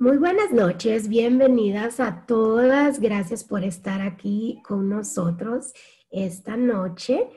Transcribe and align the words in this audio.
Muy 0.00 0.16
buenas 0.16 0.52
noches, 0.52 1.08
bienvenidas 1.08 1.98
a 1.98 2.24
todas. 2.24 3.00
Gracias 3.00 3.42
por 3.42 3.64
estar 3.64 4.00
aquí 4.00 4.62
con 4.64 4.88
nosotros 4.88 5.72
esta 6.08 6.56
noche. 6.56 7.28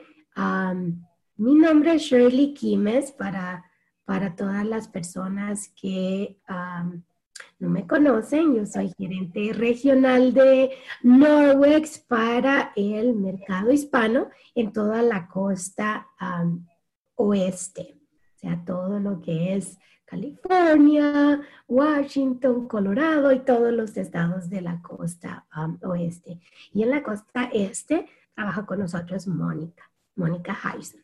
mi 1.36 1.54
nombre 1.56 1.94
es 1.94 2.02
Shirley 2.02 2.54
Quimes 2.54 3.10
para, 3.10 3.64
para 4.04 4.36
todas 4.36 4.64
las 4.64 4.86
personas 4.86 5.72
que 5.74 6.38
no 7.58 7.68
me 7.68 7.84
conocen. 7.84 8.54
Yo 8.54 8.64
soy 8.64 8.92
gerente 8.96 9.52
regional 9.52 10.32
de 10.32 10.70
Norwex 11.02 11.98
para 11.98 12.72
el 12.76 13.16
mercado 13.16 13.72
hispano 13.72 14.28
en 14.54 14.72
toda 14.72 15.02
la 15.02 15.26
costa 15.26 16.06
oeste, 17.16 17.98
o 18.36 18.38
sea, 18.38 18.64
todo 18.64 19.00
lo 19.00 19.20
que 19.20 19.56
es 19.56 19.80
California, 20.12 21.40
Washington, 21.66 22.68
Colorado 22.68 23.32
y 23.32 23.38
todos 23.38 23.72
los 23.72 23.96
estados 23.96 24.50
de 24.50 24.60
la 24.60 24.82
costa 24.82 25.46
um, 25.56 25.78
oeste. 25.88 26.38
Y 26.74 26.82
en 26.82 26.90
la 26.90 27.02
costa 27.02 27.48
este 27.50 28.04
trabaja 28.34 28.66
con 28.66 28.80
nosotros 28.80 29.26
Mónica, 29.26 29.90
Mónica 30.14 30.54
Heisen. 30.54 31.02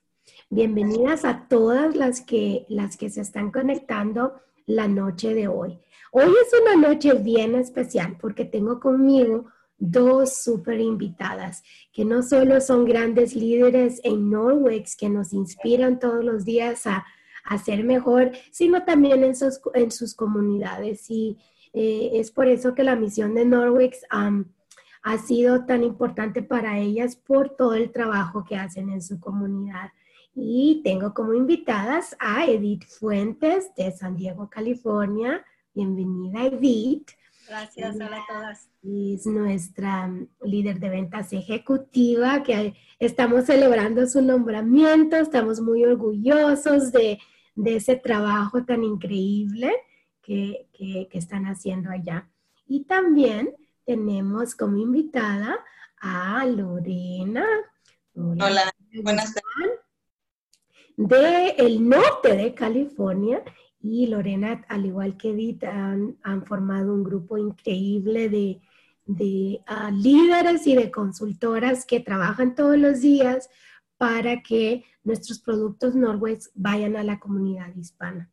Bienvenidas 0.50 1.24
a 1.24 1.48
todas 1.48 1.96
las 1.96 2.20
que, 2.20 2.66
las 2.68 2.98
que 2.98 3.08
se 3.08 3.22
están 3.22 3.50
conectando 3.50 4.42
la 4.66 4.88
noche 4.88 5.32
de 5.32 5.48
hoy. 5.48 5.78
Hoy 6.12 6.26
es 6.26 6.60
una 6.60 6.76
noche 6.76 7.14
bien 7.14 7.54
especial 7.54 8.18
porque 8.20 8.44
tengo 8.44 8.78
conmigo 8.78 9.46
dos 9.78 10.36
super 10.42 10.78
invitadas 10.80 11.62
que 11.94 12.04
no 12.04 12.22
solo 12.22 12.60
son 12.60 12.84
grandes 12.84 13.34
líderes 13.34 14.02
en 14.04 14.28
Norwex 14.28 14.96
que 14.96 15.08
nos 15.08 15.32
inspiran 15.32 15.98
todos 15.98 16.22
los 16.22 16.44
días 16.44 16.86
a 16.86 17.06
hacer 17.48 17.84
mejor, 17.84 18.32
sino 18.50 18.84
también 18.84 19.24
en 19.24 19.34
sus, 19.34 19.60
en 19.74 19.90
sus 19.90 20.14
comunidades. 20.14 21.08
Y 21.10 21.38
eh, 21.72 22.10
es 22.14 22.30
por 22.30 22.46
eso 22.46 22.74
que 22.74 22.84
la 22.84 22.96
misión 22.96 23.34
de 23.34 23.44
Norwex 23.44 24.02
ha 24.10 25.18
sido 25.18 25.64
tan 25.64 25.82
importante 25.84 26.42
para 26.42 26.78
ellas 26.78 27.16
por 27.16 27.50
todo 27.56 27.74
el 27.74 27.90
trabajo 27.90 28.44
que 28.44 28.56
hacen 28.56 28.90
en 28.90 29.02
su 29.02 29.18
comunidad. 29.18 29.90
Y 30.34 30.82
tengo 30.84 31.14
como 31.14 31.34
invitadas 31.34 32.16
a 32.20 32.46
Edith 32.46 32.84
Fuentes 32.84 33.74
de 33.76 33.90
San 33.92 34.16
Diego, 34.16 34.48
California. 34.48 35.44
Bienvenida, 35.74 36.44
Edith. 36.44 37.10
Gracias, 37.48 37.96
hola 37.96 38.18
a 38.18 38.32
todas. 38.32 38.68
Es 38.82 39.26
nuestra 39.26 40.12
líder 40.42 40.78
de 40.78 40.90
ventas 40.90 41.32
ejecutiva, 41.32 42.42
que 42.42 42.74
estamos 42.98 43.46
celebrando 43.46 44.06
su 44.06 44.20
nombramiento, 44.20 45.16
estamos 45.16 45.60
muy 45.60 45.82
orgullosos 45.82 46.92
de, 46.92 47.18
de 47.58 47.74
ese 47.74 47.96
trabajo 47.96 48.64
tan 48.64 48.84
increíble 48.84 49.72
que, 50.22 50.68
están 51.12 51.46
haciendo 51.46 51.90
allá. 51.90 52.28
Y 52.68 52.84
también 52.84 53.52
tenemos 53.84 54.54
como 54.54 54.76
invitada 54.76 55.58
a 56.00 56.46
Lorena. 56.46 57.44
Hola, 58.14 58.72
buenas 59.02 59.34
tardes. 59.34 59.80
De 60.96 61.48
el 61.58 61.88
norte 61.88 62.36
de 62.36 62.54
California. 62.54 63.42
Y 63.80 64.06
Lorena, 64.06 64.64
al 64.68 64.86
igual 64.86 65.16
que 65.16 65.30
Edith, 65.30 65.64
han, 65.64 66.16
formado 66.46 66.94
un 66.94 67.02
grupo 67.02 67.38
increíble 67.38 68.28
de, 68.28 68.60
de 69.06 69.60
ah, 69.66 69.90
líderes 69.90 70.64
y 70.66 70.76
de 70.76 70.92
consultoras 70.92 71.84
que 71.84 71.98
trabajan 71.98 72.54
todos 72.54 72.78
los 72.78 73.00
días 73.00 73.48
para 73.96 74.42
que 74.42 74.84
nuestros 75.08 75.40
productos 75.40 75.96
Norwest 75.96 76.52
vayan 76.54 76.96
a 76.96 77.02
la 77.02 77.18
comunidad 77.18 77.74
hispana. 77.74 78.30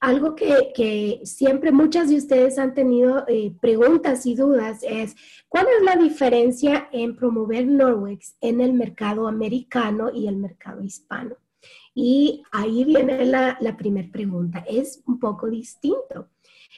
Algo 0.00 0.36
que, 0.36 1.20
siempre 1.24 1.72
muchas 1.72 2.08
de 2.08 2.16
ustedes 2.16 2.58
han 2.58 2.72
tenido 2.72 3.24
eh, 3.26 3.52
preguntas 3.60 4.26
y 4.26 4.36
dudas 4.36 4.80
es, 4.82 5.16
¿cuál 5.48 5.66
es 5.76 5.84
la 5.84 5.96
diferencia 5.96 6.88
en 6.92 7.16
promover 7.16 7.66
Norwex 7.66 8.36
en 8.40 8.60
el 8.60 8.74
mercado 8.74 9.26
americano 9.26 10.10
y 10.12 10.28
el 10.28 10.36
mercado 10.36 10.84
hispano? 10.84 11.36
Y 11.94 12.44
ahí 12.52 12.84
viene 12.84 13.24
la, 13.24 13.58
la 13.60 13.76
primera 13.76 14.08
pregunta, 14.12 14.64
es 14.68 15.02
un 15.06 15.18
poco 15.18 15.48
distinto. 15.48 16.28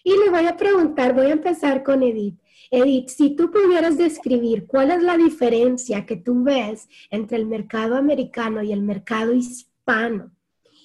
Y 0.03 0.17
le 0.17 0.31
voy 0.31 0.47
a 0.47 0.57
preguntar, 0.57 1.15
voy 1.15 1.27
a 1.27 1.33
empezar 1.33 1.83
con 1.83 2.03
Edith. 2.03 2.39
Edith, 2.71 3.09
si 3.09 3.31
tú 3.31 3.51
pudieras 3.51 3.99
describir 3.99 4.67
cuál 4.67 4.93
es 4.93 5.03
la 5.03 5.17
diferencia 5.17 6.07
que 6.07 6.17
tú 6.17 6.45
ves 6.45 6.89
entre 7.11 7.37
el 7.37 7.47
mercado 7.47 7.97
americano 7.97 8.63
y 8.63 8.73
el 8.73 8.83
mercado 8.83 9.35
hispano 9.35 10.31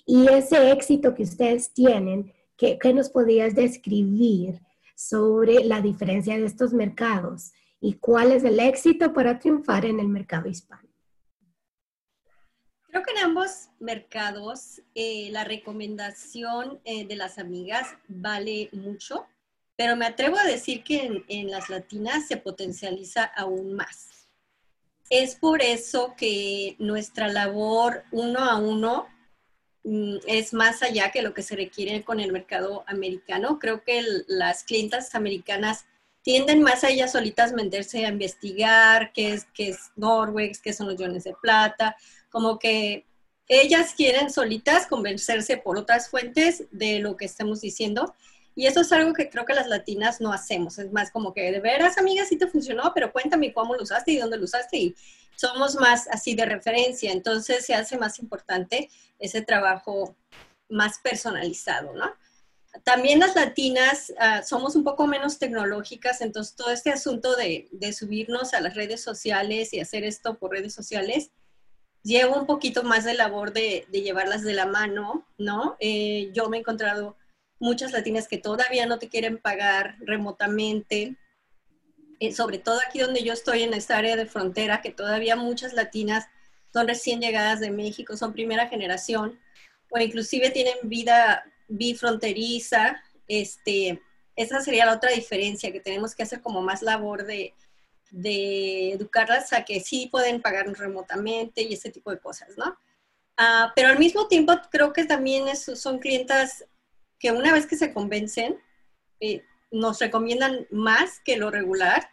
y 0.05 0.27
ese 0.27 0.71
éxito 0.71 1.13
que 1.13 1.23
ustedes 1.23 1.71
tienen, 1.73 2.33
¿qué, 2.57 2.79
nos 2.93 3.09
podrías 3.09 3.53
describir 3.53 4.61
sobre 4.95 5.63
la 5.63 5.79
diferencia 5.81 6.37
de 6.37 6.45
estos 6.45 6.73
mercados 6.73 7.51
y 7.79 7.93
cuál 7.93 8.31
es 8.31 8.43
el 8.43 8.59
éxito 8.59 9.13
para 9.13 9.37
triunfar 9.37 9.85
en 9.85 9.99
el 9.99 10.07
mercado 10.07 10.49
hispano? 10.49 10.89
Creo 12.87 13.03
que 13.03 13.11
en 13.11 13.25
ambos 13.25 13.69
mercados 13.79 14.81
eh, 14.95 15.29
la 15.31 15.43
recomendación 15.43 16.79
eh, 16.83 17.05
de 17.05 17.15
las 17.15 17.37
amigas 17.37 17.89
vale 18.07 18.69
mucho 18.71 19.27
pero 19.75 19.95
me 19.95 20.05
atrevo 20.05 20.37
a 20.37 20.45
decir 20.45 20.83
que 20.83 21.23
en, 21.27 21.51
las 21.51 21.69
latinas 21.69 22.27
se 22.27 22.37
potencializa 22.37 23.23
aún 23.23 23.73
más. 23.73 24.27
Es 25.09 25.35
por 25.35 25.61
eso 25.61 26.15
que 26.17 26.75
nuestra 26.79 27.27
labor 27.27 28.03
uno 28.11 28.39
a 28.39 28.57
uno 28.57 29.07
mm, 29.83 30.17
es 30.27 30.53
más 30.53 30.81
allá 30.81 31.11
que 31.11 31.21
lo 31.21 31.33
que 31.33 31.43
se 31.43 31.55
requiere 31.55 32.03
con 32.03 32.19
el 32.19 32.31
mercado 32.31 32.83
americano. 32.87 33.59
Creo 33.59 33.83
que 33.83 34.03
las 34.27 34.63
clientas 34.63 35.13
americanas 35.13 35.85
tienden 36.23 36.63
más 36.63 36.83
a 36.83 36.89
ellas 36.89 37.11
solitas 37.11 37.53
meterse 37.53 38.05
a 38.05 38.09
investigar 38.09 39.11
qué 39.13 39.33
es, 39.33 39.45
qué 39.53 39.69
es 39.69 39.91
Norwex, 39.95 40.59
qué 40.59 40.73
son 40.73 40.87
los 40.87 40.99
iones 40.99 41.25
de 41.25 41.35
plata, 41.39 41.95
como 42.29 42.57
que 42.57 43.05
ellas 43.47 43.93
quieren 43.95 44.31
solitas 44.31 44.87
convencerse 44.87 45.57
por 45.57 45.77
otras 45.77 46.09
fuentes 46.09 46.63
de 46.71 46.97
lo 46.97 47.15
que 47.15 47.25
estamos 47.25 47.61
diciendo 47.61 48.15
y 48.55 48.67
eso 48.67 48.81
es 48.81 48.91
algo 48.93 49.13
que 49.13 49.29
creo 49.29 49.45
que 49.45 49.53
las 49.53 49.67
latinas 49.67 50.21
no 50.21 50.31
hacemos. 50.31 50.79
Es 50.79 50.91
más 50.91 51.11
como 51.11 51.33
que 51.33 51.51
de 51.51 51.59
veras, 51.59 51.97
amiga, 51.97 52.25
sí 52.25 52.37
te 52.37 52.47
funcionó, 52.47 52.93
pero 52.95 53.11
cuéntame 53.11 53.53
cómo 53.53 53.75
lo 53.75 53.83
usaste 53.83 54.13
y 54.13 54.17
dónde 54.17 54.37
lo 54.37 54.45
usaste. 54.45 54.77
Y 54.77 54.95
somos 55.35 55.75
más 55.75 56.07
así 56.07 56.35
de 56.35 56.45
referencia. 56.45 57.11
Entonces 57.11 57.65
se 57.65 57.75
hace 57.75 57.97
más 57.97 58.17
importante 58.19 58.89
ese 59.19 59.41
trabajo 59.41 60.15
más 60.69 60.99
personalizado, 60.99 61.93
¿no? 61.93 62.09
También 62.83 63.19
las 63.19 63.35
latinas 63.35 64.13
ah, 64.19 64.41
somos 64.43 64.75
un 64.75 64.83
poco 64.83 65.07
menos 65.07 65.37
tecnológicas, 65.37 66.21
entonces 66.21 66.55
todo 66.55 66.71
este 66.71 66.91
asunto 66.91 67.35
de, 67.35 67.69
de, 67.71 67.93
subirnos 67.93 68.53
a 68.53 68.59
las 68.59 68.75
redes 68.75 69.01
sociales 69.01 69.73
y 69.73 69.79
hacer 69.79 70.03
esto 70.03 70.37
por 70.37 70.51
redes 70.51 70.73
sociales 70.73 71.31
lleva 72.03 72.37
un 72.37 72.45
poquito 72.45 72.83
más 72.83 73.05
de 73.05 73.13
labor 73.13 73.53
de, 73.53 73.87
de 73.89 74.01
llevarlas 74.01 74.43
de 74.43 74.53
la 74.53 74.65
mano, 74.65 75.25
¿no? 75.37 75.77
Eh, 75.79 76.31
yo 76.33 76.49
me 76.49 76.57
he 76.57 76.59
encontrado 76.59 77.15
muchas 77.59 77.91
latinas 77.91 78.27
que 78.27 78.37
todavía 78.37 78.85
no 78.85 78.99
te 78.99 79.09
quieren 79.09 79.37
pagar 79.37 79.95
remotamente, 79.99 81.15
eh, 82.19 82.31
sobre 82.33 82.59
todo 82.59 82.79
aquí 82.87 82.99
donde 82.99 83.23
yo 83.23 83.33
estoy 83.33 83.63
en 83.63 83.73
esta 83.73 83.97
área 83.97 84.15
de 84.15 84.25
frontera, 84.25 84.81
que 84.81 84.91
todavía 84.91 85.35
muchas 85.35 85.73
latinas 85.73 86.27
son 86.73 86.87
recién 86.87 87.21
llegadas 87.21 87.59
de 87.59 87.71
México, 87.71 88.17
son 88.17 88.33
primera 88.33 88.67
generación, 88.67 89.39
o 89.89 89.99
inclusive 89.99 90.49
tienen 90.49 90.75
vida 90.83 91.45
bifronteriza, 91.67 93.01
este, 93.27 94.01
esa 94.35 94.61
sería 94.61 94.85
la 94.85 94.95
otra 94.95 95.11
diferencia, 95.11 95.71
que 95.71 95.79
tenemos 95.79 96.15
que 96.15 96.23
hacer 96.23 96.41
como 96.41 96.61
más 96.61 96.81
labor 96.81 97.25
de, 97.25 97.53
educarlas 98.11 99.51
a 99.51 99.65
que 99.65 99.81
sí 99.81 100.07
pueden 100.09 100.41
pagar 100.41 100.67
remotamente 100.67 101.63
y 101.63 101.73
ese 101.73 101.91
tipo 101.91 102.11
de 102.11 102.19
cosas, 102.19 102.49
¿no? 102.55 102.77
Ah, 103.35 103.73
pero 103.75 103.89
al 103.89 103.99
mismo 103.99 104.27
tiempo 104.29 104.53
creo 104.71 104.93
que 104.93 105.03
también 105.03 105.53
son 105.57 105.99
clientas 105.99 106.63
que 107.19 107.31
una 107.31 107.53
vez 107.53 107.65
que 107.65 107.77
se 107.77 107.93
convencen, 107.93 108.59
eh, 109.19 109.43
nos 109.71 109.99
recomiendan 109.99 110.67
más 110.71 111.19
que 111.19 111.37
lo 111.37 111.51
regular, 111.51 112.09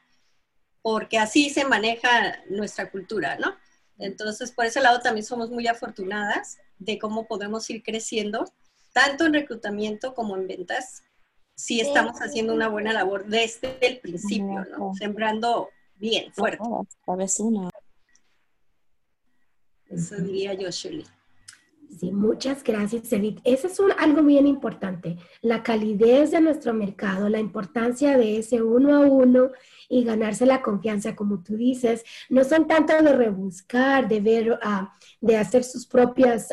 porque 0.83 1.19
así 1.19 1.51
se 1.51 1.65
maneja 1.65 2.43
nuestra 2.49 2.91
cultura, 2.91 3.37
¿no? 3.37 3.55
Entonces, 3.99 4.51
por 4.53 4.65
ese 4.65 4.81
lado 4.81 5.01
también 5.01 5.25
somos 5.25 5.51
muy 5.51 5.67
afortunadas 5.67 6.59
de 6.79 6.99
cómo 6.99 7.27
podemos 7.27 7.69
ir 7.71 7.83
creciendo, 7.83 8.45
tanto 8.93 9.27
en 9.27 9.35
reclutamiento 9.35 10.15
como 10.15 10.37
en 10.37 10.49
ventas, 10.49 11.05
si 11.55 11.81
estamos 11.81 12.19
haciendo 12.19 12.55
una 12.55 12.69
buena 12.69 12.93
labor 12.93 13.27
desde 13.27 13.79
el 13.87 14.01
principio, 14.01 14.65
¿no? 14.65 14.95
Sembrando 14.95 15.71
bien, 15.97 16.33
fuerte. 16.33 16.65
una. 17.39 17.71
Eso 19.89 20.17
diría 20.17 20.55
yo, 20.55 20.71
Shirley. 20.71 21.07
Sí, 21.99 22.11
muchas 22.11 22.65
gracias, 22.65 23.13
Edith. 23.13 23.41
Eso 23.45 23.67
es 23.67 23.79
algo 23.99 24.23
bien 24.23 24.47
importante, 24.47 25.19
la 25.43 25.63
calidez 25.63 26.31
de 26.31 26.41
nuestro 26.41 26.73
mercado, 26.73 27.29
la 27.29 27.39
importancia 27.39 28.17
de 28.17 28.39
ese 28.39 28.63
uno 28.63 28.95
a 28.97 29.01
uno 29.01 29.51
y 29.89 30.05
ganarse 30.05 30.47
la 30.47 30.63
confianza, 30.63 31.15
como 31.15 31.43
tú 31.43 31.57
dices, 31.57 32.03
no 32.31 32.45
son 32.45 32.67
tanto 32.67 32.95
de 33.03 33.13
rebuscar, 33.13 34.09
de 34.09 34.21
ver, 34.21 34.59
ah, 34.63 34.97
de 35.21 35.37
hacer 35.37 35.65
sus 35.65 35.87
propias 35.87 36.49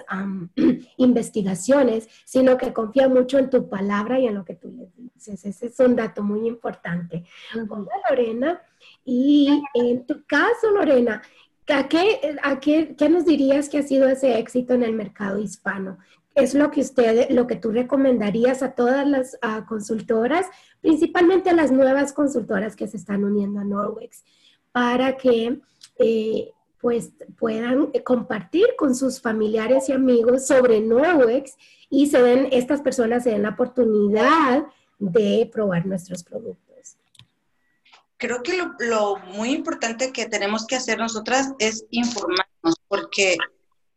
investigaciones, 0.98 2.10
sino 2.26 2.58
que 2.58 2.74
confía 2.74 3.08
mucho 3.08 3.38
en 3.40 3.50
tu 3.50 3.70
palabra 3.70 4.20
y 4.20 4.28
en 4.28 4.36
lo 4.36 4.44
que 4.44 4.56
tú 4.56 4.70
les 4.72 4.94
dices. 4.96 5.46
Ese 5.46 5.68
es 5.68 5.80
un 5.80 5.96
dato 5.96 6.22
muy 6.22 6.48
importante. 6.48 7.24
Hola, 7.54 7.88
Lorena. 8.10 8.62
Y 9.06 9.50
en 9.74 10.06
tu 10.06 10.26
caso, 10.26 10.72
Lorena, 10.74 11.22
¿a 11.70 11.88
qué, 11.88 12.38
a 12.44 12.60
qué, 12.60 12.96
qué 12.98 13.10
nos 13.10 13.26
dirías 13.26 13.70
que 13.70 13.80
ha 13.80 13.84
sido 13.84 14.08
ese 14.08 14.38
éxito 14.40 14.74
en 14.74 14.84
el 14.84 14.94
mercado 14.94 15.40
hispano? 15.40 15.98
es 16.36 16.54
lo 16.54 16.72
que 16.72 16.82
usted, 16.82 17.30
lo 17.32 17.48
que 17.48 17.56
tú 17.56 17.72
recomendarías 17.72 18.64
a 18.64 18.72
todas 18.72 19.08
las 19.08 19.38
consultoras, 19.68 20.46
principalmente 20.82 21.50
a 21.50 21.54
las 21.54 21.72
nuevas 21.72 22.14
consultoras 22.14 22.76
que 22.76 22.88
se 22.88 22.98
están 22.98 23.24
uniendo 23.24 23.60
a 23.60 23.64
Norwex, 23.64 24.24
para 24.72 25.18
que 25.18 25.60
eh, 25.98 26.52
pues 26.80 27.12
puedan 27.38 27.92
compartir 28.06 28.68
con 28.78 28.96
sus 28.96 29.20
familiares 29.20 29.90
y 29.90 29.92
amigos 29.92 30.48
sobre 30.48 30.80
Norwex 30.80 31.58
y 31.90 32.08
se 32.08 32.22
den, 32.22 32.48
estas 32.52 32.82
personas 32.82 33.24
se 33.24 33.32
den 33.32 33.44
la 33.44 33.50
oportunidad 33.50 34.66
de 34.98 35.50
probar 35.52 35.86
nuestros 35.86 36.24
productos. 36.24 36.69
Creo 38.20 38.44
que 38.44 38.56
lo, 38.56 38.76
lo 38.80 39.16
muy 39.18 39.52
importante 39.52 40.12
que 40.12 40.28
tenemos 40.28 40.68
que 40.68 40.76
hacer 40.76 41.00
nosotras 41.00 41.54
es 41.58 41.86
informarnos, 41.90 42.76
porque 42.88 43.38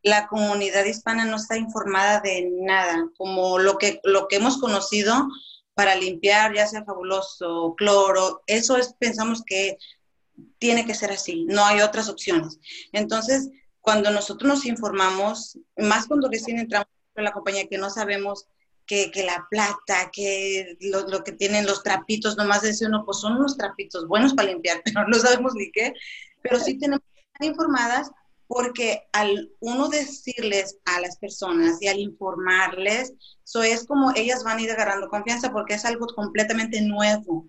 la 0.02 0.26
comunidad 0.26 0.84
hispana 0.84 1.24
no 1.24 1.36
está 1.36 1.56
informada 1.56 2.20
de 2.20 2.48
nada, 2.60 3.08
como 3.18 3.58
lo 3.58 3.78
que, 3.78 4.00
lo 4.04 4.28
que 4.28 4.36
hemos 4.36 4.58
conocido 4.58 5.28
para 5.74 5.94
limpiar, 5.94 6.54
ya 6.54 6.66
sea 6.66 6.84
fabuloso, 6.84 7.74
cloro, 7.76 8.42
eso 8.46 8.76
es, 8.76 8.94
pensamos 8.94 9.42
que 9.44 9.78
tiene 10.58 10.86
que 10.86 10.94
ser 10.94 11.12
así, 11.12 11.44
no 11.48 11.64
hay 11.64 11.80
otras 11.80 12.08
opciones. 12.08 12.58
Entonces, 12.92 13.50
cuando 13.80 14.10
nosotros 14.10 14.48
nos 14.48 14.66
informamos, 14.66 15.58
más 15.76 16.06
cuando 16.06 16.28
recién 16.30 16.58
entramos 16.58 16.88
en 17.14 17.24
la 17.24 17.32
compañía 17.32 17.68
que 17.68 17.78
no 17.78 17.90
sabemos 17.90 18.46
que, 18.86 19.10
la 19.24 19.46
plata, 19.50 20.10
que 20.12 20.76
lo, 20.80 21.24
que 21.24 21.32
tienen 21.32 21.66
los 21.66 21.82
trapitos, 21.82 22.36
nomás 22.36 22.62
decir 22.62 22.88
uno, 22.88 23.04
pues 23.04 23.18
son 23.18 23.36
unos 23.36 23.56
trapitos 23.56 24.06
buenos 24.06 24.34
para 24.34 24.48
limpiar, 24.48 24.82
pero 24.84 25.06
no 25.08 25.18
sabemos 25.18 25.54
ni 25.54 25.70
qué, 25.70 25.94
pero 26.42 26.58
sí 26.58 26.78
tenemos 26.78 27.04
que 27.14 27.20
estar 27.20 27.46
informadas 27.46 28.10
porque 28.46 29.08
al 29.12 29.50
uno 29.60 29.88
decirles 29.88 30.76
a 30.84 31.00
las 31.00 31.16
personas 31.16 31.80
y 31.80 31.88
al 31.88 31.98
informarles, 31.98 33.14
eso 33.44 33.62
es 33.62 33.86
como 33.86 34.12
ellas 34.14 34.44
van 34.44 34.58
a 34.58 34.62
ir 34.62 34.70
agarrando 34.70 35.08
confianza 35.08 35.52
porque 35.52 35.74
es 35.74 35.86
algo 35.86 36.06
completamente 36.08 36.82
nuevo 36.82 37.46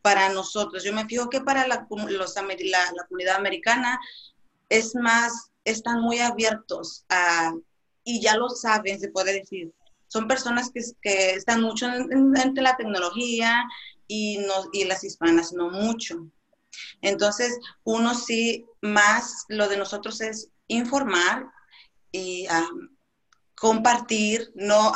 para 0.00 0.30
nosotros. 0.30 0.82
Yo 0.82 0.94
me 0.94 1.04
fijo 1.04 1.28
que 1.28 1.42
para 1.42 1.66
la, 1.66 1.86
los, 2.08 2.34
la, 2.36 3.06
comunidad 3.06 3.36
americana 3.36 4.00
es 4.70 4.94
más, 4.94 5.50
están 5.64 6.00
muy 6.00 6.20
abiertos 6.20 7.04
a, 7.10 7.52
y 8.02 8.22
ya 8.22 8.36
lo 8.36 8.48
saben, 8.48 8.98
se 8.98 9.10
puede 9.10 9.34
decir. 9.34 9.74
Son 10.16 10.28
personas 10.28 10.70
que, 10.72 10.80
están 11.34 11.60
mucho 11.60 11.86
entre 11.92 12.62
la 12.62 12.74
tecnología 12.74 13.66
y, 14.08 14.38
no, 14.38 14.70
y 14.72 14.84
las 14.84 15.04
hispanas 15.04 15.52
no 15.52 15.68
mucho. 15.68 16.30
Entonces, 17.02 17.58
uno 17.84 18.14
sí, 18.14 18.64
más 18.80 19.44
lo 19.50 19.68
de 19.68 19.76
nosotros 19.76 20.22
es 20.22 20.48
informar 20.68 21.50
y 22.12 22.46
compartir. 23.56 24.50
No 24.54 24.94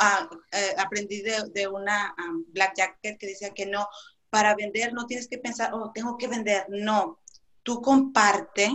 eh, 0.53 0.73
aprendí 0.79 1.21
de, 1.21 1.67
una 1.67 2.15
Black 2.47 2.77
Jacket 2.77 3.19
que 3.19 3.27
decía 3.27 3.51
que 3.51 3.67
no, 3.67 3.87
para 4.31 4.55
vender 4.55 4.91
no 4.91 5.05
tienes 5.05 5.27
que 5.27 5.37
pensar, 5.37 5.71
oh, 5.75 5.91
tengo 5.93 6.17
que 6.17 6.29
vender. 6.29 6.65
No, 6.69 7.19
tú 7.61 7.79
comparte, 7.79 8.71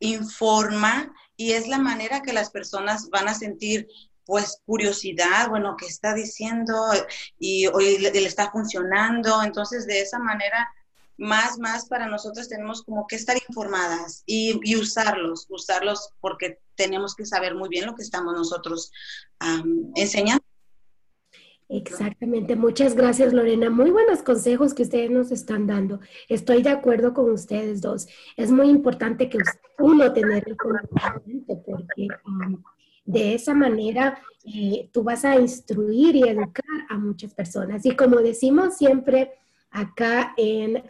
informa 0.00 1.14
y 1.36 1.52
es 1.52 1.68
la 1.68 1.78
manera 1.78 2.22
que 2.22 2.32
las 2.32 2.50
personas 2.50 3.08
van 3.10 3.28
a 3.28 3.34
sentir 3.34 3.86
pues 4.28 4.60
curiosidad, 4.66 5.48
bueno, 5.48 5.74
¿qué 5.78 5.86
está 5.86 6.12
diciendo? 6.12 6.74
Y 7.38 7.66
hoy 7.68 7.96
le, 7.96 8.10
está 8.26 8.50
funcionando. 8.50 9.42
Entonces, 9.42 9.86
de 9.86 10.02
esa 10.02 10.18
manera 10.18 10.68
más, 11.16 11.58
más 11.58 11.88
para 11.88 12.06
nosotros 12.08 12.46
tenemos 12.46 12.82
como 12.82 13.06
que 13.06 13.16
estar 13.16 13.38
informadas 13.48 14.24
y, 14.26 14.76
usarlos, 14.76 15.46
usarlos 15.48 16.10
porque 16.20 16.58
tenemos 16.74 17.14
que 17.14 17.24
saber 17.24 17.54
muy 17.54 17.70
bien 17.70 17.86
lo 17.86 17.94
que 17.94 18.02
estamos 18.02 18.34
nosotros 18.34 18.92
enseñando. 19.94 20.44
Exactamente, 21.70 22.54
muchas 22.54 22.94
gracias 22.94 23.32
Lorena. 23.32 23.70
Muy 23.70 23.90
buenos 23.90 24.22
consejos 24.22 24.74
que 24.74 24.82
ustedes 24.82 25.10
nos 25.10 25.30
están 25.30 25.66
dando. 25.66 26.00
Estoy 26.28 26.62
de 26.62 26.70
acuerdo 26.70 27.14
con 27.14 27.30
ustedes 27.30 27.80
dos. 27.80 28.08
Es 28.36 28.50
muy 28.50 28.68
importante 28.68 29.30
que 29.30 29.38
uno 29.78 30.12
tener 30.12 30.44
el 30.46 30.56
conocimiento 30.56 31.62
porque 31.64 32.07
de 33.08 33.34
esa 33.34 33.54
manera 33.54 34.20
eh, 34.44 34.90
tú 34.92 35.02
vas 35.02 35.24
a 35.24 35.40
instruir 35.40 36.14
y 36.14 36.28
educar 36.28 36.86
a 36.90 36.98
muchas 36.98 37.32
personas. 37.32 37.86
Y 37.86 37.96
como 37.96 38.16
decimos 38.18 38.76
siempre, 38.76 39.32
acá 39.70 40.34
en, 40.36 40.82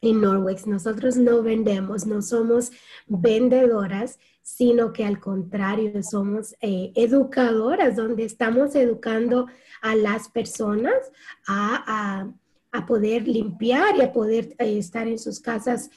en 0.00 0.20
Norwex. 0.20 0.66
Nosotros 0.66 1.16
no 1.16 1.42
vendemos, 1.42 2.06
no 2.06 2.22
somos 2.22 2.72
vendedoras, 3.06 4.18
sino 4.42 4.92
que 4.92 5.04
al 5.04 5.20
contrario, 5.20 6.02
somos 6.02 6.54
eh, 6.60 6.90
educadoras, 6.96 7.94
donde 7.94 8.24
estamos 8.24 8.74
educando 8.74 9.46
a 9.80 9.94
las 9.94 10.28
personas 10.28 10.96
a, 11.46 12.32
poder 12.86 13.26
limpiar 13.26 13.96
y 13.96 14.02
a 14.02 14.12
poder 14.12 14.54
eh, 14.58 14.76
estar 14.76 15.08
en 15.08 15.18
sus 15.18 15.40
casas, 15.40 15.88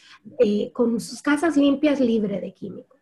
con 0.72 1.00
sus 1.02 1.22
casas 1.22 1.58
limpias, 1.58 2.00
libre 2.00 2.40
de 2.40 2.54
químicos. 2.54 2.99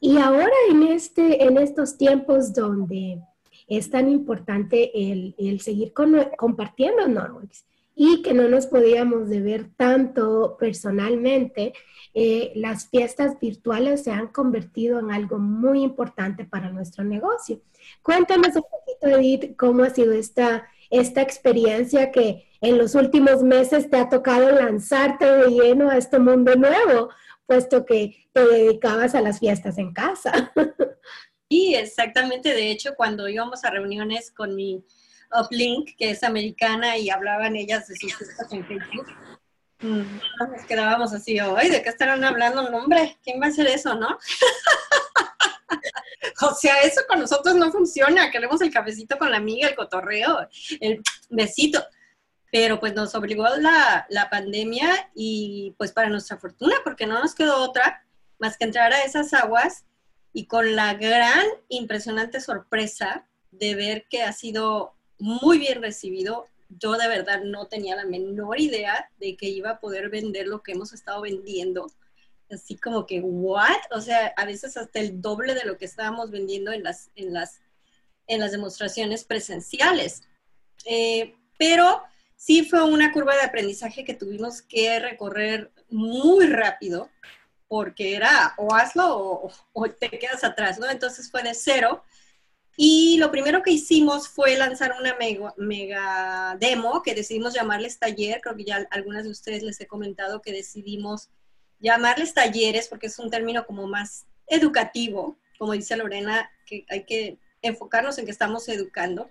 Y 0.00 0.18
ahora 0.18 0.52
en, 0.70 0.84
este, 0.84 1.44
en 1.44 1.58
estos 1.58 1.96
tiempos 1.96 2.52
donde 2.52 3.20
es 3.66 3.90
tan 3.90 4.08
importante 4.08 4.90
el, 4.94 5.60
seguir 5.60 5.92
compartiendo 5.92 7.06
Norwex, 7.08 7.64
y 8.00 8.22
que 8.22 8.32
no 8.32 8.46
nos 8.48 8.68
podíamos 8.68 9.28
de 9.28 9.40
ver 9.40 9.70
tanto 9.76 10.56
personalmente, 10.56 11.72
eh, 12.14 12.52
las 12.54 12.88
fiestas 12.88 13.40
virtuales 13.40 14.04
se 14.04 14.12
han 14.12 14.28
convertido 14.28 15.00
en 15.00 15.10
algo 15.10 15.38
muy 15.38 15.82
importante 15.82 16.44
para 16.44 16.70
nuestro 16.70 17.02
negocio. 17.02 17.60
Cuéntanos 18.02 18.54
un 18.54 18.62
poquito, 18.62 19.18
Edith, 19.18 19.56
cómo 19.56 19.82
ha 19.82 19.90
sido 19.90 20.12
esta, 20.12 20.68
esta 20.90 21.22
experiencia 21.22 22.12
que 22.12 22.48
en 22.60 22.78
los 22.78 22.94
últimos 22.94 23.42
meses 23.42 23.90
te 23.90 23.96
ha 23.96 24.08
tocado 24.08 24.48
lanzarte 24.50 25.24
de 25.24 25.50
lleno 25.50 25.90
a 25.90 25.96
este 25.96 26.20
mundo 26.20 26.54
nuevo, 26.54 27.08
puesto 27.48 27.86
que 27.86 28.28
te 28.32 28.46
dedicabas 28.46 29.14
a 29.14 29.22
las 29.22 29.40
fiestas 29.40 29.78
en 29.78 29.92
casa. 29.92 30.52
Y 31.50 31.76
exactamente, 31.76 32.52
de 32.52 32.70
hecho, 32.70 32.94
cuando 32.94 33.26
íbamos 33.26 33.64
a 33.64 33.70
reuniones 33.70 34.30
con 34.30 34.54
mi 34.54 34.84
Uplink, 35.32 35.96
que 35.96 36.10
es 36.10 36.22
americana, 36.22 36.98
y 36.98 37.08
hablaban 37.08 37.56
ellas 37.56 37.88
de 37.88 37.96
sus 37.96 38.14
fiestas 38.14 38.52
en 38.52 38.66
Facebook. 38.66 39.06
Mm, 39.80 40.02
nos 40.40 40.66
quedábamos 40.66 41.14
así, 41.14 41.38
ay, 41.38 41.70
¿de 41.70 41.82
qué 41.82 41.88
estarán 41.88 42.22
hablando? 42.22 42.70
No, 42.70 42.76
hombre, 42.76 43.16
¿quién 43.24 43.40
va 43.40 43.46
a 43.46 43.48
hacer 43.48 43.66
eso, 43.66 43.94
no? 43.94 44.08
o 46.42 46.54
sea, 46.54 46.76
eso 46.82 47.00
con 47.08 47.20
nosotros 47.20 47.54
no 47.54 47.72
funciona. 47.72 48.30
Queremos 48.30 48.60
el 48.60 48.70
cafecito 48.70 49.16
con 49.16 49.30
la 49.30 49.38
amiga, 49.38 49.68
el 49.68 49.74
cotorreo, 49.74 50.46
el 50.80 51.00
besito. 51.30 51.82
Pero 52.50 52.80
pues 52.80 52.94
nos 52.94 53.14
obligó 53.14 53.46
la, 53.58 54.06
la 54.08 54.30
pandemia 54.30 55.10
y 55.14 55.74
pues 55.76 55.92
para 55.92 56.08
nuestra 56.08 56.38
fortuna, 56.38 56.76
porque 56.84 57.06
no 57.06 57.20
nos 57.20 57.34
quedó 57.34 57.62
otra 57.62 58.06
más 58.38 58.56
que 58.56 58.64
entrar 58.64 58.92
a 58.92 59.02
esas 59.02 59.34
aguas 59.34 59.84
y 60.32 60.46
con 60.46 60.76
la 60.76 60.94
gran, 60.94 61.44
impresionante 61.68 62.40
sorpresa 62.40 63.26
de 63.50 63.74
ver 63.74 64.06
que 64.08 64.22
ha 64.22 64.32
sido 64.32 64.94
muy 65.18 65.58
bien 65.58 65.82
recibido. 65.82 66.46
Yo 66.68 66.92
de 66.92 67.08
verdad 67.08 67.42
no 67.44 67.66
tenía 67.66 67.96
la 67.96 68.04
menor 68.04 68.60
idea 68.60 69.10
de 69.18 69.36
que 69.36 69.48
iba 69.48 69.70
a 69.70 69.80
poder 69.80 70.10
vender 70.10 70.46
lo 70.46 70.62
que 70.62 70.72
hemos 70.72 70.92
estado 70.92 71.22
vendiendo. 71.22 71.90
Así 72.50 72.76
como 72.76 73.06
que, 73.06 73.20
¿what? 73.20 73.76
O 73.90 74.00
sea, 74.00 74.32
a 74.36 74.44
veces 74.44 74.76
hasta 74.76 75.00
el 75.00 75.20
doble 75.20 75.54
de 75.54 75.64
lo 75.64 75.76
que 75.76 75.84
estábamos 75.86 76.30
vendiendo 76.30 76.72
en 76.72 76.82
las, 76.82 77.10
en 77.14 77.32
las, 77.32 77.60
en 78.26 78.40
las 78.40 78.52
demostraciones 78.52 79.24
presenciales. 79.24 80.22
Eh, 80.84 81.34
pero 81.58 82.02
sí 82.38 82.64
fue 82.64 82.82
una 82.84 83.12
curva 83.12 83.34
de 83.34 83.42
aprendizaje 83.42 84.04
que 84.04 84.14
tuvimos 84.14 84.62
que 84.62 84.98
recorrer 85.00 85.70
muy 85.90 86.46
rápido 86.46 87.10
porque 87.66 88.14
era 88.14 88.54
o 88.56 88.74
hazlo 88.74 89.50
o, 89.74 89.90
te 89.90 90.08
quedas 90.08 90.44
atrás, 90.44 90.78
¿no? 90.78 90.88
Entonces 90.88 91.30
fue 91.30 91.42
de 91.42 91.52
cero 91.52 92.02
y 92.76 93.18
lo 93.18 93.32
primero 93.32 93.62
que 93.62 93.72
hicimos 93.72 94.28
fue 94.28 94.56
lanzar 94.56 94.94
una 94.98 95.16
mega, 95.58 96.56
demo 96.60 97.02
que 97.02 97.14
decidimos 97.14 97.52
llamarles 97.52 97.98
taller. 97.98 98.40
Creo 98.40 98.56
que 98.56 98.64
ya 98.64 98.86
algunas 98.92 99.24
de 99.24 99.30
ustedes 99.30 99.64
les 99.64 99.80
he 99.80 99.88
comentado 99.88 100.40
que 100.40 100.52
decidimos 100.52 101.28
llamarles 101.80 102.34
talleres 102.34 102.86
porque 102.88 103.08
es 103.08 103.18
un 103.18 103.30
término 103.30 103.66
como 103.66 103.88
más 103.88 104.26
educativo, 104.46 105.36
como 105.58 105.72
dice 105.72 105.96
Lorena, 105.96 106.50
que 106.64 106.86
hay 106.88 107.04
que 107.04 107.38
enfocarnos 107.62 108.16
en 108.16 108.26
que 108.26 108.30
estamos 108.30 108.68
educando. 108.68 109.28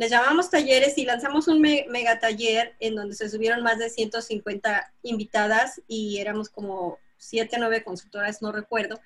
Les 0.00 0.10
llamamos 0.10 0.48
talleres 0.48 0.96
y 0.96 1.04
lanzamos 1.04 1.46
un 1.46 1.60
mega 1.60 2.18
taller 2.18 2.74
en 2.80 2.94
donde 2.94 3.14
se 3.14 3.28
subieron 3.28 3.62
más 3.62 3.78
de 3.78 3.90
150 3.90 4.94
invitadas 5.02 5.82
y 5.86 6.16
éramos 6.16 6.48
como 6.48 6.98
7 7.18 7.56
o 7.56 7.58
9 7.58 7.84
consultoras, 7.84 8.40
no 8.40 8.50
recuerdo. 8.50 8.98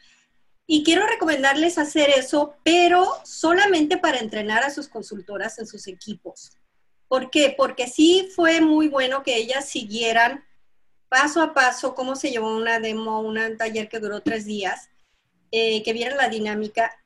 Y 0.68 0.84
quiero 0.84 1.04
recomendarles 1.04 1.78
hacer 1.78 2.10
eso, 2.10 2.54
pero 2.62 3.08
solamente 3.24 3.96
para 3.96 4.20
entrenar 4.20 4.62
a 4.62 4.70
sus 4.70 4.86
consultoras 4.86 5.58
en 5.58 5.66
sus 5.66 5.88
equipos. 5.88 6.52
¿Por 7.08 7.28
qué? 7.28 7.52
Porque 7.58 7.88
sí 7.88 8.30
fue 8.32 8.60
muy 8.60 8.86
bueno 8.86 9.24
que 9.24 9.36
ellas 9.36 9.68
siguieran 9.68 10.44
paso 11.08 11.42
a 11.42 11.54
paso 11.54 11.96
cómo 11.96 12.14
se 12.14 12.30
llevó 12.30 12.56
una 12.56 12.78
demo, 12.78 13.20
un 13.20 13.56
taller 13.56 13.88
que 13.88 13.98
duró 13.98 14.20
tres 14.20 14.44
días, 14.44 14.90
eh, 15.50 15.82
que 15.82 15.92
vieran 15.92 16.16
la 16.16 16.28
dinámica 16.28 16.96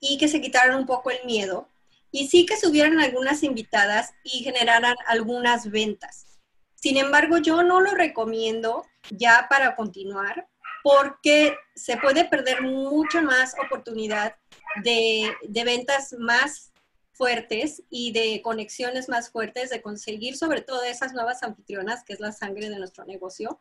y 0.00 0.18
que 0.18 0.26
se 0.26 0.40
quitaran 0.40 0.76
un 0.76 0.86
poco 0.86 1.12
el 1.12 1.24
miedo 1.24 1.68
y 2.16 2.28
sí 2.28 2.46
que 2.46 2.56
subieran 2.56 2.98
algunas 2.98 3.42
invitadas 3.42 4.14
y 4.24 4.42
generaran 4.42 4.96
algunas 5.06 5.70
ventas. 5.70 6.38
Sin 6.74 6.96
embargo, 6.96 7.36
yo 7.36 7.62
no 7.62 7.82
lo 7.82 7.90
recomiendo 7.90 8.86
ya 9.10 9.46
para 9.50 9.76
continuar 9.76 10.48
porque 10.82 11.54
se 11.74 11.98
puede 11.98 12.24
perder 12.24 12.62
mucha 12.62 13.20
más 13.20 13.54
oportunidad 13.62 14.34
de, 14.82 15.30
de 15.46 15.64
ventas 15.64 16.14
más 16.18 16.72
fuertes 17.12 17.82
y 17.90 18.12
de 18.12 18.40
conexiones 18.40 19.10
más 19.10 19.28
fuertes, 19.28 19.68
de 19.68 19.82
conseguir 19.82 20.38
sobre 20.38 20.62
todo 20.62 20.84
esas 20.84 21.12
nuevas 21.12 21.42
anfitrionas, 21.42 22.02
que 22.02 22.14
es 22.14 22.20
la 22.20 22.32
sangre 22.32 22.70
de 22.70 22.78
nuestro 22.78 23.04
negocio. 23.04 23.60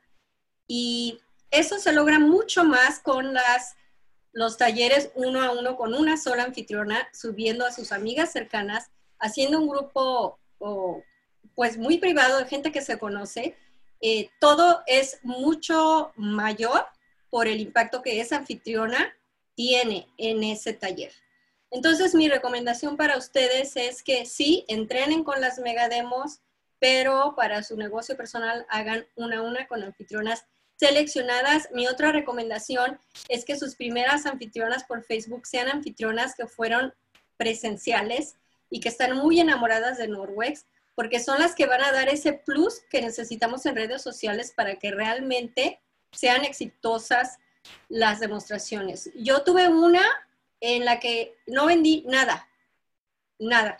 Y 0.66 1.20
eso 1.52 1.78
se 1.78 1.92
logra 1.92 2.20
mucho 2.20 2.64
más 2.64 3.00
con 3.00 3.34
las, 3.34 3.76
los 4.36 4.58
talleres 4.58 5.12
uno 5.16 5.42
a 5.42 5.52
uno 5.52 5.78
con 5.78 5.94
una 5.94 6.18
sola 6.18 6.44
anfitriona, 6.44 7.08
subiendo 7.14 7.66
a 7.66 7.72
sus 7.72 7.94
amigas 7.94 8.34
cercanas, 8.34 8.92
haciendo 9.18 9.60
un 9.60 9.70
grupo 9.70 10.38
pues 11.56 11.78
muy 11.78 12.00
privado 12.00 12.38
de 12.38 12.46
gente 12.46 12.74
que 12.74 12.82
se 12.82 13.00
conoce. 13.00 13.56
Eh, 14.02 14.30
todo 14.42 14.84
es 14.88 15.20
mucho 15.24 16.12
mayor 16.18 16.86
por 17.30 17.48
el 17.48 17.62
impacto 17.62 18.02
que 18.02 18.20
esa 18.20 18.36
anfitriona 18.36 19.16
tiene 19.56 20.10
en 20.18 20.44
ese 20.44 20.74
taller. 20.74 21.14
Entonces, 21.72 22.14
mi 22.14 22.28
recomendación 22.28 22.98
para 22.98 23.18
ustedes 23.18 23.78
es 23.78 24.04
que 24.04 24.26
sí, 24.26 24.66
entrenen 24.68 25.24
con 25.24 25.40
las 25.40 25.60
megademos, 25.60 26.42
pero 26.78 27.36
para 27.38 27.64
su 27.64 27.78
negocio 27.78 28.18
personal 28.18 28.66
hagan 28.70 29.08
una 29.16 29.38
a 29.38 29.42
una 29.44 29.66
con 29.68 29.82
anfitrionas 29.82 30.46
seleccionadas. 30.78 31.70
Mi 31.72 31.88
otra 31.88 32.12
recomendación 32.12 33.00
es 33.30 33.46
que 33.46 33.58
sus 33.58 33.76
primeras 33.76 34.26
anfitrionas 34.26 34.84
por 34.84 35.04
Facebook 35.04 35.46
sean 35.46 35.70
anfitrionas 35.70 36.36
que 36.36 36.48
fueron 36.48 36.94
presenciales 37.38 38.36
y 38.70 38.80
que 38.80 38.90
están 38.90 39.16
muy 39.16 39.40
enamoradas 39.40 39.98
de 39.98 40.08
Norwex, 40.08 40.66
porque 40.96 41.20
son 41.20 41.40
las 41.40 41.56
que 41.56 41.66
van 41.66 41.84
a 41.84 41.92
dar 41.92 42.10
ese 42.10 42.34
plus 42.34 42.82
que 42.90 43.02
necesitamos 43.02 43.66
en 43.66 43.76
redes 43.76 44.02
sociales 44.02 44.54
para 44.56 44.76
que 44.76 44.92
realmente 44.92 45.80
sean 46.12 46.46
exitosas 46.46 47.38
las 47.90 48.20
demostraciones. 48.20 49.12
Yo 49.16 49.44
tuve 49.44 49.68
una 49.68 50.04
en 50.62 50.86
la 50.86 51.00
que 51.00 51.36
no 51.48 51.66
vendí 51.66 52.04
nada, 52.08 52.48
nada. 53.40 53.78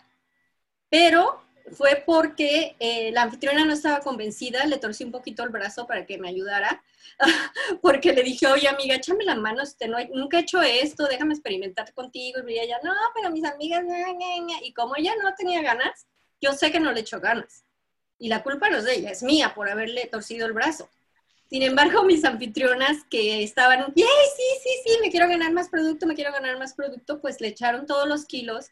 Pero 0.88 1.45
fue 1.72 2.02
porque 2.06 2.76
eh, 2.78 3.10
la 3.12 3.22
anfitriona 3.22 3.64
no 3.64 3.72
estaba 3.72 4.00
convencida, 4.00 4.64
le 4.66 4.78
torcí 4.78 5.04
un 5.04 5.12
poquito 5.12 5.42
el 5.42 5.50
brazo 5.50 5.86
para 5.86 6.06
que 6.06 6.18
me 6.18 6.28
ayudara, 6.28 6.82
porque 7.82 8.12
le 8.12 8.22
dije, 8.22 8.46
oye 8.46 8.68
amiga, 8.68 8.94
échame 8.94 9.24
la 9.24 9.34
mano, 9.34 9.62
este, 9.62 9.88
no, 9.88 9.98
nunca 10.14 10.38
he 10.38 10.42
hecho 10.42 10.62
esto, 10.62 11.06
déjame 11.06 11.34
experimentar 11.34 11.92
contigo. 11.92 12.40
Y 12.46 12.58
ella, 12.58 12.78
no, 12.82 12.92
pero 13.14 13.30
mis 13.30 13.44
amigas, 13.44 13.84
y 14.62 14.72
como 14.72 14.96
ella 14.96 15.12
no 15.22 15.34
tenía 15.34 15.62
ganas, 15.62 16.06
yo 16.40 16.52
sé 16.52 16.70
que 16.70 16.80
no 16.80 16.92
le 16.92 17.00
echó 17.00 17.20
ganas. 17.20 17.64
Y 18.18 18.28
la 18.28 18.42
culpa 18.42 18.70
no 18.70 18.78
es 18.78 18.84
de 18.84 18.94
ella, 18.94 19.10
es 19.10 19.22
mía 19.22 19.54
por 19.54 19.68
haberle 19.68 20.06
torcido 20.06 20.46
el 20.46 20.52
brazo. 20.52 20.88
Sin 21.48 21.62
embargo, 21.62 22.02
mis 22.02 22.24
anfitrionas 22.24 23.04
que 23.08 23.42
estaban, 23.42 23.92
¡yay! 23.94 24.06
Sí, 24.36 24.42
sí, 24.62 24.70
sí, 24.84 24.98
me 25.00 25.10
quiero 25.10 25.28
ganar 25.28 25.52
más 25.52 25.68
producto, 25.68 26.06
me 26.06 26.14
quiero 26.14 26.32
ganar 26.32 26.58
más 26.58 26.74
producto, 26.74 27.20
pues 27.20 27.40
le 27.40 27.48
echaron 27.48 27.86
todos 27.86 28.08
los 28.08 28.24
kilos. 28.24 28.70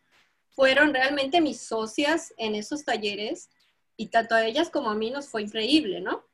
Fueron 0.55 0.95
realmente 0.95 1.41
mis 1.41 1.61
socias 1.61 2.33
en 2.37 2.55
esos 2.55 2.85
talleres 2.85 3.51
y 3.97 4.09
tanto 4.09 4.35
a 4.35 4.45
ellas 4.45 4.71
como 4.71 4.91
a 4.91 4.95
mí 4.95 5.11
nos 5.11 5.29
fue 5.29 5.43
increíble, 5.43 6.01
¿no? 6.01 6.25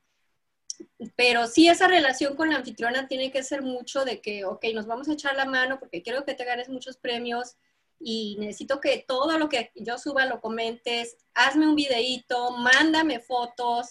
Pero 1.17 1.47
sí, 1.47 1.69
esa 1.69 1.89
relación 1.89 2.37
con 2.37 2.51
la 2.51 2.57
anfitriona 2.57 3.07
tiene 3.07 3.31
que 3.31 3.43
ser 3.43 3.63
mucho 3.63 4.05
de 4.05 4.21
que, 4.21 4.45
ok, 4.45 4.65
nos 4.75 4.87
vamos 4.87 5.09
a 5.09 5.13
echar 5.13 5.37
la 5.37 5.45
mano 5.45 5.79
porque 5.79 6.03
quiero 6.03 6.25
que 6.25 6.35
te 6.35 6.45
ganes 6.45 6.69
muchos 6.69 6.97
premios 6.97 7.57
y 7.99 8.37
necesito 8.39 8.81
que 8.81 9.05
todo 9.07 9.39
lo 9.39 9.49
que 9.51 9.73
yo 9.75 9.99
suba 9.99 10.25
lo 10.25 10.41
comentes, 10.41 11.19
hazme 11.35 11.69
un 11.69 11.75
videíto, 11.75 12.53
mándame 12.53 13.21
fotos, 13.21 13.91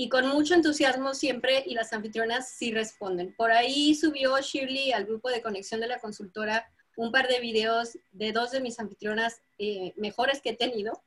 y 0.00 0.08
con 0.08 0.28
mucho 0.28 0.54
entusiasmo 0.54 1.12
siempre 1.12 1.62
y 1.66 1.74
las 1.74 1.92
anfitrionas 1.92 2.48
sí 2.48 2.72
responden. 2.72 3.34
Por 3.34 3.52
ahí 3.52 3.94
subió 3.94 4.40
Shirley 4.40 4.92
al 4.92 5.04
grupo 5.04 5.28
de 5.28 5.42
conexión 5.42 5.78
de 5.78 5.88
la 5.88 5.98
consultora 5.98 6.72
un 7.00 7.12
par 7.12 7.28
de 7.28 7.40
videos 7.40 7.96
de 8.12 8.32
dos 8.32 8.50
de 8.50 8.60
mis 8.60 8.78
anfitrionas 8.78 9.40
eh, 9.58 9.94
mejores 9.96 10.42
que 10.42 10.50
he 10.50 10.56
tenido. 10.56 11.02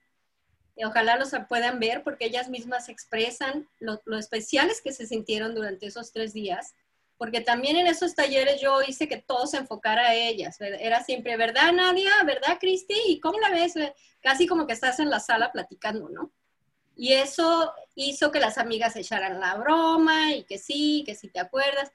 ojalá 0.83 1.17
los 1.17 1.31
puedan 1.47 1.79
ver 1.79 2.01
porque 2.03 2.25
ellas 2.25 2.50
mismas 2.50 2.89
expresan 2.89 3.69
lo, 3.79 4.01
lo, 4.05 4.17
especiales 4.17 4.81
que 4.81 4.91
se 4.91 5.05
sintieron 5.05 5.53
durante 5.53 5.85
esos 5.85 6.12
tres 6.12 6.33
días. 6.33 6.73
Porque 7.19 7.41
también 7.41 7.75
en 7.75 7.85
esos 7.85 8.15
talleres 8.15 8.59
yo 8.59 8.81
hice 8.81 9.07
que 9.07 9.17
todo 9.17 9.45
se 9.45 9.57
enfocara 9.57 10.07
a 10.07 10.15
ellas. 10.15 10.59
Era 10.59 11.03
siempre, 11.03 11.38
¿verdad 11.38 11.71
Nadia? 11.71 12.12
¿Verdad 12.25 12.57
Cristi? 12.59 12.95
¿Y 13.07 13.19
cómo 13.19 13.39
la 13.39 13.51
ves? 13.51 13.75
Casi 14.19 14.47
como 14.47 14.65
que 14.65 14.73
estás 14.73 15.00
en 15.00 15.12
la 15.12 15.19
sala 15.19 15.51
platicando, 15.51 16.09
¿no? 16.09 16.31
Y 16.95 17.13
eso 17.13 17.71
hizo 17.93 18.31
que 18.31 18.39
las 18.39 18.57
amigas 18.57 18.95
echaran 18.95 19.39
la 19.39 19.55
broma 19.55 20.33
y 20.33 20.43
que 20.43 20.57
sí, 20.57 21.03
que 21.05 21.13
sí 21.13 21.29
te 21.29 21.39
acuerdas. 21.39 21.91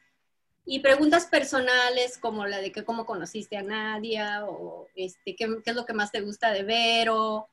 Y 0.71 0.81
preguntas 0.81 1.27
personales 1.27 2.19
como 2.19 2.47
la 2.47 2.59
de 2.59 2.73
que 2.73 2.85
cómo 2.85 3.07
conociste 3.07 3.57
a 3.57 3.63
Nadia 3.63 4.45
o 4.45 4.87
este, 4.95 5.35
qué, 5.35 5.49
qué 5.65 5.71
es 5.71 5.77
lo 5.77 5.87
que 5.87 5.95
más 5.95 6.13
te 6.13 6.21
gusta 6.21 6.53
de 6.53 6.63
Vero 6.63 7.49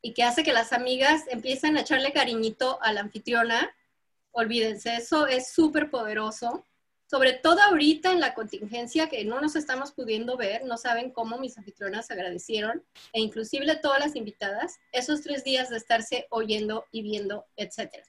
y 0.00 0.14
que 0.14 0.22
hace 0.22 0.42
que 0.42 0.52
las 0.52 0.72
amigas 0.72 1.24
empiecen 1.28 1.76
a 1.76 1.82
echarle 1.82 2.12
cariñito 2.12 2.82
a 2.82 2.92
la 2.92 3.00
anfitriona. 3.00 3.70
Olvídense, 4.32 4.96
eso 4.96 5.26
es 5.26 5.52
súper 5.52 5.90
poderoso 5.90 6.64
sobre 7.14 7.34
todo 7.34 7.60
ahorita 7.60 8.10
en 8.10 8.18
la 8.18 8.34
contingencia 8.34 9.08
que 9.08 9.24
no 9.24 9.40
nos 9.40 9.56
estamos 9.56 9.92
pudiendo 9.92 10.36
ver, 10.36 10.64
no 10.64 10.76
saben 10.76 11.10
cómo 11.10 11.38
mis 11.38 11.56
anfitrionas 11.56 12.10
agradecieron, 12.10 12.82
e 13.12 13.20
inclusive 13.20 13.76
todas 13.76 14.00
las 14.00 14.16
invitadas, 14.16 14.80
esos 14.90 15.22
tres 15.22 15.44
días 15.44 15.70
de 15.70 15.76
estarse 15.76 16.26
oyendo 16.30 16.86
y 16.90 17.02
viendo, 17.02 17.46
etc. 17.56 18.04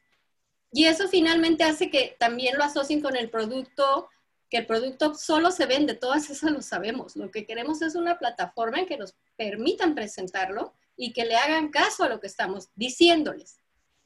Y 0.71 0.85
eso 0.85 1.07
finalmente 1.07 1.63
hace 1.63 1.89
que 1.89 2.15
también 2.19 2.57
lo 2.57 2.63
asocien 2.63 3.01
con 3.01 3.15
el 3.15 3.29
producto, 3.29 4.09
que 4.49 4.57
el 4.57 4.65
producto 4.65 5.15
solo 5.15 5.51
se 5.51 5.65
vende, 5.65 5.95
todas 5.95 6.29
esas 6.29 6.51
lo 6.51 6.61
sabemos. 6.61 7.15
Lo 7.15 7.31
que 7.31 7.45
queremos 7.45 7.81
es 7.81 7.95
una 7.95 8.17
plataforma 8.17 8.79
en 8.79 8.85
que 8.85 8.97
nos 8.97 9.15
permitan 9.35 9.95
presentarlo 9.95 10.73
y 10.95 11.13
que 11.13 11.25
le 11.25 11.35
hagan 11.35 11.69
caso 11.69 12.03
a 12.03 12.09
lo 12.09 12.19
que 12.19 12.27
estamos 12.27 12.69
diciéndoles. 12.75 13.59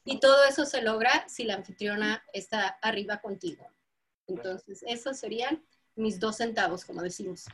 Y 0.04 0.18
todo 0.18 0.44
eso 0.48 0.64
se 0.64 0.82
logra 0.82 1.28
si 1.28 1.44
la 1.44 1.54
anfitriona 1.54 2.22
está 2.32 2.68
arriba 2.82 3.20
contigo. 3.20 3.66
Entonces, 4.26 4.82
esos 4.86 5.18
serían 5.18 5.62
mis 5.94 6.18
dos 6.18 6.36
centavos, 6.36 6.84
como 6.84 7.02
decimos. 7.02 7.44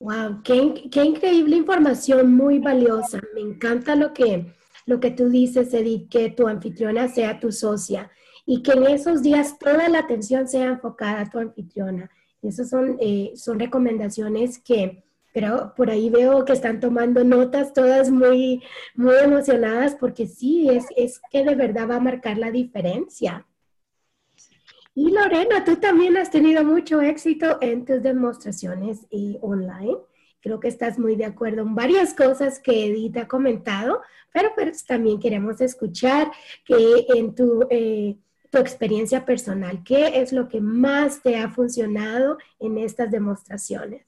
Wow, 0.00 0.42
qué, 0.42 0.88
qué, 0.90 1.04
increíble 1.04 1.56
información, 1.56 2.34
muy 2.34 2.58
valiosa. 2.58 3.20
Me 3.34 3.40
encanta 3.40 3.94
lo 3.94 4.12
que, 4.12 4.52
lo 4.86 5.00
que 5.00 5.10
tú 5.10 5.28
dices, 5.28 5.72
Edith, 5.74 6.08
que 6.10 6.30
tu 6.30 6.48
anfitriona 6.48 7.08
sea 7.08 7.38
tu 7.38 7.52
socia 7.52 8.10
y 8.50 8.62
que 8.62 8.72
en 8.72 8.86
esos 8.86 9.20
días 9.20 9.58
toda 9.58 9.90
la 9.90 9.98
atención 9.98 10.48
sea 10.48 10.64
enfocada 10.64 11.20
a 11.20 11.28
tu 11.28 11.38
anfitriona. 11.38 12.10
Esas 12.40 12.70
son, 12.70 12.96
eh, 12.98 13.32
son 13.36 13.58
recomendaciones 13.58 14.58
que, 14.58 15.04
pero 15.34 15.74
por 15.76 15.90
ahí 15.90 16.08
veo 16.08 16.46
que 16.46 16.54
están 16.54 16.80
tomando 16.80 17.22
notas 17.24 17.74
todas 17.74 18.10
muy, 18.10 18.62
muy 18.94 19.16
emocionadas 19.22 19.96
porque 19.96 20.26
sí, 20.26 20.66
es, 20.70 20.86
es 20.96 21.20
que 21.30 21.44
de 21.44 21.56
verdad 21.56 21.90
va 21.90 21.96
a 21.96 22.00
marcar 22.00 22.38
la 22.38 22.50
diferencia. 22.50 23.46
Y 24.94 25.10
Lorena, 25.10 25.62
tú 25.66 25.76
también 25.76 26.16
has 26.16 26.30
tenido 26.30 26.64
mucho 26.64 27.02
éxito 27.02 27.58
en 27.60 27.84
tus 27.84 28.02
demostraciones 28.02 29.06
y 29.10 29.36
online. 29.42 29.98
Creo 30.40 30.58
que 30.58 30.68
estás 30.68 30.98
muy 30.98 31.16
de 31.16 31.26
acuerdo 31.26 31.60
en 31.60 31.74
varias 31.74 32.14
cosas 32.14 32.60
que 32.60 32.86
Edith 32.86 33.18
ha 33.18 33.28
comentado, 33.28 34.00
pero 34.32 34.52
pues 34.54 34.86
también 34.86 35.20
queremos 35.20 35.60
escuchar 35.60 36.30
que 36.64 37.06
en 37.14 37.34
tu, 37.34 37.66
eh, 37.68 38.16
tu 38.50 38.58
experiencia 38.58 39.24
personal, 39.24 39.82
¿qué 39.84 40.20
es 40.20 40.32
lo 40.32 40.48
que 40.48 40.60
más 40.60 41.22
te 41.22 41.36
ha 41.36 41.50
funcionado 41.50 42.38
en 42.58 42.78
estas 42.78 43.10
demostraciones? 43.10 44.06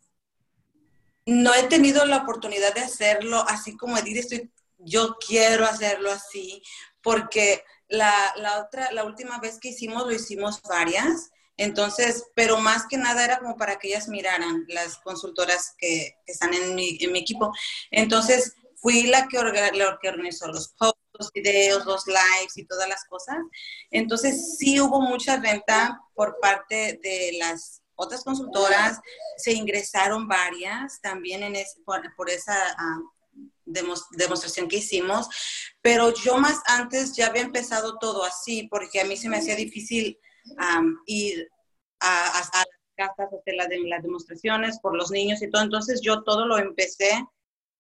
No 1.27 1.55
he 1.55 1.65
tenido 1.65 2.05
la 2.07 2.19
oportunidad 2.19 2.75
de 2.75 2.81
hacerlo 2.81 3.45
así 3.49 3.77
como 3.77 3.97
Edith, 3.99 4.19
estoy, 4.19 4.51
yo 4.79 5.17
quiero 5.25 5.65
hacerlo 5.65 6.11
así, 6.11 6.63
porque 7.03 7.63
la, 7.89 8.13
la, 8.37 8.63
otra, 8.63 8.91
la 8.93 9.05
última 9.05 9.39
vez 9.39 9.59
que 9.59 9.69
hicimos, 9.69 10.05
lo 10.05 10.13
hicimos 10.13 10.61
varias. 10.63 11.31
Entonces, 11.57 12.25
pero 12.35 12.59
más 12.59 12.87
que 12.89 12.97
nada 12.97 13.23
era 13.23 13.39
como 13.39 13.57
para 13.57 13.79
que 13.79 13.89
ellas 13.89 14.09
miraran, 14.09 14.65
las 14.69 14.97
consultoras 14.97 15.75
que, 15.77 16.17
están 16.27 16.55
en 16.55 16.75
mi, 16.75 16.97
en 17.01 17.13
mi, 17.13 17.19
equipo. 17.19 17.53
Entonces, 17.91 18.55
fui 18.77 19.03
la 19.03 19.29
que, 19.29 19.39
organizó 19.39 20.49
los 20.49 20.69
posts, 20.69 21.00
los 21.21 21.33
videos, 21.33 21.87
los 21.87 22.07
lives 22.07 22.57
y 22.57 22.67
todas 22.67 22.89
las 22.89 23.05
cosas. 23.05 23.37
Entonces, 23.91 24.57
sí 24.59 24.81
hubo 24.81 25.01
mucha 25.01 25.37
venta 25.37 26.01
por 26.15 26.39
parte 26.41 26.99
de 27.03 27.37
las 27.39 27.83
otras 27.95 28.25
consultoras. 28.25 28.99
Se 29.37 29.53
ingresaron 29.53 30.27
varias 30.27 31.01
también 31.01 31.43
en 31.43 31.55
por, 31.85 32.31
esa... 32.31 32.57
Ah, 32.77 32.99
demostración 33.67 34.67
que 34.67 34.79
hicimos, 34.79 35.29
pero 35.81 36.13
yo 36.13 36.39
más 36.39 36.61
antes 36.67 37.15
ya 37.15 37.29
había 37.29 37.43
empezado 37.43 37.99
todo 37.99 38.25
así, 38.25 38.67
porque 38.69 39.01
a 39.01 39.05
mí 39.05 39.17
se 39.17 39.29
me 39.29 39.37
hacía 39.37 39.55
difícil 39.55 40.19
ir 41.07 41.49
a, 42.01 42.27
a, 42.27 42.41
a, 42.41 42.65
casas, 42.97 43.29
hacer 43.33 43.55
las, 43.55 43.69
las 43.87 44.03
demostraciones 44.03 44.81
por 44.81 44.97
los 44.97 45.11
niños 45.11 45.41
y 45.43 45.51
todo, 45.51 45.63
entonces 45.63 46.01
yo 46.03 46.23
todo 46.23 46.47
lo 46.47 46.59
empecé 46.59 47.25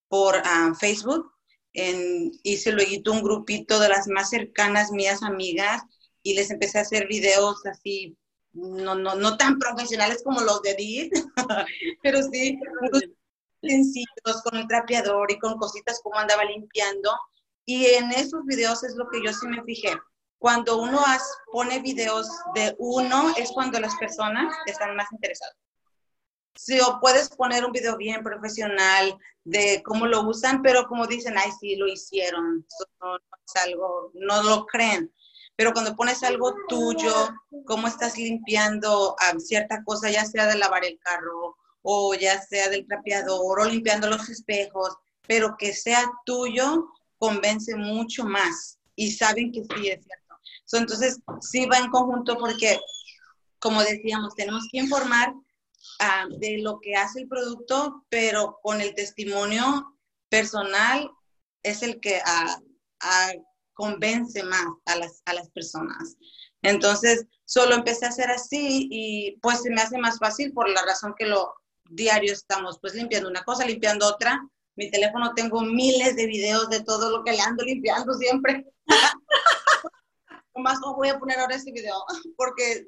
por 0.08 0.40
Facebook, 0.78 1.32
en, 1.72 2.32
hice 2.42 2.72
luego 2.72 3.12
un 3.12 3.22
grupito 3.22 3.78
de 3.78 3.88
las 3.88 4.08
más 4.08 4.30
cercanas 4.30 4.90
mías 4.90 5.22
amigas 5.22 5.82
y 6.22 6.34
les 6.34 6.50
empecé 6.50 6.78
a 6.78 6.82
hacer 6.82 7.06
videos 7.06 7.64
así 7.66 8.16
no, 8.52 8.94
no, 8.94 9.14
no 9.14 9.36
tan 9.36 9.58
profesionales 9.58 10.22
como 10.24 10.40
los 10.40 10.62
de 10.62 10.72
Edith, 10.72 11.12
pero 12.02 12.22
sí 12.22 12.58
sencillos 13.62 14.42
con 14.42 14.58
el 14.58 14.66
trapeador 14.66 15.30
y 15.30 15.38
con 15.38 15.58
cositas 15.58 16.00
como 16.02 16.18
andaba 16.18 16.44
limpiando. 16.44 17.10
Y 17.66 17.86
en 17.86 18.10
esos 18.12 18.44
videos 18.46 18.82
es 18.84 18.96
lo 18.96 19.08
que 19.08 19.22
yo 19.22 19.32
sí 19.32 19.46
me 19.46 19.62
fijé. 19.64 19.92
Cuando 20.38 20.80
uno 20.80 21.00
pone 21.52 21.80
videos 21.80 22.26
de 22.54 22.74
uno 22.78 23.32
es 23.36 23.50
cuando 23.52 23.78
las 23.78 23.94
personas 23.96 24.56
están 24.66 24.96
más 24.96 25.12
interesadas. 25.12 25.56
Si 26.54 26.78
o 26.80 26.98
puedes 27.00 27.28
poner 27.30 27.64
un 27.64 27.72
video 27.72 27.96
bien 27.96 28.22
profesional 28.22 29.16
de 29.44 29.82
cómo 29.84 30.06
lo 30.06 30.22
usan, 30.22 30.62
pero 30.62 30.86
como 30.86 31.06
dicen, 31.06 31.34
ay, 31.38 31.50
sí, 31.58 31.76
lo 31.76 31.86
hicieron, 31.86 32.66
no, 33.00 33.16
es 33.16 33.62
algo, 33.64 34.10
no 34.14 34.42
lo 34.42 34.66
creen. 34.66 35.12
Pero 35.56 35.72
cuando 35.72 35.96
pones 35.96 36.22
algo 36.22 36.54
tuyo, 36.68 37.12
cómo 37.66 37.88
estás 37.88 38.16
limpiando 38.16 39.14
a 39.18 39.38
cierta 39.38 39.82
cosa, 39.84 40.10
ya 40.10 40.24
sea 40.24 40.46
de 40.46 40.56
lavar 40.56 40.84
el 40.84 40.98
carro 41.00 41.56
o 41.82 42.14
ya 42.14 42.40
sea 42.40 42.68
del 42.68 42.86
trapeador 42.86 43.60
o 43.60 43.64
limpiando 43.64 44.08
los 44.08 44.28
espejos, 44.28 44.96
pero 45.26 45.56
que 45.58 45.72
sea 45.72 46.10
tuyo, 46.24 46.88
convence 47.18 47.76
mucho 47.76 48.24
más 48.24 48.78
y 48.96 49.12
saben 49.12 49.52
que 49.52 49.62
sí 49.62 49.88
es 49.88 50.04
cierto. 50.04 50.34
entonces, 50.72 51.20
sí 51.40 51.66
va 51.66 51.78
en 51.78 51.90
conjunto 51.90 52.36
porque, 52.38 52.78
como 53.58 53.82
decíamos, 53.82 54.34
tenemos 54.34 54.66
que 54.70 54.78
informar 54.78 55.32
ah, 56.00 56.26
de 56.38 56.58
lo 56.58 56.80
que 56.80 56.96
hace 56.96 57.20
el 57.20 57.28
producto, 57.28 58.04
pero 58.08 58.58
con 58.62 58.80
el 58.80 58.94
testimonio 58.94 59.96
personal 60.28 61.10
es 61.62 61.82
el 61.82 62.00
que 62.00 62.20
ah, 62.24 62.60
ah, 63.02 63.32
convence 63.74 64.42
más 64.42 64.66
a 64.86 64.96
las, 64.96 65.22
a 65.26 65.34
las 65.34 65.50
personas. 65.50 66.16
Entonces, 66.62 67.26
solo 67.44 67.74
empecé 67.74 68.06
a 68.06 68.10
hacer 68.10 68.30
así 68.30 68.88
y 68.90 69.38
pues 69.40 69.62
se 69.62 69.70
me 69.70 69.80
hace 69.80 69.98
más 69.98 70.18
fácil 70.18 70.52
por 70.52 70.68
la 70.68 70.82
razón 70.82 71.14
que 71.18 71.26
lo 71.26 71.54
diario 71.90 72.32
estamos 72.32 72.78
pues 72.80 72.94
limpiando 72.94 73.28
una 73.28 73.42
cosa, 73.44 73.66
limpiando 73.66 74.06
otra. 74.06 74.40
Mi 74.76 74.90
teléfono 74.90 75.34
tengo 75.34 75.62
miles 75.62 76.16
de 76.16 76.26
videos 76.26 76.68
de 76.70 76.82
todo 76.82 77.10
lo 77.10 77.24
que 77.24 77.32
le 77.32 77.40
ando 77.40 77.64
limpiando 77.64 78.14
siempre. 78.14 78.66
Más 80.56 80.78
no 80.80 80.94
voy 80.94 81.08
a 81.08 81.18
poner 81.18 81.38
ahora 81.38 81.56
ese 81.56 81.72
video 81.72 81.94
porque 82.36 82.86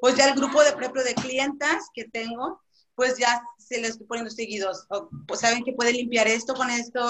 pues 0.00 0.16
ya 0.16 0.28
el 0.28 0.34
grupo 0.34 0.62
de 0.62 0.72
propio 0.72 1.02
de 1.02 1.14
clientas 1.14 1.88
que 1.94 2.04
tengo, 2.04 2.60
pues 2.94 3.16
ya 3.16 3.40
se 3.58 3.80
les 3.80 3.90
estoy 3.90 4.06
poniendo 4.06 4.30
seguidos. 4.30 4.86
pues 5.26 5.40
saben 5.40 5.62
que 5.62 5.72
puede 5.72 5.92
limpiar 5.92 6.26
esto 6.26 6.54
con 6.54 6.70
esto. 6.70 7.00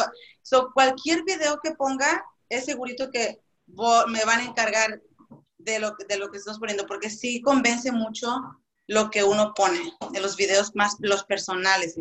So, 0.42 0.70
cualquier 0.74 1.24
video 1.24 1.58
que 1.62 1.72
ponga, 1.72 2.24
es 2.48 2.66
segurito 2.66 3.10
que 3.10 3.40
me 3.66 4.24
van 4.24 4.40
a 4.40 4.44
encargar 4.44 5.00
de 5.58 5.78
lo, 5.78 5.94
de 6.08 6.18
lo 6.18 6.30
que 6.30 6.38
estamos 6.38 6.58
poniendo, 6.58 6.86
porque 6.86 7.10
sí 7.10 7.40
convence 7.40 7.92
mucho 7.92 8.28
lo 8.86 9.10
que 9.10 9.22
uno 9.22 9.52
pone 9.54 9.92
en 10.14 10.22
los 10.22 10.36
videos 10.36 10.74
más 10.74 10.96
los 11.00 11.24
personales. 11.24 11.96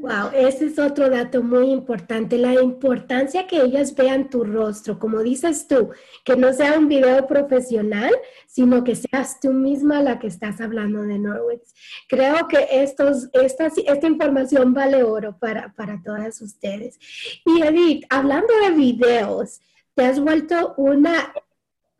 Wow, 0.00 0.30
ese 0.34 0.66
es 0.66 0.78
otro 0.78 1.08
dato 1.08 1.42
muy 1.42 1.70
importante, 1.70 2.36
la 2.36 2.54
importancia 2.54 3.46
que 3.46 3.62
ellas 3.62 3.94
vean 3.94 4.30
tu 4.30 4.42
rostro, 4.42 4.98
como 4.98 5.22
dices 5.22 5.68
tú, 5.68 5.90
que 6.24 6.36
no 6.36 6.52
sea 6.52 6.78
un 6.78 6.88
video 6.88 7.26
profesional, 7.26 8.12
sino 8.46 8.82
que 8.82 8.96
seas 8.96 9.38
tú 9.40 9.52
misma 9.52 10.02
la 10.02 10.18
que 10.18 10.26
estás 10.26 10.60
hablando 10.60 11.02
de 11.02 11.18
Norwich. 11.18 11.62
Creo 12.08 12.48
que 12.48 12.66
estos, 12.70 13.28
esta, 13.32 13.66
esta 13.66 14.06
información 14.06 14.74
vale 14.74 15.04
oro 15.04 15.38
para, 15.38 15.72
para 15.74 16.02
todas 16.02 16.40
ustedes. 16.42 16.98
Y 17.46 17.62
Edith, 17.62 18.04
hablando 18.10 18.52
de 18.64 18.70
videos, 18.70 19.60
te 19.94 20.04
has 20.04 20.18
vuelto 20.18 20.74
una 20.76 21.32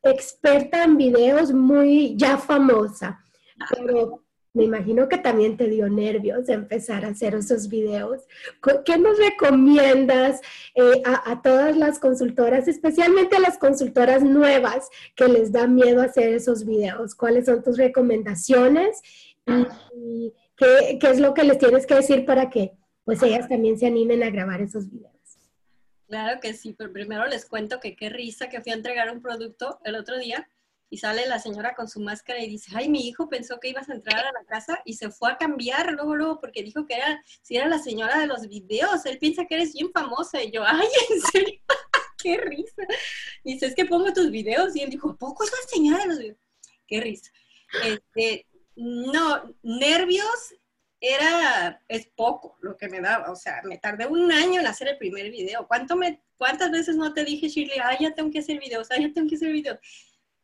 experta 0.02 0.84
en 0.84 0.96
videos 0.96 1.52
muy 1.52 2.16
ya 2.16 2.36
famosa, 2.36 3.24
me 4.54 4.64
imagino 4.64 5.08
que 5.08 5.16
también 5.16 5.56
te 5.56 5.68
dio 5.68 5.88
nervios 5.88 6.48
empezar 6.48 7.04
a 7.04 7.08
hacer 7.08 7.34
esos 7.34 7.68
videos. 7.68 8.22
¿Qué 8.84 8.98
nos 8.98 9.18
recomiendas 9.18 10.40
eh, 10.74 11.02
a, 11.04 11.40
todas 11.40 11.76
las 11.76 11.98
consultoras, 11.98 12.68
especialmente 12.68 13.36
a 13.36 13.40
las 13.40 13.56
consultoras 13.56 14.22
nuevas 14.22 14.90
que 15.14 15.26
les 15.28 15.52
da 15.52 15.66
miedo 15.66 16.02
hacer 16.02 16.34
esos 16.34 16.66
videos? 16.66 17.14
¿Cuáles 17.14 17.46
son 17.46 17.62
tus 17.62 17.78
recomendaciones 17.78 19.00
y, 19.46 20.32
qué, 20.56 20.98
qué, 21.00 21.10
es 21.10 21.18
lo 21.18 21.32
que 21.32 21.44
les 21.44 21.58
tienes 21.58 21.86
que 21.86 21.94
decir 21.94 22.26
para 22.26 22.50
que 22.50 22.72
pues 23.04 23.22
ellas 23.22 23.48
también 23.48 23.78
se 23.78 23.86
animen 23.86 24.22
a 24.22 24.30
grabar 24.30 24.60
esos 24.60 24.90
videos? 24.90 25.12
Claro 26.08 26.40
que 26.40 26.52
sí, 26.52 26.74
pero 26.76 26.92
primero 26.92 27.26
les 27.26 27.46
cuento 27.46 27.80
que 27.80 27.96
qué 27.96 28.10
risa 28.10 28.50
que 28.50 28.60
fui 28.60 28.72
a 28.72 28.76
entregar 28.76 29.10
un 29.10 29.22
producto 29.22 29.80
el 29.82 29.94
otro 29.94 30.18
día 30.18 30.46
y 30.92 30.98
sale 30.98 31.26
la 31.26 31.38
señora 31.38 31.74
con 31.74 31.88
su 31.88 32.00
máscara 32.00 32.40
y 32.40 32.50
dice, 32.50 32.70
ay, 32.74 32.90
mi 32.90 33.08
hijo 33.08 33.26
pensó 33.26 33.58
que 33.58 33.70
ibas 33.70 33.88
a 33.88 33.94
entrar 33.94 34.26
a 34.26 34.32
la 34.32 34.44
casa 34.44 34.82
y 34.84 34.92
se 34.92 35.08
fue 35.08 35.32
a 35.32 35.38
cambiar 35.38 35.90
luego, 35.90 36.14
luego, 36.14 36.38
porque 36.38 36.62
dijo 36.62 36.84
que 36.84 36.96
era, 36.96 37.24
si 37.40 37.56
era 37.56 37.66
la 37.66 37.78
señora 37.78 38.20
de 38.20 38.26
los 38.26 38.46
videos, 38.46 39.06
él 39.06 39.16
piensa 39.16 39.46
que 39.46 39.54
eres 39.54 39.72
bien 39.72 39.90
famosa. 39.90 40.42
Y 40.42 40.50
yo, 40.50 40.62
ay, 40.66 40.86
¿en 41.10 41.20
serio? 41.22 41.60
qué 42.22 42.36
risa. 42.36 42.82
Dice, 43.42 43.66
es 43.68 43.74
que 43.74 43.86
pongo 43.86 44.12
tus 44.12 44.30
videos. 44.30 44.76
Y 44.76 44.82
él 44.82 44.90
dijo, 44.90 45.16
¿poco 45.16 45.44
es 45.44 45.50
la 45.50 45.66
señora 45.70 46.02
de 46.02 46.08
los 46.08 46.18
videos? 46.18 46.38
Qué 46.86 47.00
risa. 47.00 47.30
Este, 47.86 48.46
no, 48.76 49.56
nervios 49.62 50.54
era, 51.00 51.80
es 51.88 52.06
poco 52.08 52.58
lo 52.60 52.76
que 52.76 52.90
me 52.90 53.00
daba, 53.00 53.32
o 53.32 53.34
sea, 53.34 53.62
me 53.64 53.78
tardé 53.78 54.06
un 54.06 54.30
año 54.30 54.60
en 54.60 54.66
hacer 54.66 54.88
el 54.88 54.98
primer 54.98 55.30
video. 55.30 55.66
¿Cuánto 55.66 55.96
me, 55.96 56.22
¿Cuántas 56.36 56.70
veces 56.70 56.96
no 56.96 57.14
te 57.14 57.24
dije, 57.24 57.48
Shirley, 57.48 57.78
ay, 57.82 57.96
ya 58.00 58.14
tengo 58.14 58.30
que 58.30 58.40
hacer 58.40 58.60
videos, 58.60 58.90
ay, 58.90 59.06
ya 59.06 59.12
tengo 59.14 59.26
que 59.26 59.36
hacer 59.36 59.52
videos? 59.52 59.78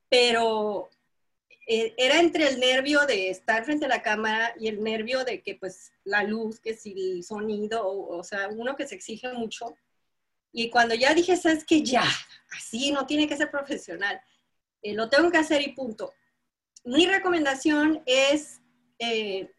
Pero 0.09 0.89
eh, 1.67 1.95
era 1.99 2.19
entre 2.19 2.49
el 2.49 2.61
nervio 2.61 3.05
de 3.07 3.29
estar 3.29 3.65
frente 3.65 3.85
a 3.85 3.89
la 3.89 4.03
cámara 4.03 4.55
y 4.59 4.69
el 4.69 4.83
nervio 4.83 5.25
de 5.25 5.43
que, 5.43 5.55
pues, 5.55 5.93
la 6.05 6.23
luz, 6.23 6.61
que 6.61 6.75
si 6.75 6.93
el 6.93 7.25
sonido, 7.25 7.87
o, 7.87 8.25
sea, 8.25 8.49
uno 8.49 8.75
que 8.75 8.87
se 8.87 8.95
exige 8.95 9.31
mucho. 9.35 9.77
Y 10.51 10.71
cuando 10.71 10.95
ya 10.95 11.13
dije, 11.13 11.37
sabes 11.37 11.65
que 11.65 11.83
ya, 11.83 12.05
así 12.57 12.91
no 12.91 13.07
tiene 13.07 13.29
que 13.29 13.37
ser 13.37 13.51
profesional, 13.51 14.19
eh, 14.83 14.95
lo 14.95 15.11
tengo 15.11 15.31
que 15.31 15.39
hacer 15.39 15.61
y 15.61 15.73
punto. 15.75 16.15
Mi 16.85 17.07
recomendación 17.07 18.03
es... 18.07 18.61
Eh, 18.99 19.53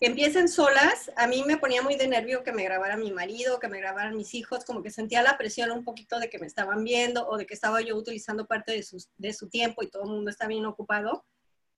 empiecen 0.00 0.48
solas, 0.48 1.12
a 1.16 1.26
mí 1.26 1.44
me 1.46 1.56
ponía 1.56 1.82
muy 1.82 1.96
de 1.96 2.08
nervio 2.08 2.42
que 2.42 2.52
me 2.52 2.64
grabara 2.64 2.96
mi 2.96 3.12
marido, 3.12 3.60
que 3.60 3.68
me 3.68 3.78
grabaran 3.78 4.16
mis 4.16 4.34
hijos, 4.34 4.64
como 4.64 4.82
que 4.82 4.90
sentía 4.90 5.22
la 5.22 5.38
presión 5.38 5.70
un 5.70 5.84
poquito 5.84 6.18
de 6.18 6.28
que 6.28 6.38
me 6.38 6.46
estaban 6.46 6.82
viendo 6.82 7.26
o 7.28 7.36
de 7.36 7.46
que 7.46 7.54
estaba 7.54 7.80
yo 7.80 7.96
utilizando 7.96 8.46
parte 8.46 8.72
de 8.72 9.32
su, 9.32 9.48
tiempo 9.48 9.82
y 9.82 9.88
todo 9.88 10.04
el 10.04 10.10
mundo 10.10 10.30
está 10.30 10.46
bien 10.46 10.66
ocupado. 10.66 11.24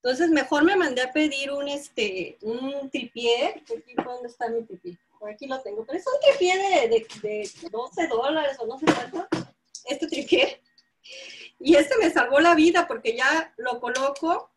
Entonces, 0.03 0.31
mejor 0.31 0.65
me 0.65 0.77
mandé 0.77 1.03
a 1.03 1.13
pedir 1.13 1.51
un, 1.51 1.67
este, 1.69 2.37
un 2.43 2.91
tripié. 2.91 3.63
¿Dónde 4.05 4.29
está 4.29 4.49
mi 4.49 4.63
tripié? 4.63 4.99
Por 5.19 5.31
aquí 5.31 5.47
lo 5.47 5.61
tengo, 5.63 5.85
pero 5.87 5.99
es 5.99 6.05
un 6.07 6.21
tripié 6.21 6.59
de, 6.59 6.89
de, 6.89 7.29
de 7.29 7.71
12 7.71 8.07
dólares 8.09 8.57
o 8.59 8.67
no 8.67 8.79
sé 8.79 8.87
cuánto. 8.87 9.27
Este 9.87 10.07
tripié. 10.07 10.61
Y 11.59 11.77
este 11.77 11.97
me 11.99 12.11
salvó 12.11 12.41
la 12.41 12.55
vida 12.55 12.87
porque 12.87 13.17
ya 13.17 13.53
lo 13.57 13.81
coloco 13.81 14.51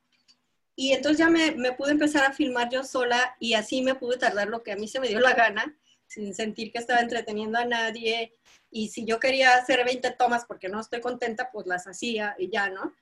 y 0.80 0.94
entonces 0.94 1.18
ya 1.18 1.28
me, 1.28 1.72
pude 1.72 1.90
empezar 1.90 2.24
a 2.24 2.32
filmar 2.32 2.70
yo 2.70 2.84
sola 2.84 3.36
y 3.40 3.56
así 3.56 3.82
me 3.82 3.96
pude 3.96 4.18
tardar 4.18 4.48
lo 4.48 4.62
que 4.62 4.74
a 4.74 4.76
mí 4.76 4.88
se 4.88 5.00
me 5.00 5.08
dio 5.08 5.20
la 5.20 5.34
gana, 5.34 5.76
sin 6.06 6.36
sentir 6.36 6.72
que 6.72 6.78
estaba 6.78 7.00
entreteniendo 7.00 7.58
a 7.58 7.66
nadie. 7.66 8.32
Y 8.70 8.90
si 8.90 9.04
yo 9.04 9.20
quería 9.20 9.56
hacer 9.56 9.84
20 9.84 10.12
tomas 10.12 10.46
porque 10.46 10.70
no 10.70 10.80
estoy 10.80 11.02
contenta, 11.02 11.50
pues 11.52 11.66
las 11.66 11.88
hacía 11.88 12.36
y 12.38 12.52
ya, 12.52 12.70
¿no? 12.70 12.94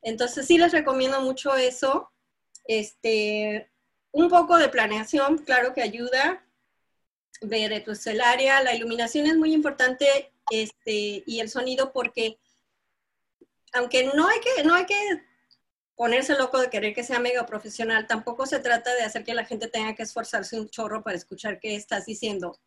Entonces 0.00 0.46
sí 0.46 0.58
les 0.58 0.70
recomiendo 0.70 1.20
mucho 1.22 1.56
eso. 1.56 2.12
Este, 2.66 3.68
un 4.12 4.28
poco 4.28 4.56
de 4.56 4.68
planeación, 4.68 5.38
claro 5.38 5.74
que 5.74 5.82
ayuda. 5.82 6.46
Ver 7.40 7.82
pues, 7.84 8.06
el 8.06 8.20
área, 8.20 8.62
la 8.62 8.76
iluminación 8.76 9.26
es 9.26 9.36
muy 9.36 9.52
importante 9.52 10.32
este, 10.52 11.24
y 11.26 11.40
el 11.40 11.50
sonido 11.50 11.92
porque 11.92 12.38
aunque 13.72 14.04
no 14.14 14.28
hay 14.28 14.38
que, 14.38 14.62
no 14.62 14.72
hay 14.72 14.86
que 14.86 15.33
ponerse 15.96 16.36
loco 16.36 16.58
de 16.58 16.70
querer 16.70 16.94
que 16.94 17.04
sea 17.04 17.20
mega 17.20 17.46
profesional, 17.46 18.06
tampoco 18.06 18.46
se 18.46 18.58
trata 18.60 18.94
de 18.94 19.02
hacer 19.02 19.24
que 19.24 19.34
la 19.34 19.44
gente 19.44 19.68
tenga 19.68 19.94
que 19.94 20.02
esforzarse 20.02 20.58
un 20.58 20.68
chorro 20.68 21.02
para 21.02 21.16
escuchar 21.16 21.60
qué 21.60 21.76
estás 21.76 22.06
diciendo 22.06 22.58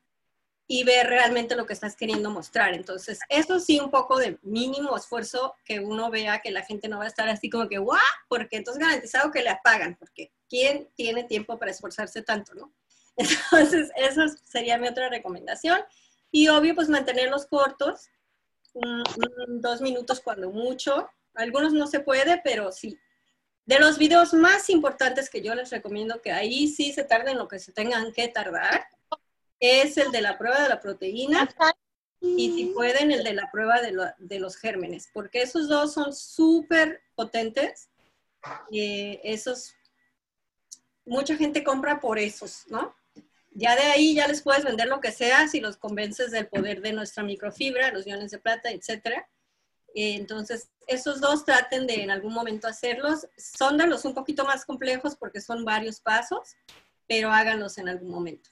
y 0.69 0.83
ver 0.83 1.07
realmente 1.07 1.55
lo 1.55 1.65
que 1.65 1.73
estás 1.73 1.95
queriendo 1.95 2.29
mostrar. 2.29 2.73
Entonces, 2.73 3.19
eso 3.29 3.59
sí, 3.59 3.79
un 3.79 3.89
poco 3.89 4.19
de 4.19 4.37
mínimo 4.41 4.95
esfuerzo 4.97 5.55
que 5.63 5.79
uno 5.79 6.11
vea 6.11 6.39
que 6.39 6.51
la 6.51 6.63
gente 6.63 6.89
no 6.89 6.97
va 6.97 7.05
a 7.05 7.07
estar 7.07 7.29
así 7.29 7.49
como 7.49 7.69
que, 7.69 7.77
¡guau! 7.77 7.99
Porque 8.27 8.57
entonces 8.57 8.83
garantizado 8.83 9.31
que 9.31 9.41
le 9.41 9.49
apagan, 9.49 9.95
porque 9.97 10.33
¿quién 10.49 10.89
tiene 10.95 11.23
tiempo 11.23 11.57
para 11.57 11.71
esforzarse 11.71 12.21
tanto, 12.21 12.53
no? 12.53 12.73
Entonces, 13.17 13.89
esa 13.95 14.27
sería 14.45 14.77
mi 14.77 14.87
otra 14.87 15.09
recomendación. 15.09 15.81
Y 16.29 16.49
obvio, 16.49 16.75
pues 16.75 16.87
mantenerlos 16.87 17.47
cortos, 17.47 18.09
dos 19.47 19.81
minutos 19.81 20.19
cuando 20.19 20.51
mucho. 20.51 21.09
Algunos 21.33 21.73
no 21.73 21.87
se 21.87 22.01
puede, 22.01 22.39
pero 22.43 22.71
sí. 22.71 22.99
De 23.67 23.79
los 23.79 23.97
videos 23.97 24.33
más 24.33 24.69
importantes 24.69 25.29
que 25.29 25.41
yo 25.41 25.53
les 25.53 25.69
recomiendo 25.69 26.21
que 26.21 26.31
ahí 26.31 26.69
sí 26.69 26.93
se 26.93 27.03
tarden 27.03 27.37
lo 27.37 27.49
que 27.49 27.59
se 27.59 27.73
tengan 27.73 28.13
que 28.13 28.29
tardar, 28.29 28.87
es 29.59 29.97
el 29.97 30.09
de 30.11 30.21
la 30.21 30.37
prueba 30.37 30.61
de 30.61 30.69
la 30.69 30.79
proteína 30.79 31.49
y 32.21 32.55
si 32.55 32.65
pueden 32.67 33.11
el 33.11 33.25
de 33.25 33.33
la 33.33 33.51
prueba 33.51 33.81
de, 33.81 34.39
los 34.39 34.55
gérmenes, 34.55 35.09
porque 35.13 35.41
esos 35.41 35.67
dos 35.67 35.93
son 35.93 36.13
súper 36.13 37.01
potentes. 37.13 37.89
y 38.71 39.19
esos, 39.21 39.75
mucha 41.05 41.35
gente 41.35 41.61
compra 41.61 41.99
por 41.99 42.17
esos, 42.17 42.65
¿no? 42.69 42.95
Ya 43.51 43.75
de 43.75 43.81
ahí 43.81 44.15
ya 44.15 44.29
les 44.29 44.41
puedes 44.41 44.63
vender 44.63 44.87
lo 44.87 45.01
que 45.01 45.11
sea 45.11 45.47
si 45.49 45.59
los 45.59 45.75
convences 45.75 46.31
del 46.31 46.47
poder 46.47 46.81
de 46.81 46.93
nuestra 46.93 47.23
microfibra, 47.23 47.91
los 47.91 48.07
iones 48.07 48.31
de 48.31 48.39
plata, 48.39 48.71
etcétera. 48.71 49.27
Entonces, 49.93 50.69
esos 50.87 51.19
dos 51.19 51.43
traten 51.43 51.85
de 51.85 52.03
en 52.03 52.11
algún 52.11 52.33
momento 52.33 52.67
hacerlos. 52.67 53.27
Son 53.37 53.77
de 53.77 53.85
un 54.03 54.13
poquito 54.13 54.45
más 54.45 54.65
complejos 54.65 55.15
porque 55.15 55.41
son 55.41 55.65
varios 55.65 55.99
pasos, 55.99 56.55
pero 57.07 57.31
háganlos 57.31 57.77
en 57.77 57.89
algún 57.89 58.09
momento. 58.09 58.49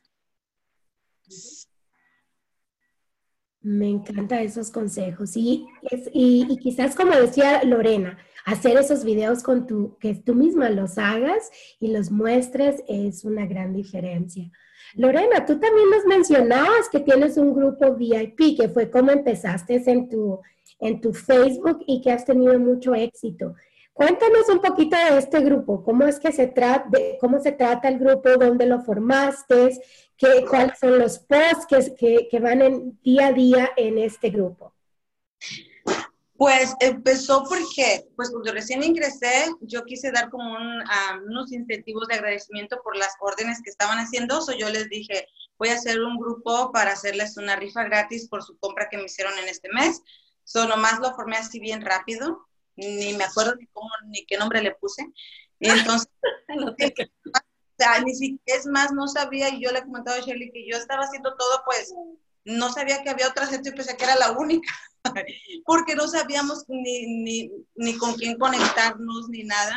Me 3.62 3.89
encantan 3.89 4.39
esos 4.39 4.69
consejos. 4.69 5.36
Y, 5.36 5.65
y, 6.13 6.58
quizás 6.58 6.95
como 6.95 7.15
decía 7.15 7.63
Lorena, 7.63 8.19
hacer 8.45 8.78
esos 8.78 9.04
videos 9.04 9.41
con 9.41 9.65
tu, 9.65 9.98
que 9.98 10.13
tú 10.13 10.36
misma 10.36 10.69
los 10.69 10.98
hagas 10.98 11.50
y 11.80 11.88
los 11.88 12.12
muestres 12.12 12.84
es 12.88 13.24
una 13.24 13.48
gran 13.48 13.74
diferencia. 13.74 14.52
Lorena, 14.93 15.45
tú 15.45 15.60
también 15.60 15.89
nos 15.89 16.06
mencionabas 16.06 16.89
que 16.91 17.00
tienes 17.00 17.38
un 17.38 17.56
grupo 17.56 17.95
VIP, 17.95 18.58
que 18.58 18.69
fue 18.69 18.91
como 18.91 19.12
empezaste 19.12 19.82
en 19.88 20.10
tu, 20.10 20.39
en 20.79 21.01
tu 21.01 21.13
Facebook 21.13 21.83
y 21.88 22.01
que 22.01 22.11
has 22.11 22.25
tenido 22.25 22.57
mucho 22.59 22.93
éxito. 22.93 23.55
Cuéntanos 23.93 24.49
un 24.49 24.59
poquito 24.59 24.97
de 24.97 25.17
este 25.19 25.39
grupo, 25.39 25.81
cómo 25.81 26.03
es 26.03 26.19
que 26.19 26.33
se 26.33 26.47
trata, 26.47 26.89
cómo 27.21 27.39
se 27.39 27.53
trata 27.53 27.88
el 27.88 27.97
grupo, 27.97 28.29
dónde 28.38 28.65
lo 28.65 28.81
formaste, 28.83 29.79
qué, 30.17 30.45
cuáles 30.49 30.77
son 30.79 30.99
los 30.99 31.19
posts 31.19 31.65
que, 31.97 32.27
que, 32.29 32.39
van 32.41 32.61
en, 32.61 32.99
día 33.01 33.27
a 33.27 33.31
día 33.31 33.69
en 33.77 33.97
este 33.97 34.31
grupo. 34.31 34.73
Pues 36.38 36.75
empezó 36.81 37.45
porque, 37.47 38.05
pues 38.17 38.29
cuando 38.29 38.51
recién 38.51 38.83
ingresé, 38.83 39.45
yo 39.61 39.85
quise 39.85 40.11
dar 40.11 40.29
como 40.29 40.57
unos 41.25 41.53
incentivos 41.53 42.09
de 42.09 42.15
agradecimiento 42.15 42.81
por 42.83 42.97
las 42.97 43.15
órdenes 43.21 43.61
que 43.63 43.69
estaban 43.69 43.99
haciendo. 43.99 44.41
So 44.41 44.51
yo 44.51 44.69
les 44.69 44.89
dije, 44.89 45.25
voy 45.57 45.69
a 45.69 45.75
hacer 45.75 46.01
un 46.01 46.17
grupo 46.17 46.73
para 46.73 46.91
hacerles 46.91 47.38
una 47.38 47.55
rifa 47.55 47.85
gratis 47.85 48.27
por 48.27 48.43
su 48.43 48.57
compra 48.57 48.89
que 48.89 48.97
me 48.97 49.05
hicieron 49.05 49.38
en 49.39 49.47
este 49.47 49.69
mes. 49.69 50.01
So 50.45 50.65
nomás 50.67 50.99
lo 50.99 51.13
formé 51.15 51.36
así 51.36 51.60
bien 51.60 51.81
rápido 51.81 52.45
ni 52.75 53.13
me 53.13 53.23
acuerdo 53.23 53.55
ni 53.55 53.67
cómo, 53.67 53.89
ni 54.08 54.25
qué 54.25 54.38
nombre 54.38 54.62
le 54.62 54.75
puse. 54.75 55.08
Entonces, 55.60 56.10
ni 58.05 58.15
siquiera, 58.15 58.41
es 58.45 58.65
más, 58.65 58.91
no 58.91 59.08
sabía, 59.08 59.49
y 59.49 59.62
yo 59.62 59.71
le 59.71 59.79
he 59.79 59.84
comentado 59.84 60.17
a 60.17 60.21
Shirley 60.21 60.51
que 60.51 60.67
yo 60.69 60.77
estaba 60.77 61.03
haciendo 61.03 61.36
todo, 61.36 61.62
pues, 61.65 61.93
no 62.43 62.71
sabía 62.71 63.01
que 63.03 63.10
había 63.10 63.27
otra 63.27 63.47
gente 63.47 63.69
y 63.69 63.71
pensé 63.71 63.97
que 63.97 64.03
era 64.03 64.15
la 64.15 64.31
única, 64.34 64.71
porque 65.65 65.95
no 65.95 66.08
sabíamos 66.08 66.65
ni, 66.67 67.23
ni, 67.23 67.51
ni, 67.75 67.97
con 67.97 68.13
quién 68.15 68.38
conectarnos, 68.38 69.29
ni 69.29 69.43
nada. 69.43 69.75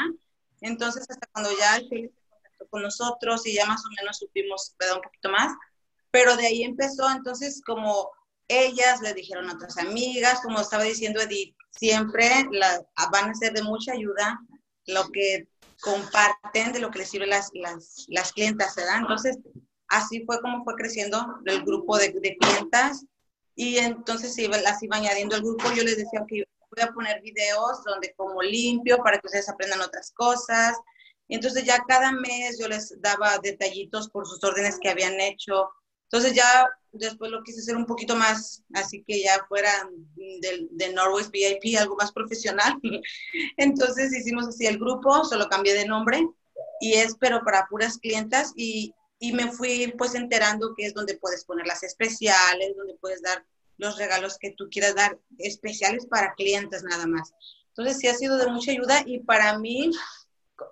Entonces, 0.60 1.06
hasta 1.08 1.26
cuando 1.32 1.50
ya 1.56 1.78
Shirley 1.78 2.08
se 2.08 2.28
contactó 2.28 2.68
con 2.68 2.82
nosotros 2.82 3.46
y 3.46 3.54
ya 3.54 3.66
más 3.66 3.84
o 3.84 3.88
menos 3.96 4.18
supimos, 4.18 4.74
¿verdad? 4.78 4.96
Un 4.96 5.02
poquito 5.02 5.30
más, 5.30 5.56
pero 6.10 6.36
de 6.36 6.46
ahí 6.46 6.62
empezó, 6.64 7.08
entonces, 7.10 7.62
como 7.64 8.10
ellas 8.48 9.00
le 9.00 9.14
dijeron 9.14 9.48
otras 9.50 9.78
amigas, 9.78 10.40
como 10.40 10.60
estaba 10.60 10.82
diciendo 10.82 11.20
Edith, 11.20 11.54
siempre 11.70 12.46
la, 12.50 12.82
van 13.12 13.30
a 13.30 13.34
ser 13.34 13.52
de 13.52 13.62
mucha 13.62 13.92
ayuda 13.92 14.40
lo 14.86 15.08
que 15.10 15.46
comparten 15.80 16.72
de 16.72 16.80
lo 16.80 16.90
que 16.90 17.00
les 17.00 17.10
sirve 17.10 17.26
las, 17.26 17.50
las, 17.52 18.06
las 18.08 18.32
clientas, 18.32 18.74
¿verdad? 18.74 18.98
Entonces, 18.98 19.38
así 19.88 20.24
fue 20.24 20.40
como 20.40 20.64
fue 20.64 20.74
creciendo 20.74 21.40
el 21.44 21.62
grupo 21.62 21.98
de, 21.98 22.08
de 22.10 22.36
clientas 22.36 23.04
y 23.54 23.78
entonces 23.78 24.36
iba, 24.38 24.56
las 24.58 24.82
iba 24.82 24.96
añadiendo 24.96 25.36
al 25.36 25.42
grupo. 25.42 25.70
Yo 25.72 25.82
les 25.82 25.96
decía 25.96 26.24
que 26.28 26.44
voy 26.70 26.82
a 26.82 26.92
poner 26.92 27.20
videos 27.22 27.82
donde 27.84 28.14
como 28.14 28.42
limpio 28.42 28.98
para 28.98 29.18
que 29.18 29.26
ustedes 29.26 29.48
aprendan 29.48 29.80
otras 29.80 30.12
cosas. 30.12 30.76
Y 31.26 31.34
entonces 31.34 31.64
ya 31.64 31.78
cada 31.86 32.12
mes 32.12 32.58
yo 32.58 32.68
les 32.68 32.94
daba 33.00 33.38
detallitos 33.38 34.08
por 34.10 34.26
sus 34.26 34.42
órdenes 34.44 34.78
que 34.80 34.88
habían 34.88 35.20
hecho. 35.20 35.70
Entonces 36.10 36.34
ya 36.34 36.68
después 36.92 37.30
lo 37.30 37.42
quise 37.42 37.60
hacer 37.60 37.76
un 37.76 37.86
poquito 37.86 38.16
más, 38.16 38.62
así 38.74 39.04
que 39.06 39.22
ya 39.22 39.44
fuera 39.46 39.70
de, 40.16 40.66
de 40.70 40.92
Norwest 40.92 41.30
VIP, 41.30 41.78
algo 41.78 41.96
más 41.96 42.12
profesional. 42.12 42.78
Entonces 43.56 44.12
hicimos 44.16 44.48
así 44.48 44.66
el 44.66 44.78
grupo, 44.78 45.24
solo 45.24 45.48
cambié 45.48 45.74
de 45.74 45.86
nombre 45.86 46.26
y 46.80 46.94
es 46.94 47.14
pero 47.18 47.42
para 47.44 47.66
puras 47.66 47.98
clientas 47.98 48.52
y, 48.56 48.94
y 49.18 49.32
me 49.32 49.52
fui 49.52 49.92
pues 49.98 50.14
enterando 50.14 50.74
que 50.76 50.86
es 50.86 50.94
donde 50.94 51.18
puedes 51.18 51.44
poner 51.44 51.66
las 51.66 51.82
especiales, 51.82 52.76
donde 52.76 52.94
puedes 52.94 53.20
dar 53.22 53.44
los 53.76 53.96
regalos 53.96 54.38
que 54.38 54.52
tú 54.56 54.68
quieras 54.70 54.94
dar, 54.94 55.18
especiales 55.38 56.06
para 56.06 56.34
clientes 56.34 56.82
nada 56.82 57.06
más. 57.06 57.32
Entonces 57.68 57.98
sí 57.98 58.08
ha 58.08 58.14
sido 58.14 58.38
de 58.38 58.48
mucha 58.48 58.72
ayuda 58.72 59.02
y 59.06 59.20
para 59.20 59.58
mí 59.58 59.90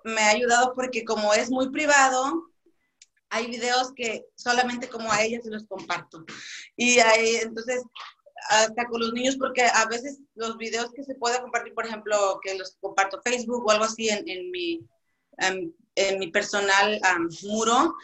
me 0.03 0.21
ha 0.21 0.29
ayudado 0.29 0.73
porque 0.73 1.05
como 1.05 1.33
es 1.33 1.49
muy 1.49 1.69
privado, 1.69 2.51
hay 3.29 3.47
videos 3.47 3.93
que 3.93 4.25
solamente 4.35 4.87
como 4.87 5.11
a 5.11 5.21
ellas 5.21 5.43
se 5.43 5.51
los 5.51 5.65
comparto. 5.65 6.25
Y 6.75 6.99
hay, 6.99 7.37
entonces, 7.37 7.83
hasta 8.49 8.85
con 8.85 9.01
los 9.01 9.13
niños, 9.13 9.35
porque 9.37 9.63
a 9.63 9.85
veces 9.85 10.19
los 10.35 10.57
videos 10.57 10.91
que 10.93 11.03
se 11.03 11.15
puede 11.15 11.41
compartir, 11.41 11.73
por 11.73 11.85
ejemplo, 11.85 12.39
que 12.41 12.57
los 12.57 12.77
comparto 12.79 13.21
Facebook 13.21 13.65
o 13.65 13.71
algo 13.71 13.85
así 13.85 14.09
en, 14.09 14.27
en 14.27 14.51
mi, 14.51 14.87
en, 15.37 16.19
mi 16.19 16.27
personal 16.31 16.99
muro, 17.43 17.95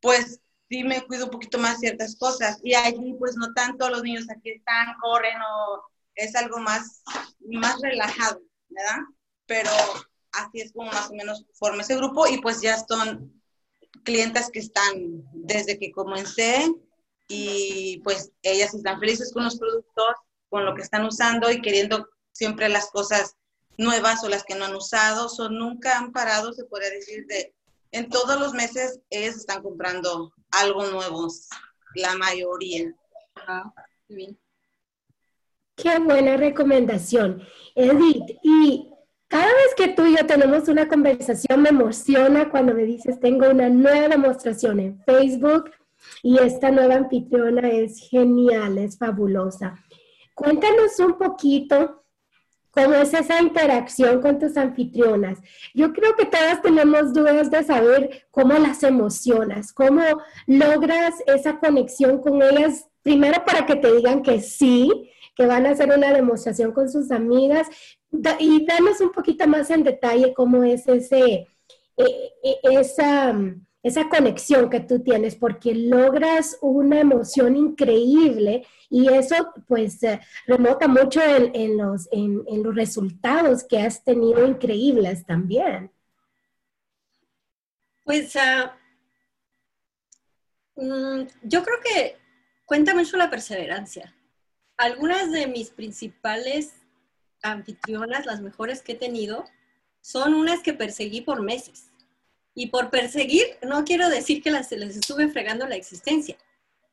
pues 0.00 0.40
sí 0.68 0.84
me 0.84 1.06
cuido 1.06 1.26
un 1.26 1.30
poquito 1.30 1.58
más 1.58 1.78
ciertas 1.78 2.16
cosas. 2.16 2.58
Y 2.62 2.74
allí, 2.74 3.14
pues 3.18 3.36
no 3.36 3.52
tanto 3.54 3.88
los 3.88 4.02
niños 4.02 4.26
aquí 4.28 4.50
están, 4.50 4.94
corren 5.00 5.40
o 5.40 5.82
es 6.14 6.34
algo 6.34 6.58
más, 6.58 7.02
más 7.40 7.80
relajado, 7.80 8.42
¿verdad? 8.68 8.98
Pero 9.46 9.70
así 10.32 10.60
es 10.60 10.72
como 10.72 10.90
más 10.90 11.10
o 11.10 11.14
menos 11.14 11.46
forma 11.54 11.82
ese 11.82 11.96
grupo 11.96 12.26
y 12.26 12.40
pues 12.40 12.60
ya 12.60 12.76
son 12.86 13.35
clientes 14.06 14.48
que 14.50 14.60
están 14.60 14.94
desde 15.34 15.78
que 15.78 15.90
comencé 15.90 16.72
y 17.28 18.00
pues 18.04 18.32
ellas 18.42 18.72
están 18.72 19.00
felices 19.00 19.32
con 19.34 19.44
los 19.44 19.58
productos, 19.58 20.14
con 20.48 20.64
lo 20.64 20.74
que 20.74 20.82
están 20.82 21.04
usando 21.04 21.50
y 21.50 21.60
queriendo 21.60 22.08
siempre 22.32 22.68
las 22.68 22.90
cosas 22.90 23.36
nuevas 23.76 24.24
o 24.24 24.28
las 24.28 24.44
que 24.44 24.54
no 24.54 24.64
han 24.64 24.76
usado, 24.76 25.26
o 25.26 25.48
nunca 25.50 25.98
han 25.98 26.12
parado, 26.12 26.52
se 26.52 26.64
podría 26.64 26.90
decir, 26.90 27.26
de 27.26 27.52
en 27.92 28.08
todos 28.08 28.38
los 28.40 28.54
meses 28.54 29.00
ellas 29.10 29.36
están 29.36 29.62
comprando 29.62 30.32
algo 30.50 30.86
nuevo, 30.86 31.28
la 31.94 32.14
mayoría. 32.16 32.94
Ah. 33.36 33.72
Qué 35.76 35.98
buena 35.98 36.36
recomendación. 36.36 37.42
Edith, 37.74 38.38
y 38.42 38.90
cada 39.28 39.46
vez 39.46 39.74
que 39.76 39.88
tú 39.88 40.06
y 40.06 40.16
yo 40.16 40.26
tenemos 40.26 40.68
una 40.68 40.88
conversación 40.88 41.62
me 41.62 41.70
emociona 41.70 42.48
cuando 42.48 42.74
me 42.74 42.84
dices, 42.84 43.18
tengo 43.18 43.48
una 43.50 43.68
nueva 43.68 44.08
demostración 44.08 44.80
en 44.80 45.02
Facebook 45.04 45.70
y 46.22 46.38
esta 46.38 46.70
nueva 46.70 46.94
anfitriona 46.94 47.68
es 47.68 48.08
genial, 48.08 48.78
es 48.78 48.96
fabulosa. 48.96 49.74
Cuéntanos 50.34 50.98
un 51.00 51.18
poquito 51.18 52.04
cómo 52.70 52.94
es 52.94 53.14
esa 53.14 53.40
interacción 53.40 54.20
con 54.20 54.38
tus 54.38 54.56
anfitrionas. 54.56 55.38
Yo 55.74 55.92
creo 55.92 56.14
que 56.14 56.26
todas 56.26 56.60
tenemos 56.60 57.14
dudas 57.14 57.50
de 57.50 57.64
saber 57.64 58.26
cómo 58.30 58.52
las 58.58 58.82
emocionas, 58.82 59.72
cómo 59.72 60.02
logras 60.46 61.14
esa 61.26 61.58
conexión 61.58 62.20
con 62.20 62.42
ellas, 62.42 62.86
primero 63.02 63.42
para 63.46 63.64
que 63.64 63.76
te 63.76 63.92
digan 63.96 64.22
que 64.22 64.42
sí, 64.42 65.10
que 65.36 65.46
van 65.46 65.66
a 65.66 65.70
hacer 65.70 65.92
una 65.94 66.12
demostración 66.12 66.72
con 66.72 66.90
sus 66.90 67.10
amigas, 67.10 67.68
y 68.40 68.64
danos 68.64 69.00
un 69.00 69.12
poquito 69.12 69.46
más 69.46 69.70
en 69.70 69.84
detalle 69.84 70.32
cómo 70.32 70.64
es 70.64 70.88
ese, 70.88 71.46
e, 71.96 72.32
e, 72.42 72.58
esa, 72.62 73.34
esa 73.82 74.08
conexión 74.08 74.70
que 74.70 74.80
tú 74.80 75.02
tienes, 75.02 75.36
porque 75.36 75.74
logras 75.74 76.58
una 76.62 77.00
emoción 77.00 77.54
increíble 77.54 78.66
y 78.88 79.12
eso 79.12 79.52
pues 79.68 80.02
eh, 80.02 80.20
remota 80.46 80.88
mucho 80.88 81.20
en, 81.22 81.76
los, 81.76 82.08
en, 82.10 82.44
los 82.62 82.74
resultados 82.74 83.62
que 83.62 83.78
has 83.78 84.02
tenido 84.02 84.46
increíbles 84.46 85.26
también. 85.26 85.92
Pues 88.04 88.34
ah, 88.36 88.76
mm, 90.76 91.22
yo 91.42 91.62
creo 91.62 91.78
que 91.84 92.16
cuenta 92.64 92.94
mucho 92.94 93.16
la 93.16 93.28
perseverancia. 93.28 94.15
Algunas 94.76 95.32
de 95.32 95.46
mis 95.46 95.70
principales 95.70 96.74
anfitrionas, 97.42 98.26
las 98.26 98.40
mejores 98.40 98.82
que 98.82 98.92
he 98.92 98.96
tenido, 98.96 99.44
son 100.00 100.34
unas 100.34 100.60
que 100.60 100.72
perseguí 100.72 101.20
por 101.20 101.42
meses. 101.42 101.90
Y 102.54 102.68
por 102.68 102.90
perseguir, 102.90 103.44
no 103.62 103.84
quiero 103.84 104.08
decir 104.08 104.42
que 104.42 104.50
las, 104.50 104.70
les 104.72 104.96
estuve 104.96 105.28
fregando 105.28 105.66
la 105.66 105.76
existencia, 105.76 106.36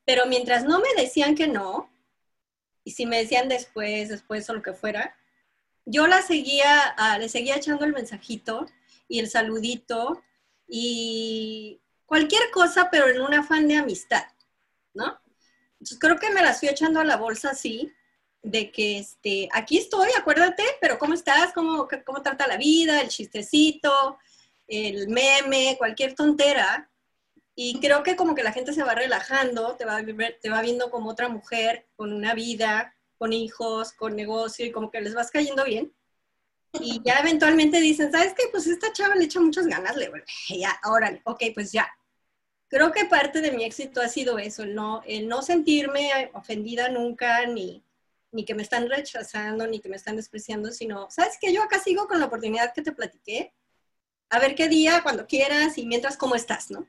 pero 0.04 0.26
mientras 0.26 0.64
no 0.64 0.80
me 0.80 1.02
decían 1.02 1.34
que 1.34 1.48
no, 1.48 1.90
y 2.84 2.90
si 2.90 3.06
me 3.06 3.18
decían 3.18 3.48
después, 3.48 4.10
después 4.10 4.48
o 4.50 4.54
lo 4.54 4.62
que 4.62 4.74
fuera, 4.74 5.16
yo 5.86 6.06
la 6.06 6.22
seguía, 6.22 6.94
uh, 6.98 7.18
le 7.18 7.28
seguía 7.28 7.56
echando 7.56 7.84
el 7.84 7.92
mensajito 7.92 8.66
y 9.08 9.20
el 9.20 9.28
saludito 9.28 10.22
y 10.66 11.80
cualquier 12.06 12.50
cosa, 12.50 12.88
pero 12.90 13.08
en 13.08 13.20
un 13.20 13.34
afán 13.34 13.68
de 13.68 13.76
amistad, 13.76 14.24
¿no? 14.92 15.18
Entonces 15.84 15.98
creo 16.00 16.18
que 16.18 16.30
me 16.30 16.40
la 16.40 16.52
estoy 16.52 16.70
echando 16.70 16.98
a 17.00 17.04
la 17.04 17.18
bolsa 17.18 17.50
así, 17.50 17.92
de 18.42 18.72
que 18.72 19.00
este, 19.00 19.50
aquí 19.52 19.76
estoy, 19.76 20.08
acuérdate, 20.16 20.62
pero 20.80 20.98
¿cómo 20.98 21.12
estás? 21.12 21.52
¿Cómo, 21.52 21.86
cómo 22.06 22.22
trata 22.22 22.46
la 22.46 22.56
vida? 22.56 23.02
El 23.02 23.08
chistecito, 23.08 24.16
el 24.66 25.08
meme, 25.08 25.76
cualquier 25.76 26.14
tontera. 26.14 26.90
Y 27.54 27.80
creo 27.80 28.02
que 28.02 28.16
como 28.16 28.34
que 28.34 28.42
la 28.42 28.52
gente 28.52 28.72
se 28.72 28.82
va 28.82 28.94
relajando, 28.94 29.76
te 29.76 29.84
va, 29.84 30.00
te 30.40 30.48
va 30.48 30.62
viendo 30.62 30.90
como 30.90 31.10
otra 31.10 31.28
mujer, 31.28 31.86
con 31.96 32.14
una 32.14 32.32
vida, 32.32 32.96
con 33.18 33.34
hijos, 33.34 33.92
con 33.92 34.16
negocio, 34.16 34.64
y 34.64 34.72
como 34.72 34.90
que 34.90 35.02
les 35.02 35.12
vas 35.14 35.30
cayendo 35.30 35.66
bien. 35.66 35.92
Y 36.80 37.02
ya 37.04 37.18
eventualmente 37.18 37.78
dicen, 37.78 38.10
¿sabes 38.10 38.32
qué? 38.32 38.44
Pues 38.50 38.66
esta 38.66 38.90
chava 38.90 39.16
le 39.16 39.26
echa 39.26 39.38
muchas 39.38 39.66
ganas, 39.66 39.96
le 39.96 40.10
ya, 40.48 40.80
órale, 40.86 41.20
ok, 41.26 41.42
pues 41.54 41.72
ya. 41.72 41.86
Creo 42.74 42.90
que 42.90 43.04
parte 43.04 43.40
de 43.40 43.52
mi 43.52 43.62
éxito 43.64 44.00
ha 44.00 44.08
sido 44.08 44.36
eso, 44.36 44.64
el 44.64 44.74
no, 44.74 45.00
el 45.06 45.28
no 45.28 45.42
sentirme 45.42 46.28
ofendida 46.32 46.88
nunca, 46.88 47.46
ni, 47.46 47.84
ni 48.32 48.44
que 48.44 48.56
me 48.56 48.64
están 48.64 48.90
rechazando, 48.90 49.68
ni 49.68 49.78
que 49.78 49.88
me 49.88 49.94
están 49.94 50.16
despreciando, 50.16 50.72
sino, 50.72 51.08
¿sabes 51.08 51.38
qué? 51.40 51.52
Yo 51.52 51.62
acá 51.62 51.78
sigo 51.78 52.08
con 52.08 52.18
la 52.18 52.26
oportunidad 52.26 52.74
que 52.74 52.82
te 52.82 52.90
platiqué. 52.90 53.52
A 54.28 54.40
ver 54.40 54.56
qué 54.56 54.68
día, 54.68 55.04
cuando 55.04 55.24
quieras, 55.28 55.78
y 55.78 55.86
mientras, 55.86 56.16
¿cómo 56.16 56.34
estás, 56.34 56.72
no? 56.72 56.84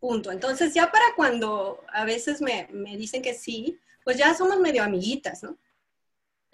Punto. 0.00 0.32
Entonces, 0.32 0.72
ya 0.72 0.90
para 0.90 1.04
cuando 1.16 1.84
a 1.92 2.06
veces 2.06 2.40
me, 2.40 2.66
me 2.72 2.96
dicen 2.96 3.20
que 3.20 3.34
sí, 3.34 3.78
pues 4.04 4.16
ya 4.16 4.32
somos 4.32 4.58
medio 4.58 4.82
amiguitas, 4.82 5.42
¿no? 5.42 5.58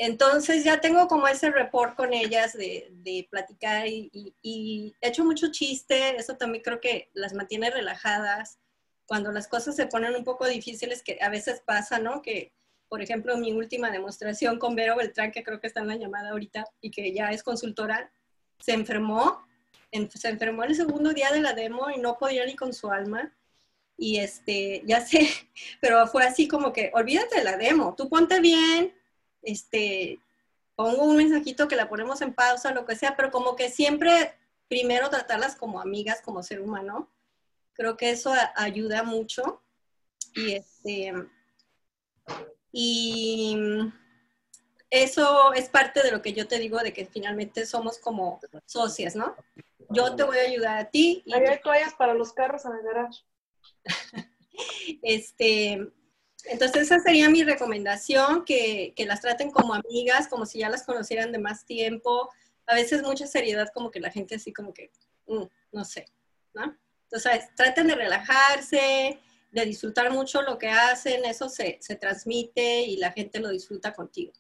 Entonces 0.05 0.65
ya 0.65 0.81
tengo 0.81 1.07
como 1.07 1.29
ese 1.29 1.53
report 1.53 1.95
con 1.95 2.13
ellas 2.13 2.55
de, 2.55 2.89
de 2.91 3.29
platicar 3.31 3.87
y, 3.87 4.11
y, 4.43 4.97
he 5.01 5.09
hecho 5.11 5.25
mucho 5.25 5.53
chiste, 5.53 6.17
eso 6.17 6.37
también 6.37 6.65
creo 6.65 6.81
que 6.81 7.09
las 7.15 7.35
mantiene 7.35 7.71
relajadas. 7.71 8.59
Cuando 9.07 9.31
las 9.31 9.47
cosas 9.47 9.77
se 9.77 9.87
ponen 9.87 10.17
un 10.17 10.25
poco 10.25 10.49
difíciles, 10.49 11.05
que 11.05 11.19
a 11.21 11.29
veces 11.29 11.63
pasa, 11.65 12.01
¿no? 12.01 12.21
Que, 12.21 12.53
por 12.89 13.01
ejemplo, 13.01 13.37
mi 13.37 13.53
última 13.53 13.93
demostración 13.93 14.59
con 14.59 14.75
Vero 14.75 14.97
Beltrán, 14.97 15.31
que 15.31 15.45
creo 15.45 15.61
que 15.61 15.69
está 15.69 15.83
en 15.83 15.87
la 15.87 15.97
llamada 15.97 16.31
ahorita 16.31 16.65
y 16.81 16.91
que 16.91 17.13
ya 17.15 17.31
es 17.31 17.45
consultora, 17.45 18.13
se 18.59 18.73
enfermó, 18.73 19.47
se 20.13 20.29
enfermó 20.29 20.65
el 20.65 20.75
segundo 20.75 21.13
día 21.13 21.31
de 21.31 21.43
la 21.43 21.53
demo 21.53 21.91
y 21.95 22.01
no 22.01 22.19
podía 22.19 22.45
ni 22.45 22.57
con 22.57 22.75
su 22.75 22.91
alma 22.91 23.33
y 23.97 24.19
este, 24.19 24.83
ya 24.85 25.01
sé, 25.01 25.29
pero 25.81 26.09
fue 26.09 26.25
así 26.25 26.49
como 26.49 26.73
que, 26.73 26.91
olvídate 26.93 27.37
de 27.37 27.45
la 27.45 27.57
demo, 27.57 27.95
tú 27.97 28.09
ponte 28.09 28.41
bien, 28.41 28.93
este, 29.43 30.21
pongo 30.75 31.05
un 31.05 31.17
mensajito 31.17 31.69
que 31.69 31.77
la 31.77 31.89
ponemos 31.89 32.21
en 32.23 32.35
pausa, 32.35 32.73
lo 32.73 32.87
que 32.87 32.97
sea, 32.97 33.17
pero 33.17 33.31
como 33.31 33.57
que 33.57 33.71
siempre 33.71 34.35
primero 34.69 35.11
tratarlas 35.11 35.57
como 35.57 35.81
amigas, 35.81 36.23
como 36.23 36.43
ser 36.43 36.61
humano, 36.61 37.11
creo 37.75 37.97
que 37.97 38.11
eso 38.11 38.33
ayuda 38.57 39.03
mucho 39.03 39.63
y 40.35 40.53
este, 40.53 41.13
y 42.73 43.57
eso 44.91 45.53
es 45.53 45.69
parte 45.69 46.03
de 46.03 46.11
lo 46.11 46.23
que 46.23 46.33
yo 46.33 46.49
te 46.49 46.59
digo 46.59 46.79
de 46.79 46.93
que 46.93 47.07
finalmente 47.07 47.67
somos 47.67 47.99
como 47.99 48.41
socias, 48.67 49.15
¿no? 49.15 49.37
Yo 49.91 50.15
te 50.17 50.23
voy 50.23 50.39
a 50.39 50.43
ayudar 50.43 50.79
a 50.79 50.91
ti. 50.91 51.23
Y 51.27 51.35
hay 51.35 51.61
toallas 51.63 51.95
para 51.95 52.15
los 52.15 52.33
carros 52.33 52.65
en 52.65 52.73
el 52.73 52.83
garage. 52.83 53.23
este, 55.03 55.93
entonces 56.45 56.83
esa 56.83 57.01
sería 57.01 57.29
mi 57.29 57.45
recomendación, 57.45 58.45
que, 58.45 58.95
las 59.07 59.21
traten 59.21 59.51
como 59.51 59.75
amigas, 59.75 60.29
como 60.29 60.47
si 60.47 60.59
ya 60.61 60.69
las 60.69 60.85
conocieran 60.85 61.33
de 61.33 61.39
más 61.39 61.65
tiempo. 61.65 62.31
A 62.67 62.75
veces 62.75 63.03
mucha 63.03 63.27
seriedad, 63.27 63.69
como 63.73 63.91
que 63.91 64.01
la 64.01 64.11
gente 64.11 64.37
así 64.37 64.53
como 64.53 64.73
que, 64.73 64.91
mm, 65.27 65.45
no 65.73 65.85
sé, 65.85 66.07
¿no? 66.55 66.77
Entonces 67.05 67.49
traten 67.55 67.89
de 67.89 67.95
relajarse, 67.95 69.19
de 69.51 69.65
disfrutar 69.67 70.11
mucho 70.11 70.43
lo 70.43 70.59
que 70.59 70.69
hacen, 70.69 71.25
eso 71.25 71.49
se, 71.49 71.79
se 71.81 71.97
transmite 71.97 72.83
y 72.83 72.97
la 72.97 73.13
gente 73.13 73.39
lo 73.39 73.51
disfruta 73.51 73.93
contigo. 73.93 74.33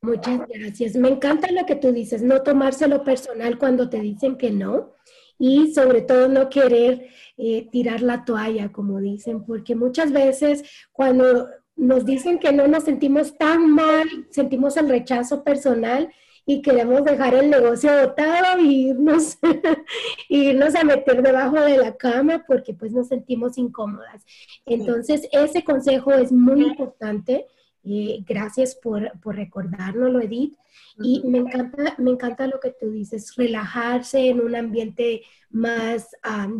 Muchas 0.00 0.40
gracias. 0.48 0.96
Me 0.96 1.08
encanta 1.08 1.50
lo 1.52 1.64
que 1.64 1.76
tú 1.76 1.92
dices, 1.92 2.22
no 2.22 2.42
tomárselo 2.42 3.04
personal 3.04 3.58
cuando 3.58 3.88
te 3.88 4.00
dicen 4.00 4.36
que 4.36 4.50
no 4.50 4.94
y 5.38 5.72
sobre 5.74 6.02
todo 6.02 6.28
no 6.28 6.48
querer 6.48 7.08
eh, 7.36 7.68
tirar 7.70 8.02
la 8.02 8.24
toalla, 8.24 8.70
como 8.70 9.00
dicen, 9.00 9.44
porque 9.44 9.74
muchas 9.74 10.12
veces 10.12 10.62
cuando 10.92 11.48
nos 11.76 12.04
dicen 12.04 12.38
que 12.38 12.52
no 12.52 12.68
nos 12.68 12.84
sentimos 12.84 13.36
tan 13.36 13.70
mal, 13.70 14.08
sentimos 14.30 14.76
el 14.76 14.88
rechazo 14.88 15.42
personal 15.42 16.10
y 16.44 16.60
queremos 16.60 17.04
dejar 17.04 17.34
el 17.34 17.50
negocio 17.50 17.90
botado 18.00 18.58
e 18.58 18.62
irnos, 18.62 19.38
irnos 20.28 20.74
a 20.74 20.84
meter 20.84 21.22
debajo 21.22 21.60
de 21.60 21.78
la 21.78 21.96
cama 21.96 22.44
porque 22.46 22.74
pues 22.74 22.92
nos 22.92 23.08
sentimos 23.08 23.58
incómodas. 23.58 24.24
Entonces, 24.66 25.28
ese 25.32 25.62
consejo 25.62 26.12
es 26.12 26.32
muy 26.32 26.62
importante. 26.64 27.46
Eh, 27.84 28.22
gracias 28.26 28.76
por, 28.76 29.18
por 29.20 29.36
recordárnoslo, 29.36 30.20
Edith. 30.20 30.54
Y 31.02 31.22
me 31.24 31.38
encanta, 31.38 31.94
me 31.98 32.10
encanta 32.10 32.46
lo 32.46 32.60
que 32.60 32.70
tú 32.70 32.90
dices, 32.90 33.34
relajarse 33.36 34.28
en 34.28 34.40
un 34.40 34.54
ambiente 34.54 35.22
más 35.50 36.10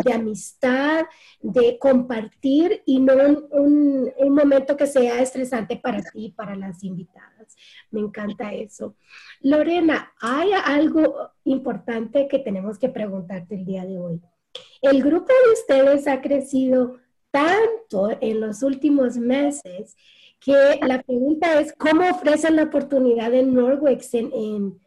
de 0.04 0.12
amistad, 0.12 1.06
de 1.40 1.78
compartir 1.78 2.82
y 2.84 3.00
no 3.00 3.14
un, 3.14 4.12
un, 4.16 4.34
momento 4.34 4.76
que 4.76 4.86
sea 4.86 5.22
estresante 5.22 5.76
para 5.76 6.02
ti 6.02 6.26
y 6.26 6.32
para 6.32 6.56
las 6.56 6.82
invitadas. 6.84 7.56
Me 7.90 8.00
encanta 8.00 8.52
eso. 8.52 8.96
Lorena, 9.40 10.12
hay 10.20 10.50
algo 10.52 11.30
importante 11.44 12.28
que 12.28 12.38
tenemos 12.38 12.78
que 12.78 12.90
preguntarte 12.90 13.54
el 13.54 13.64
día 13.64 13.84
de 13.84 13.98
hoy. 13.98 14.20
El 14.82 15.02
grupo 15.02 15.32
de 15.46 15.52
ustedes 15.52 16.06
ha 16.06 16.20
crecido 16.20 16.98
tanto 17.30 18.10
en 18.20 18.40
los 18.40 18.62
últimos 18.62 19.16
meses 19.16 19.96
que 20.44 20.80
la 20.82 21.02
pregunta 21.02 21.60
es, 21.60 21.72
¿cómo 21.78 22.08
ofrecen 22.10 22.56
la 22.56 22.64
oportunidad 22.64 23.32
en 23.32 23.54
Norwex 23.54 24.14
en, 24.14 24.80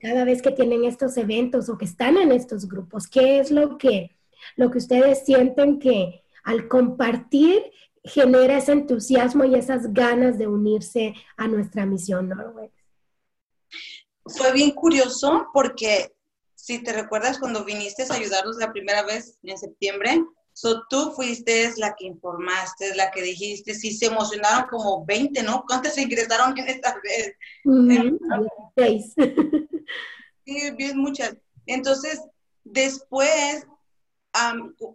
cada 0.00 0.24
vez 0.24 0.42
que 0.42 0.50
tienen 0.50 0.84
estos 0.84 1.16
eventos 1.16 1.68
o 1.68 1.76
que 1.76 1.84
están 1.84 2.16
en 2.16 2.32
estos 2.32 2.68
grupos? 2.68 3.08
¿Qué 3.08 3.38
es 3.40 3.50
lo 3.50 3.76
que, 3.76 4.16
lo 4.56 4.70
que 4.70 4.78
ustedes 4.78 5.24
sienten 5.24 5.78
que 5.78 6.22
al 6.44 6.68
compartir 6.68 7.62
genera 8.04 8.58
ese 8.58 8.72
entusiasmo 8.72 9.44
y 9.44 9.54
esas 9.54 9.92
ganas 9.92 10.38
de 10.38 10.46
unirse 10.46 11.14
a 11.36 11.48
nuestra 11.48 11.86
misión 11.86 12.28
Norwex? 12.28 12.72
Fue 14.26 14.52
bien 14.52 14.70
curioso 14.70 15.48
porque 15.52 16.14
si 16.54 16.82
te 16.82 16.92
recuerdas 16.92 17.38
cuando 17.38 17.64
viniste 17.64 18.04
a 18.04 18.14
ayudarnos 18.14 18.56
la 18.56 18.72
primera 18.72 19.02
vez 19.02 19.38
en 19.42 19.58
septiembre, 19.58 20.24
So, 20.56 20.84
tú 20.88 21.10
fuiste 21.10 21.72
la 21.78 21.96
que 21.96 22.06
informaste, 22.06 22.94
la 22.94 23.10
que 23.10 23.22
dijiste, 23.22 23.74
sí, 23.74 23.92
se 23.92 24.06
emocionaron 24.06 24.68
como 24.70 25.04
20, 25.04 25.42
¿no? 25.42 25.64
¿Cuántas 25.66 25.94
se 25.94 26.02
ingresaron 26.02 26.56
en 26.56 26.68
esta 26.68 26.94
vez? 27.02 27.34
Seis. 28.76 29.14
sí, 30.46 30.70
bien 30.76 30.98
muchas. 30.98 31.36
Entonces, 31.66 32.20
después, 32.62 33.66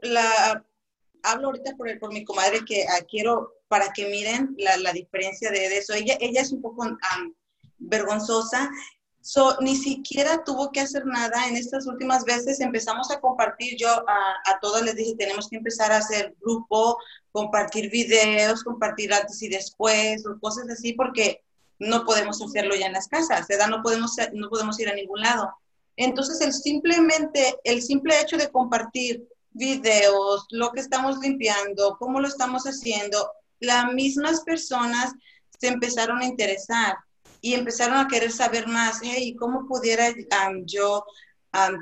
la, 0.01 0.65
hablo 1.23 1.47
ahorita 1.47 1.75
por, 1.75 1.99
por 1.99 2.13
mi 2.13 2.23
comadre 2.23 2.63
que 2.65 2.85
ah, 2.87 3.03
quiero, 3.09 3.53
para 3.67 3.91
que 3.91 4.07
miren 4.07 4.55
la, 4.57 4.77
la 4.77 4.93
diferencia 4.93 5.51
de, 5.51 5.77
eso. 5.77 5.93
Ella, 5.93 6.17
ella 6.21 6.39
es 6.39 6.53
un 6.53 6.61
poco 6.61 6.85
vergonzosa 7.79 8.71
So, 9.21 9.57
ni 9.59 9.75
siquiera 9.75 10.43
tuvo 10.43 10.71
que 10.71 10.79
hacer 10.79 11.05
nada. 11.05 11.47
En 11.47 11.57
estas 11.57 11.85
últimas 11.87 12.23
veces 12.23 12.59
empezamos 12.59 13.11
a 13.11 13.19
compartir. 13.19 13.75
Yo 13.77 13.89
a, 13.89 14.51
a 14.51 14.59
todos 14.61 14.81
les 14.81 14.95
dije, 14.95 15.15
tenemos 15.17 15.49
que 15.49 15.57
empezar 15.57 15.91
a 15.91 15.97
hacer 15.97 16.35
grupo, 16.41 16.97
compartir 17.31 17.91
videos, 17.91 18.63
compartir 18.63 19.13
antes 19.13 19.41
y 19.41 19.49
después, 19.49 20.25
o 20.25 20.39
cosas 20.39 20.69
así, 20.69 20.93
porque 20.93 21.43
no 21.79 22.05
podemos 22.05 22.41
hacerlo 22.41 22.75
ya 22.75 22.87
en 22.87 22.93
las 22.93 23.07
casas, 23.07 23.47
¿verdad? 23.47 23.67
No 23.67 23.81
podemos, 23.81 24.15
no 24.33 24.49
podemos 24.49 24.79
ir 24.79 24.89
a 24.89 24.95
ningún 24.95 25.21
lado. 25.21 25.53
Entonces, 25.95 26.39
el 26.41 26.53
simplemente, 26.53 27.55
el 27.63 27.81
simple 27.81 28.19
hecho 28.21 28.37
de 28.37 28.49
compartir 28.49 29.27
videos, 29.51 30.45
lo 30.49 30.71
que 30.71 30.79
estamos 30.79 31.19
limpiando, 31.19 31.97
cómo 31.99 32.19
lo 32.19 32.27
estamos 32.27 32.63
haciendo, 32.63 33.31
las 33.59 33.93
mismas 33.93 34.41
personas 34.41 35.13
se 35.59 35.67
empezaron 35.67 36.19
a 36.19 36.25
interesar 36.25 36.97
y 37.41 37.53
empezaron 37.53 37.97
a 37.97 38.07
querer 38.07 38.31
saber 38.31 38.67
más, 38.67 38.99
hey, 39.01 39.35
¿cómo 39.37 39.67
pudiera 39.67 40.13
yo 40.65 41.05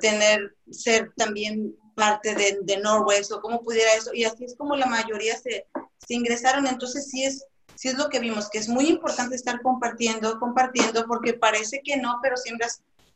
tener, 0.02 0.56
ser 0.72 1.12
también 1.15 1.76
parte 1.96 2.36
de, 2.36 2.60
de 2.62 2.78
Norwest 2.78 3.32
o 3.32 3.41
cómo 3.41 3.62
pudiera 3.63 3.93
eso? 3.93 4.13
Y 4.13 4.24
así 4.24 4.46
es 4.46 4.56
como 4.56 4.76
la 4.76 4.86
mayoría 4.86 5.38
se, 5.38 5.67
se 6.06 6.13
ingresaron. 6.13 6.67
Entonces 6.67 7.10
sí 7.10 7.24
es, 7.24 7.46
sí 7.76 7.89
es 7.89 7.98
lo 7.98 8.10
que 8.10 8.20
vimos, 8.20 8.50
que 8.50 8.58
es 8.58 8.70
muy 8.70 8.88
importante 8.88 9.36
estar 9.36 9.62
compartiendo, 9.62 10.39
compartiendo, 10.39 11.06
porque 11.08 11.34
parece 11.34 11.82
que 11.84 11.98
no, 11.98 12.20
pero 12.22 12.38
siempre 12.38 12.67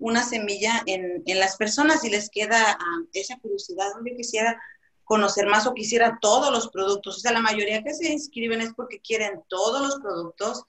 una 0.02 0.24
semilla 0.24 0.82
en, 0.88 1.24
las 1.40 1.56
personas 1.56 2.04
y 2.04 2.10
les 2.10 2.30
queda 2.30 2.72
ah, 2.72 3.00
esa 3.14 3.38
curiosidad, 3.38 3.94
donde 3.94 4.16
quisiera 4.16 4.60
conocer 5.04 5.46
más 5.46 5.68
o 5.68 5.74
quisiera 5.74 6.18
todos 6.22 6.52
los 6.52 6.70
productos. 6.70 7.18
O 7.18 7.20
sea, 7.20 7.32
la 7.32 7.42
mayoría 7.42 7.84
que 7.84 7.94
se 7.94 8.12
inscriben 8.12 8.62
es 8.62 8.74
porque 8.74 9.00
quieren 9.00 9.44
todos 9.48 9.82
los 9.82 10.00
productos, 10.00 10.64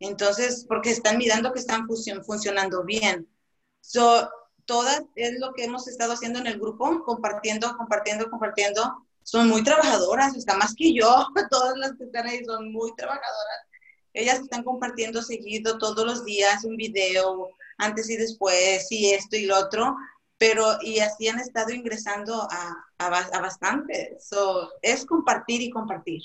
entonces, 0.00 0.64
porque 0.68 0.90
están 0.90 1.18
mirando 1.18 1.52
que 1.52 1.60
están 1.60 1.86
funcionando 2.24 2.84
bien. 2.84 3.28
So, 3.80 4.28
todas 4.66 5.02
es 5.14 5.38
lo 5.38 5.52
que 5.54 5.64
hemos 5.64 5.88
estado 5.88 6.12
haciendo 6.12 6.38
en 6.40 6.46
el 6.46 6.58
grupo, 6.58 7.02
compartiendo, 7.04 7.76
compartiendo, 7.76 8.30
compartiendo. 8.30 9.06
Son 9.22 9.48
muy 9.48 9.64
trabajadoras, 9.64 10.36
está 10.36 10.56
más 10.56 10.74
que 10.74 10.92
yo, 10.92 11.26
todas 11.50 11.76
las 11.78 11.92
que 11.96 12.04
están 12.04 12.26
ahí 12.26 12.44
son 12.44 12.72
muy 12.72 12.94
trabajadoras. 12.96 13.66
Ellas 14.12 14.40
están 14.40 14.64
compartiendo 14.64 15.22
seguido 15.22 15.78
todos 15.78 16.04
los 16.06 16.24
días 16.24 16.64
un 16.64 16.76
video, 16.76 17.50
antes 17.78 18.08
y 18.08 18.16
después, 18.16 18.90
y 18.90 19.12
esto 19.12 19.36
y 19.36 19.46
lo 19.46 19.58
otro, 19.58 19.94
pero 20.38 20.78
y 20.80 21.00
así 21.00 21.28
han 21.28 21.38
estado 21.38 21.70
ingresando 21.70 22.46
a, 22.50 22.74
a, 22.98 23.40
bastante. 23.40 24.16
es 24.82 25.06
compartir 25.06 25.62
y 25.62 25.70
compartir. 25.70 26.22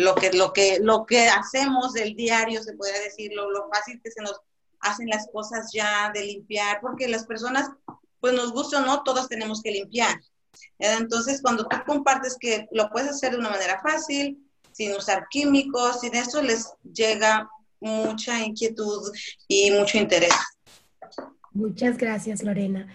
Lo 0.00 0.14
que, 0.14 0.32
lo, 0.32 0.52
que, 0.52 0.78
lo 0.80 1.04
que 1.04 1.28
hacemos 1.28 1.92
del 1.92 2.14
diario, 2.14 2.62
se 2.62 2.72
puede 2.72 3.04
decir, 3.04 3.32
lo, 3.34 3.50
lo 3.50 3.68
fácil 3.68 4.00
que 4.02 4.10
se 4.10 4.22
nos 4.22 4.40
hacen 4.80 5.08
las 5.08 5.28
cosas 5.30 5.70
ya 5.72 6.10
de 6.14 6.24
limpiar, 6.24 6.80
porque 6.80 7.06
las 7.06 7.26
personas, 7.26 7.70
pues 8.18 8.32
nos 8.32 8.52
gusta 8.52 8.78
o 8.78 8.86
no, 8.86 9.02
todos 9.02 9.28
tenemos 9.28 9.62
que 9.62 9.72
limpiar. 9.72 10.18
Entonces, 10.78 11.42
cuando 11.42 11.66
tú 11.66 11.76
compartes 11.86 12.36
que 12.40 12.66
lo 12.72 12.88
puedes 12.90 13.10
hacer 13.10 13.32
de 13.32 13.38
una 13.38 13.50
manera 13.50 13.80
fácil, 13.82 14.38
sin 14.72 14.94
usar 14.94 15.26
químicos, 15.28 16.00
sin 16.00 16.14
eso 16.14 16.40
les 16.42 16.72
llega 16.82 17.50
mucha 17.80 18.40
inquietud 18.40 19.12
y 19.48 19.70
mucho 19.72 19.98
interés. 19.98 20.34
Muchas 21.52 21.98
gracias, 21.98 22.42
Lorena. 22.42 22.88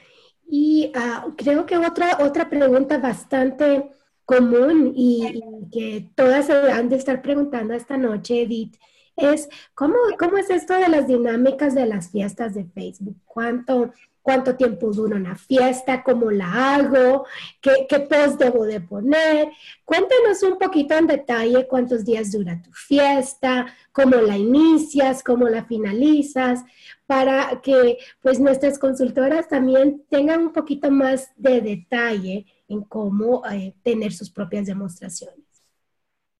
Y 0.48 0.92
ah, 0.96 1.28
creo 1.38 1.66
que 1.66 1.78
otra, 1.78 2.18
otra 2.20 2.50
pregunta 2.50 2.98
bastante 2.98 3.92
común 4.26 4.94
y, 4.96 5.42
que 5.72 6.10
todas 6.16 6.48
se 6.48 6.54
han 6.54 6.90
de 6.90 6.98
estar 6.98 7.22
preguntando 7.22 7.74
esta 7.74 7.98
noche, 7.98 8.42
Edith, 8.42 8.76
es 9.16 9.48
¿cómo, 9.74 9.96
cómo 10.20 10.38
es 10.38 10.50
esto 10.50 10.74
de 10.74 10.90
las 10.90 11.08
dinámicas 11.08 11.74
de 11.74 11.86
las 11.86 12.10
fiestas 12.10 12.54
de 12.54 12.66
Facebook? 12.66 13.16
¿Cuánto, 13.26 13.94
cuánto 14.22 14.56
tiempo 14.56 14.92
dura 14.92 15.16
una 15.16 15.36
fiesta, 15.36 16.04
cómo 16.04 16.32
la 16.32 16.76
hago, 16.76 17.26
qué, 17.62 17.86
qué, 17.88 18.00
post 18.00 18.40
debo 18.40 18.66
de 18.66 18.82
poner. 18.82 19.50
Cuéntanos 19.86 20.42
un 20.42 20.58
poquito 20.58 20.96
en 20.96 21.08
detalle 21.08 21.68
cuántos 21.68 22.04
días 22.04 22.32
dura 22.32 22.60
tu 22.62 22.72
fiesta, 22.74 23.68
cómo 23.92 24.16
la 24.18 24.36
inicias, 24.36 25.24
cómo 25.24 25.48
la 25.48 25.64
finalizas, 25.66 26.64
para 27.06 27.62
que 27.62 28.00
pues 28.22 28.40
nuestras 28.40 28.80
consultoras 28.80 29.48
también 29.48 30.04
tengan 30.10 30.42
un 30.42 30.54
poquito 30.54 30.90
más 30.90 31.30
de 31.38 31.62
detalle 31.62 32.48
en 32.68 32.82
cómo 32.84 33.46
eh, 33.48 33.76
tener 33.84 34.14
sus 34.14 34.32
propias 34.32 34.66
demostraciones. 34.66 35.46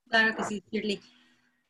Claro 0.10 0.36
que 0.36 0.44
sí, 0.44 0.64
Shirley. 0.72 1.02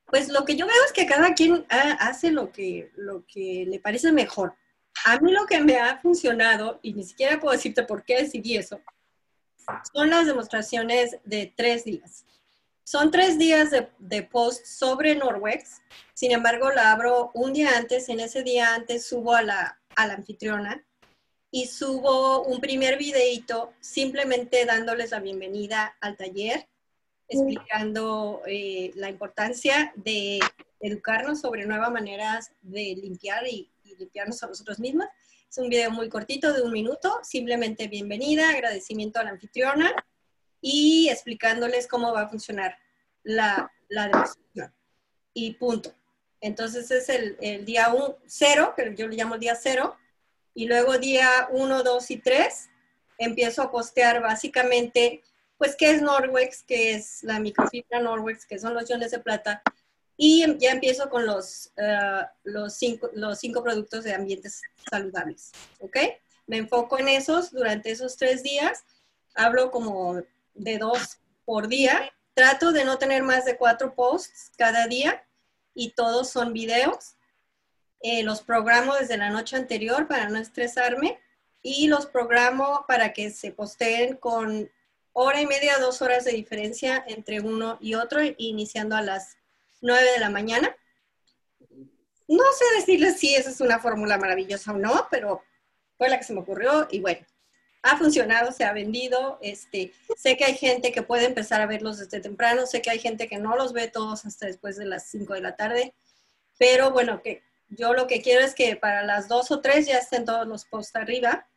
Pues 0.08 0.30
lo 0.30 0.46
que 0.46 0.56
yo 0.56 0.68
veo 0.68 0.76
es 0.86 0.94
que 0.94 1.06
cada 1.06 1.34
quien 1.34 1.66
hace 1.70 2.32
lo 2.32 2.52
que, 2.52 2.92
lo 2.96 3.26
que 3.26 3.66
le 3.68 3.80
parece 3.80 4.12
mejor. 4.12 4.56
A 5.04 5.20
mí 5.20 5.32
lo 5.32 5.46
que 5.46 5.60
me 5.62 5.78
ha 5.78 6.00
funcionado, 6.00 6.80
y 6.82 6.94
ni 6.94 7.04
siquiera 7.04 7.40
puedo 7.40 7.54
decirte 7.54 7.84
por 7.84 8.06
qué 8.06 8.22
decidí 8.22 8.56
eso, 8.56 8.80
son 9.94 10.10
las 10.12 10.28
demostraciones 10.28 11.18
de 11.24 11.52
tres 11.56 11.86
días. 11.86 12.26
Son 12.84 13.10
tres 13.10 13.40
días 13.40 13.72
de, 13.72 13.90
de, 13.98 14.22
post 14.22 14.64
sobre 14.66 15.16
Norwex, 15.16 15.82
sin 16.14 16.32
embargo 16.32 16.72
la 16.72 16.92
abro 16.92 17.32
un 17.34 17.52
día 17.52 17.76
antes, 17.76 18.10
en 18.10 18.20
ese 18.20 18.44
día 18.44 18.76
antes 18.76 19.08
subo 19.08 19.34
a 19.34 19.42
la, 19.42 19.80
a 19.96 20.06
la 20.06 20.14
anfitriona 20.14 20.86
y 21.56 21.68
subo 21.68 22.44
un 22.44 22.60
primer 22.60 22.98
videito 22.98 23.72
simplemente 23.80 24.66
dándoles 24.66 25.12
la 25.12 25.22
bienvenida 25.22 25.96
al 26.02 26.18
taller, 26.18 26.68
explicando 27.30 28.42
eh, 28.46 28.92
la 28.96 29.10
importancia 29.10 29.94
de 29.96 30.42
educarnos 30.82 31.40
sobre 31.40 31.66
nuevas 31.66 31.90
maneras 31.94 32.52
de 32.62 32.98
limpiar 33.02 33.48
y, 33.48 33.72
y 33.86 33.96
limpiarnos 33.96 34.44
a 34.44 34.48
nosotros 34.48 34.80
mismos. 34.80 35.06
Es 35.50 35.58
un 35.58 35.70
video 35.70 35.92
muy 35.92 36.10
cortito 36.10 36.52
de 36.52 36.62
un 36.62 36.74
minuto, 36.74 37.20
simplemente 37.24 37.88
bienvenida, 37.88 38.50
agradecimiento 38.50 39.22
a 39.22 39.24
la 39.24 39.30
anfitriona 39.30 39.96
y 40.60 41.08
explicándoles 41.08 41.88
cómo 41.88 42.12
va 42.12 42.24
a 42.24 42.28
funcionar 42.28 42.78
la, 43.24 43.72
la 43.88 44.10
demostración. 44.10 44.74
Y 45.34 45.54
punto. 45.54 45.94
Entonces 46.42 46.92
es 46.92 47.08
el, 47.08 47.38
el 47.40 47.64
día 47.64 47.96
0, 48.26 48.74
que 48.76 48.94
yo 48.98 49.08
le 49.08 49.16
llamo 49.16 49.36
el 49.36 49.40
día 49.40 49.56
0, 49.56 49.96
y 50.56 50.66
luego 50.66 50.98
día 50.98 51.48
1, 51.52 51.84
2 51.84 52.12
y 52.12 52.18
3 52.18 52.70
empiezo 53.20 53.62
a 53.62 53.72
postear 53.72 54.22
básicamente, 54.22 55.22
pues, 55.58 55.76
qué 55.76 55.92
es 55.92 56.02
Norwex, 56.02 56.64
qué 56.64 56.96
es 56.96 57.24
la 57.24 57.40
microfibra 57.40 58.00
Norwex, 58.00 58.46
qué 58.46 58.58
son 58.58 58.74
los 58.74 58.90
iones 58.90 59.12
de 59.12 59.20
plata, 59.20 59.62
y 60.18 60.46
ya 60.60 60.72
empiezo 60.72 61.10
con 61.10 61.26
los, 61.26 61.72
eh, 61.76 62.26
los, 62.44 62.74
cinco, 62.74 63.10
los 63.14 63.38
cinco 63.40 63.62
productos 63.64 64.04
de 64.06 64.14
ambientes 64.14 64.62
saludables, 64.90 65.52
¿ok? 65.80 65.98
Me 66.48 66.58
enfoco 66.58 66.98
en 67.00 67.10
esos 67.10 67.52
durante 67.52 67.92
esos 67.92 68.16
tres 68.18 68.42
días, 68.42 68.84
hablo 69.34 69.72
como 69.72 70.22
de 70.54 70.78
dos 70.78 71.18
por 71.44 71.68
día, 71.68 72.12
trato 72.34 72.72
de 72.72 72.86
no 72.86 72.98
tener 72.98 73.24
más 73.24 73.46
de 73.46 73.58
cuatro 73.58 73.94
posts 73.94 74.52
cada 74.58 74.88
día 74.88 75.26
y 75.74 75.92
todos 75.92 76.30
son 76.30 76.54
videos. 76.54 77.15
Eh, 78.02 78.24
los 78.24 78.42
programo 78.42 78.96
desde 78.96 79.18
la 79.18 79.30
noche 79.30 79.56
anterior 79.56 80.08
para 80.08 80.30
no 80.30 80.38
estresarme 80.38 81.20
y 81.62 81.88
los 81.88 82.06
programo 82.06 82.86
para 82.88 83.14
que 83.14 83.32
se 83.32 83.52
posteen 83.52 84.18
con 84.18 84.70
hora 85.14 85.42
y 85.42 85.48
media, 85.48 85.80
dos 85.80 86.02
horas 86.02 86.26
de 86.26 86.34
diferencia 86.34 87.04
entre 87.08 87.40
uno 87.40 87.78
y 87.82 87.96
otro, 87.96 88.20
iniciando 88.38 88.96
a 88.96 89.02
las 89.02 89.38
9 89.82 90.12
de 90.12 90.20
la 90.20 90.30
mañana. 90.30 90.76
No 92.28 92.44
sé 92.58 92.66
decirles 92.76 93.20
si 93.20 93.34
esa 93.34 93.50
es 93.50 93.62
una 93.62 93.80
fórmula 93.80 94.18
maravillosa 94.18 94.74
o 94.74 94.78
no, 94.78 95.08
pero 95.10 95.42
fue 95.98 96.10
la 96.10 96.18
que 96.18 96.26
se 96.26 96.34
me 96.34 96.42
ocurrió 96.42 96.88
y 96.92 97.00
bueno, 97.00 97.26
ha 97.82 97.98
funcionado, 97.98 98.52
se 98.52 98.64
ha 98.64 98.74
vendido. 98.74 99.38
Este, 99.42 99.94
sé 100.18 100.36
que 100.36 100.46
hay 100.46 100.56
gente 100.56 100.92
que 100.92 101.04
puede 101.04 101.26
empezar 101.26 101.62
a 101.62 101.68
verlos 101.68 102.00
desde 102.00 102.20
temprano, 102.20 102.66
sé 102.66 102.82
que 102.82 102.90
hay 102.90 103.00
gente 103.00 103.28
que 103.28 103.38
no 103.38 103.56
los 103.56 103.74
ve 103.74 103.88
todos 103.88 104.26
hasta 104.26 104.48
después 104.48 104.76
de 104.76 104.86
las 104.86 105.08
5 105.10 105.34
de 105.34 105.42
la 105.42 105.56
tarde, 105.56 105.94
pero 106.58 106.92
bueno, 106.92 107.22
que 107.22 107.44
yo 107.70 107.94
lo 107.94 108.08
que 108.08 108.22
quiero 108.22 108.44
es 108.44 108.54
que 108.54 108.76
para 108.76 109.04
las 109.04 109.28
2 109.28 109.52
o 109.52 109.62
3 109.62 109.88
ya 109.88 109.98
estén 109.98 110.26
todos 110.26 110.48
los 110.48 110.66
posts 110.66 110.96
arriba. 110.96 111.48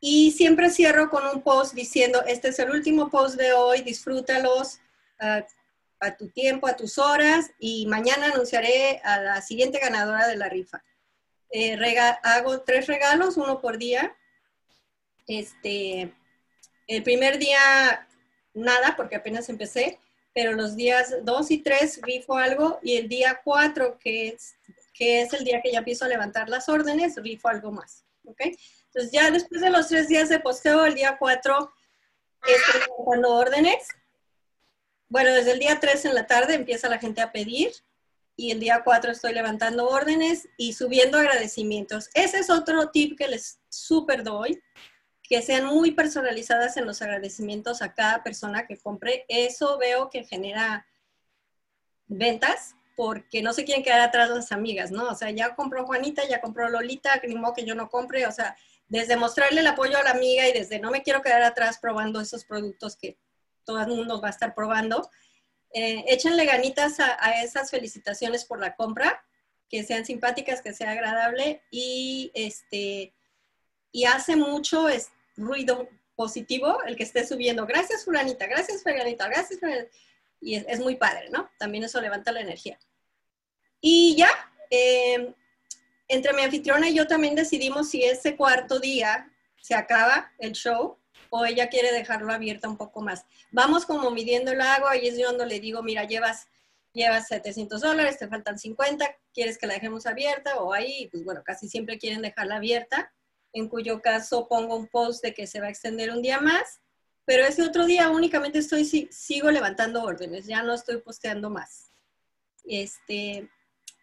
Y 0.00 0.30
siempre 0.32 0.70
cierro 0.70 1.10
con 1.10 1.26
un 1.26 1.42
post 1.42 1.74
diciendo, 1.74 2.22
este 2.26 2.48
es 2.48 2.58
el 2.60 2.70
último 2.70 3.10
post 3.10 3.36
de 3.36 3.52
hoy, 3.52 3.82
disfrútalos, 3.82 4.78
uh, 5.20 5.42
a 6.00 6.16
tu 6.16 6.28
tiempo, 6.28 6.66
a 6.66 6.76
tus 6.76 6.98
horas 6.98 7.50
y 7.58 7.86
mañana 7.86 8.26
anunciaré 8.26 9.00
a 9.02 9.20
la 9.20 9.42
siguiente 9.42 9.78
ganadora 9.78 10.28
de 10.28 10.36
la 10.36 10.48
rifa. 10.48 10.82
Eh, 11.50 11.78
hago 12.22 12.60
tres 12.60 12.86
regalos, 12.86 13.36
uno 13.36 13.60
por 13.60 13.78
día. 13.78 14.14
Este, 15.26 16.12
el 16.86 17.02
primer 17.02 17.38
día 17.38 18.06
nada, 18.54 18.94
porque 18.96 19.16
apenas 19.16 19.48
empecé, 19.48 19.98
pero 20.34 20.52
los 20.52 20.76
días 20.76 21.16
dos 21.22 21.50
y 21.50 21.58
tres 21.58 22.00
rifo 22.02 22.36
algo 22.36 22.78
y 22.82 22.96
el 22.96 23.08
día 23.08 23.40
cuatro, 23.42 23.98
que 23.98 24.28
es, 24.28 24.54
que 24.98 25.22
es 25.22 25.32
el 25.32 25.44
día 25.44 25.62
que 25.62 25.70
ya 25.70 25.78
empiezo 25.78 26.04
a 26.04 26.08
levantar 26.08 26.48
las 26.48 26.68
órdenes, 26.68 27.16
rifo 27.16 27.48
algo 27.48 27.70
más. 27.70 28.04
¿ok? 28.24 28.40
Entonces 28.86 29.12
ya 29.12 29.30
después 29.30 29.60
de 29.60 29.70
los 29.70 29.88
tres 29.88 30.08
días 30.08 30.28
de 30.28 30.40
posteo, 30.40 30.84
el 30.84 30.94
día 30.94 31.16
cuatro 31.18 31.72
estoy 32.42 32.80
levantando 32.80 33.34
órdenes 33.34 33.86
bueno, 35.08 35.32
desde 35.32 35.52
el 35.52 35.58
día 35.58 35.80
3 35.80 36.04
en 36.04 36.14
la 36.14 36.26
tarde 36.26 36.54
empieza 36.54 36.88
la 36.88 36.98
gente 36.98 37.22
a 37.22 37.32
pedir 37.32 37.72
y 38.36 38.50
el 38.50 38.60
día 38.60 38.82
4 38.84 39.10
estoy 39.10 39.32
levantando 39.32 39.88
órdenes 39.88 40.48
y 40.58 40.74
subiendo 40.74 41.18
agradecimientos. 41.18 42.10
Ese 42.12 42.40
es 42.40 42.50
otro 42.50 42.90
tip 42.90 43.16
que 43.16 43.26
les 43.26 43.58
súper 43.70 44.22
doy, 44.22 44.62
que 45.22 45.40
sean 45.40 45.64
muy 45.64 45.92
personalizadas 45.92 46.76
en 46.76 46.84
los 46.84 47.00
agradecimientos 47.00 47.80
a 47.80 47.94
cada 47.94 48.22
persona 48.22 48.66
que 48.66 48.76
compre. 48.76 49.24
Eso 49.28 49.78
veo 49.78 50.10
que 50.10 50.24
genera 50.24 50.86
ventas 52.06 52.76
porque 52.98 53.42
no 53.42 53.52
se 53.52 53.64
quieren 53.64 53.84
quedar 53.84 54.00
atrás 54.00 54.28
las 54.28 54.50
amigas, 54.50 54.90
¿no? 54.90 55.08
O 55.08 55.14
sea, 55.14 55.30
ya 55.30 55.54
compró 55.54 55.86
Juanita, 55.86 56.26
ya 56.28 56.40
compró 56.40 56.68
Lolita, 56.68 57.22
ni 57.28 57.36
modo 57.36 57.54
que 57.54 57.64
yo 57.64 57.76
no 57.76 57.88
compre, 57.88 58.26
o 58.26 58.32
sea, 58.32 58.56
desde 58.88 59.16
mostrarle 59.16 59.60
el 59.60 59.68
apoyo 59.68 59.96
a 59.96 60.02
la 60.02 60.10
amiga 60.10 60.48
y 60.48 60.52
desde 60.52 60.80
no 60.80 60.90
me 60.90 61.04
quiero 61.04 61.22
quedar 61.22 61.44
atrás 61.44 61.78
probando 61.78 62.20
esos 62.20 62.44
productos 62.44 62.96
que 62.96 63.16
todo 63.64 63.80
el 63.80 63.86
mundo 63.86 64.20
va 64.20 64.26
a 64.26 64.30
estar 64.32 64.52
probando. 64.52 65.08
Eh, 65.72 66.06
échenle 66.08 66.44
ganitas 66.44 66.98
a, 66.98 67.40
esas 67.40 67.70
felicitaciones 67.70 68.44
por 68.44 68.58
la 68.58 68.74
compra, 68.74 69.24
que 69.70 69.84
sean 69.84 70.04
simpáticas, 70.04 70.60
que 70.60 70.74
sea 70.74 70.90
agradable 70.90 71.62
y, 71.70 72.32
este, 72.34 73.14
y 73.92 74.06
hace 74.06 74.34
mucho 74.34 74.88
ruido 75.36 75.88
positivo 76.16 76.82
el 76.82 76.96
que 76.96 77.04
esté 77.04 77.24
subiendo. 77.24 77.64
Gracias, 77.64 78.04
Fulanita, 78.04 78.48
gracias, 78.48 78.82
Fulanita, 78.82 79.28
gracias, 79.28 79.60
Fulanita. 79.60 79.88
Y 80.40 80.56
es, 80.56 80.80
muy 80.80 80.96
padre, 80.96 81.30
¿no? 81.30 81.50
También 81.58 81.84
eso 81.84 82.00
levanta 82.00 82.32
la 82.32 82.40
energía. 82.40 82.78
Y 83.80 84.16
ya, 84.16 84.30
eh, 84.70 85.34
entre 86.08 86.32
mi 86.32 86.42
anfitriona 86.42 86.88
y 86.88 86.94
yo 86.94 87.06
también 87.06 87.34
decidimos 87.34 87.90
si 87.90 88.02
ese 88.02 88.36
cuarto 88.36 88.80
día 88.80 89.30
se 89.60 89.74
acaba 89.74 90.32
el 90.38 90.52
show 90.52 90.98
o 91.30 91.44
ella 91.44 91.68
quiere 91.68 91.92
dejarlo 91.92 92.32
abierto 92.32 92.68
un 92.68 92.76
poco 92.76 93.02
más. 93.02 93.24
Vamos 93.50 93.84
como 93.84 94.10
midiendo 94.10 94.52
el 94.52 94.60
agua 94.60 94.96
y 94.96 95.08
es 95.08 95.18
yo 95.18 95.30
le 95.32 95.60
digo, 95.60 95.82
mira, 95.82 96.04
llevas, 96.04 96.46
llevas 96.92 97.28
700 97.28 97.80
dólares, 97.80 98.18
te 98.18 98.28
faltan 98.28 98.58
50, 98.58 99.16
¿quieres 99.34 99.58
que 99.58 99.66
la 99.66 99.74
dejemos 99.74 100.06
abierta? 100.06 100.58
O 100.60 100.72
ahí, 100.72 101.08
pues 101.12 101.24
bueno, 101.24 101.42
casi 101.44 101.68
siempre 101.68 101.98
quieren 101.98 102.22
dejarla 102.22 102.56
abierta, 102.56 103.12
en 103.52 103.68
cuyo 103.68 104.00
caso 104.00 104.48
pongo 104.48 104.76
un 104.76 104.88
post 104.88 105.22
de 105.22 105.34
que 105.34 105.46
se 105.46 105.60
va 105.60 105.66
a 105.66 105.70
extender 105.70 106.10
un 106.10 106.22
día 106.22 106.40
más, 106.40 106.80
pero 107.24 107.44
ese 107.44 107.62
otro 107.62 107.84
día 107.84 108.08
únicamente 108.08 108.58
estoy, 108.58 108.84
sigo 108.84 109.50
levantando 109.50 110.02
órdenes, 110.02 110.46
ya 110.46 110.62
no 110.62 110.72
estoy 110.72 110.98
posteando 110.98 111.50
más. 111.50 111.90
Este, 112.64 113.50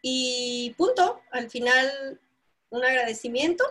y 0.07 0.75
punto, 0.77 1.19
al 1.31 1.49
final 1.49 2.19
un 2.69 2.85
agradecimiento 2.85 3.63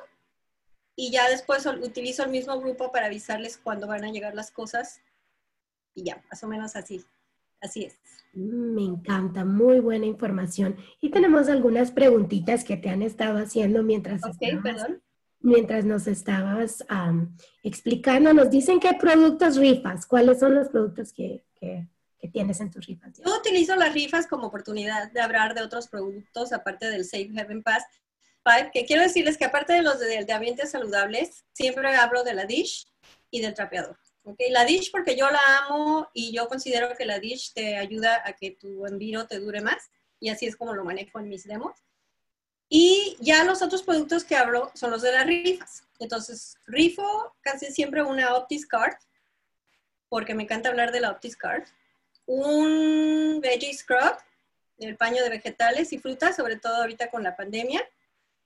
y 0.97 1.13
ya 1.13 1.31
después 1.31 1.65
utilizo 1.65 2.25
el 2.25 2.33
mismo 2.33 2.59
grupo 2.59 2.91
para 2.91 3.07
avisarles 3.07 3.57
cuando 3.57 3.87
van 3.87 4.03
a 4.03 4.11
llegar 4.11 4.35
las 4.35 4.51
cosas 4.51 5.01
y 5.95 6.03
ya, 6.03 6.25
más 6.29 6.43
o 6.43 6.49
menos 6.49 6.75
así. 6.75 7.05
Así 7.61 7.85
es. 7.85 7.97
Me 8.33 8.83
encanta, 8.83 9.45
muy 9.45 9.79
buena 9.79 10.07
información. 10.07 10.77
Y 11.01 11.11
tenemos 11.11 11.49
algunas 11.49 11.93
preguntitas 11.93 12.65
que 12.65 12.77
te 12.79 12.91
han 12.91 13.03
estado 13.03 13.39
haciendo 13.39 13.85
mientras, 13.85 14.21
mientras 15.39 15.85
nos 15.85 16.09
estabas 16.09 16.85
explicando. 17.63 18.35
Nos 18.35 18.51
dicen 18.51 18.81
qué 18.81 18.95
productos 18.95 19.57
rifas, 19.57 20.05
cuáles 20.05 20.41
son 20.41 20.57
los 20.57 20.69
productos 20.69 21.13
que, 21.13 21.45
que, 21.55 21.87
tienes 22.29 22.61
en 22.61 22.71
tus 22.71 22.87
rifas. 22.87 23.19
Yo 23.25 23.37
utilizo 23.37 23.77
las 23.77 23.93
rifas 23.93 24.27
como 24.27 24.47
oportunidad 24.47 25.11
de 25.13 25.21
hablar 25.21 25.55
de 25.55 25.63
otros 25.63 25.89
productos, 25.89 26.53
aparte 26.53 26.91
del 26.91 27.05
Safe 27.05 27.31
Heaven 27.35 27.63
Pass 27.63 27.85
que 28.73 28.85
quiero 28.85 29.03
decirles 29.03 29.39
que 29.39 29.45
aparte 29.45 29.73
de 29.73 29.83
los 29.83 29.99
de, 29.99 30.25
de 30.25 30.33
ambientes 30.33 30.71
saludables, 30.71 31.45
siempre 31.53 31.95
hablo 31.97 32.25
de 32.25 32.35
la 32.35 32.45
dish 32.45 32.87
y 33.31 33.41
del 33.41 33.55
trapeador. 33.55 33.99
Okay, 34.23 34.51
la 34.51 34.65
dish 34.65 34.91
porque 34.91 35.17
yo 35.17 35.29
la 35.31 35.41
amo 35.59 36.09
y 36.15 36.33
yo 36.33 36.49
considero 36.49 36.95
que 36.97 37.05
la 37.05 37.19
dish 37.19 37.53
te 37.53 37.77
ayuda 37.77 38.23
a 38.25 38.33
que 38.33 38.53
tu 38.53 38.87
enviro 38.87 39.27
te 39.27 39.39
dure 39.39 39.61
más 39.61 39.91
y 40.19 40.31
así 40.31 40.47
es 40.47 40.57
como 40.57 40.73
lo 40.73 40.85
manejo 40.85 41.21
en 41.21 41.29
mis 41.29 41.45
demos. 41.45 41.77
Y 42.69 43.17
ya 43.21 43.45
los 43.45 43.61
otros 43.61 43.83
productos 43.83 44.25
que 44.25 44.37
hablo 44.37 44.71
son 44.75 44.91
los 44.91 45.03
de 45.03 45.13
las 45.13 45.27
rifas. 45.27 45.83
Entonces, 45.99 46.57
rifo 46.67 47.37
casi 47.43 47.67
siempre 47.67 48.03
una 48.03 48.35
Optis 48.35 48.67
Card, 48.67 48.95
porque 50.09 50.35
me 50.35 50.45
encanta 50.45 50.71
hablar 50.71 50.91
de 50.91 51.01
la 51.01 51.11
Optis 51.11 51.37
Card. 51.37 51.65
Un 52.27 53.41
Veggie 53.41 53.75
Scrub, 53.75 54.17
el 54.79 54.97
paño 54.97 55.23
de 55.23 55.31
vegetales 55.31 55.93
y 55.93 55.99
frutas, 55.99 56.37
sobre 56.37 56.57
todo 56.57 56.77
ahorita 56.77 57.11
con 57.11 57.23
la 57.23 57.37
pandemia 57.37 57.83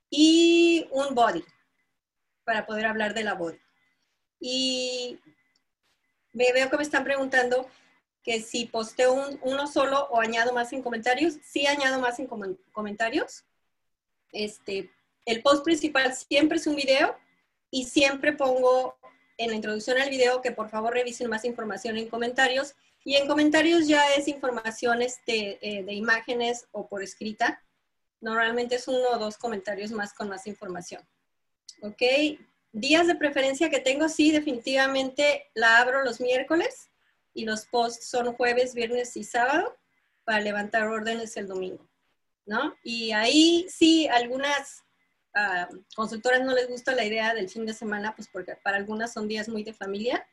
y 0.09 0.87
un 0.91 1.15
body, 1.15 1.43
para 2.43 2.65
poder 2.65 2.85
hablar 2.85 3.13
de 3.13 3.23
la 3.23 3.33
body. 3.33 3.59
Y 4.39 5.19
me 6.33 6.51
veo 6.53 6.69
que 6.69 6.77
me 6.77 6.83
están 6.83 7.03
preguntando 7.03 7.69
que 8.23 8.41
si 8.41 8.65
posteo 8.65 9.13
uno 9.41 9.67
solo 9.67 10.07
o 10.11 10.19
añado 10.19 10.53
más 10.53 10.73
en 10.73 10.81
comentarios. 10.81 11.37
Sí 11.43 11.65
añado 11.65 11.99
más 11.99 12.19
en 12.19 12.27
comentarios. 12.71 13.45
Este, 14.31 14.91
el 15.25 15.41
post 15.41 15.63
principal 15.63 16.13
siempre 16.13 16.57
es 16.57 16.67
un 16.67 16.75
video 16.75 17.17
y 17.71 17.85
siempre 17.85 18.33
pongo 18.33 18.97
en 19.37 19.49
la 19.49 19.55
introducción 19.55 19.97
al 19.97 20.09
video 20.09 20.41
que 20.41 20.51
por 20.51 20.69
favor 20.69 20.93
revisen 20.93 21.29
más 21.29 21.45
información 21.45 21.97
en 21.97 22.09
comentarios. 22.09 22.75
Y 23.09 23.15
en 23.15 23.27
comentarios 23.27 23.87
ya 23.87 24.13
es 24.13 24.27
información 24.27 25.01
este, 25.01 25.57
eh, 25.67 25.83
de 25.83 25.93
imágenes 25.93 26.67
o 26.71 26.87
por 26.87 27.01
escrita 27.01 27.59
Normalmente 28.21 28.75
es 28.75 28.87
uno 28.87 29.09
o 29.13 29.17
dos 29.17 29.35
comentarios 29.35 29.91
más 29.91 30.13
con 30.13 30.29
más 30.29 30.45
información. 30.45 31.01
¿Ok? 31.81 32.03
Días 32.71 33.07
de 33.07 33.15
preferencia 33.15 33.71
que 33.71 33.79
tengo, 33.79 34.09
sí, 34.09 34.29
definitivamente 34.31 35.49
la 35.55 35.79
abro 35.79 36.03
los 36.03 36.21
miércoles 36.21 36.91
y 37.33 37.45
los 37.45 37.65
posts 37.65 38.05
son 38.05 38.33
jueves, 38.33 38.75
viernes 38.75 39.17
y 39.17 39.23
sábado 39.23 39.75
para 40.23 40.41
levantar 40.41 40.87
órdenes 40.87 41.35
el 41.35 41.47
domingo. 41.47 41.89
¿No? 42.45 42.75
Y 42.83 43.11
ahí 43.13 43.65
sí, 43.69 44.07
algunas 44.07 44.83
uh, 45.33 45.75
consultoras 45.95 46.43
no 46.43 46.53
les 46.53 46.69
gusta 46.69 46.93
la 46.93 47.05
idea 47.05 47.33
del 47.33 47.49
fin 47.49 47.65
de 47.65 47.73
semana, 47.73 48.15
pues 48.15 48.27
porque 48.31 48.55
para 48.63 48.77
algunas 48.77 49.13
son 49.13 49.27
días 49.27 49.49
muy 49.49 49.63
de 49.63 49.73
familia, 49.73 50.27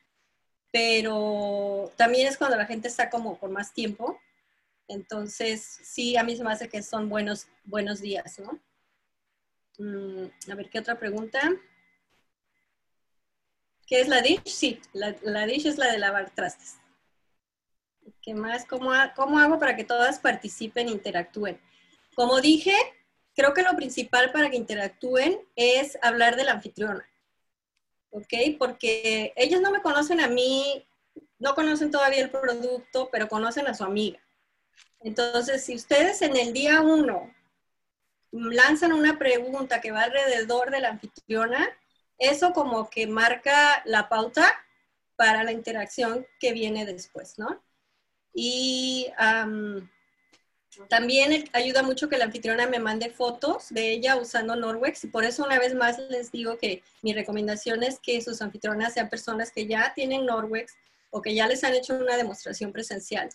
pero 0.77 1.91
también 1.97 2.29
es 2.29 2.37
cuando 2.37 2.57
la 2.57 2.67
gente 2.67 2.89
está 2.89 3.09
como 3.09 3.39
por 3.39 3.49
más 3.49 3.73
tiempo 3.73 4.21
entonces, 4.89 5.63
sí, 5.83 6.17
a 6.17 6.23
mí 6.23 6.37
se 6.37 6.45
me 6.45 6.53
hace 6.53 6.69
que 6.69 6.83
son 6.83 7.09
buenos, 7.09 7.49
buenos 7.65 8.01
días, 8.01 8.39
¿no? 8.39 8.61
Mm, 9.79 10.51
a 10.51 10.55
ver, 10.55 10.71
¿qué 10.71 10.79
otra 10.79 10.99
pregunta? 10.99 11.41
¿Qué 13.87 14.01
es 14.01 14.09
la 14.09 14.23
dish? 14.23 14.43
Sí, 14.45 14.81
la, 14.93 15.47
dish 15.47 15.67
es 15.67 15.79
la 15.79 15.91
de 15.91 15.99
lavar 15.99 16.31
trastes. 16.31 16.77
¿Qué 18.23 18.35
más? 18.35 18.65
¿Cómo, 18.65 18.93
¿Cómo 19.15 19.39
hago 19.39 19.59
para 19.59 19.77
que 19.77 19.85
todas 19.85 20.19
participen 20.19 20.89
e 20.89 20.93
interactúen? 20.93 21.61
Como 22.15 22.41
dije, 22.41 22.75
creo 23.35 23.55
que 23.55 23.63
lo 23.63 23.75
principal 23.77 24.31
para 24.33 24.51
que 24.51 24.57
interactúen 24.57 25.41
es 25.57 25.99
hablar 26.03 26.37
de 26.37 26.45
la 26.45 26.53
anfitriona. 26.53 27.09
¿Ok? 28.11 28.33
Porque 28.59 29.33
ellos 29.37 29.61
no 29.61 29.71
me 29.71 29.83
conocen 29.83 30.21
a 30.21 30.29
mí, 30.29 30.87
no 31.39 31.55
conocen 31.55 31.91
todavía 31.91 32.23
el 32.23 32.31
producto, 32.31 33.09
pero 33.11 33.29
conocen 33.29 33.67
a 33.67 33.75
su 33.75 33.85
amiga. 33.85 34.21
Entonces, 35.01 35.65
si 35.65 35.75
ustedes 35.75 36.23
en 36.23 36.37
el 36.37 36.53
día 36.53 36.81
uno 36.81 37.33
lanzan 38.33 38.93
una 38.93 39.19
pregunta 39.19 39.81
que 39.81 39.93
va 39.93 40.03
alrededor 40.03 40.71
de 40.71 40.81
la 40.81 40.89
anfitriona, 40.89 41.69
eso 42.19 42.53
como 42.53 42.89
que 42.91 43.07
marca 43.07 43.83
la 43.85 44.09
pauta 44.09 44.53
para 45.17 45.45
la 45.45 45.53
interacción 45.53 46.27
que 46.41 46.53
viene 46.53 46.85
después, 46.87 47.39
¿no? 47.39 47.63
Y 48.33 49.09
también 50.89 51.49
ayuda 51.53 51.83
mucho 51.83 52.09
que 52.09 52.19
la 52.19 52.27
anfitriona 52.27 52.67
me 52.67 52.79
mande 52.79 53.11
fotos 53.11 53.69
de 53.71 53.93
ella 53.93 54.17
usando 54.17 54.57
Norwex 54.57 55.05
y 55.05 55.09
por 55.09 55.25
eso 55.25 55.45
una 55.45 55.59
vez 55.59 55.75
más 55.75 55.99
les 55.99 56.31
digo 56.31 56.59
que 56.59 56.83
mi 57.03 57.13
recomendación 57.13 57.83
es 57.83 57.99
que 57.99 58.21
sus 58.21 58.43
anfitrionas 58.43 58.95
sean 58.95 59.09
personas 59.09 59.51
que 59.51 59.67
ya 59.67 59.93
tienen 59.95 60.27
Norwex 60.27 60.75
o 61.11 61.23
que 61.23 61.35
ya 61.35 61.47
les 61.47 61.65
han 61.65 61.75
hecho 61.75 61.95
una 61.95 62.17
demostración 62.17 62.73
presencial 62.73 63.31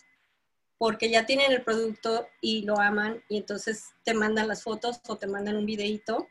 porque 0.78 1.10
ya 1.10 1.26
tienen 1.26 1.52
el 1.52 1.62
producto 1.62 2.28
y 2.40 2.62
lo 2.62 2.80
aman 2.80 3.22
y 3.28 3.36
entonces 3.36 3.92
te 4.04 4.14
mandan 4.14 4.48
las 4.48 4.62
fotos 4.62 5.00
o 5.06 5.16
te 5.16 5.26
mandan 5.26 5.56
un 5.56 5.66
videito 5.66 6.28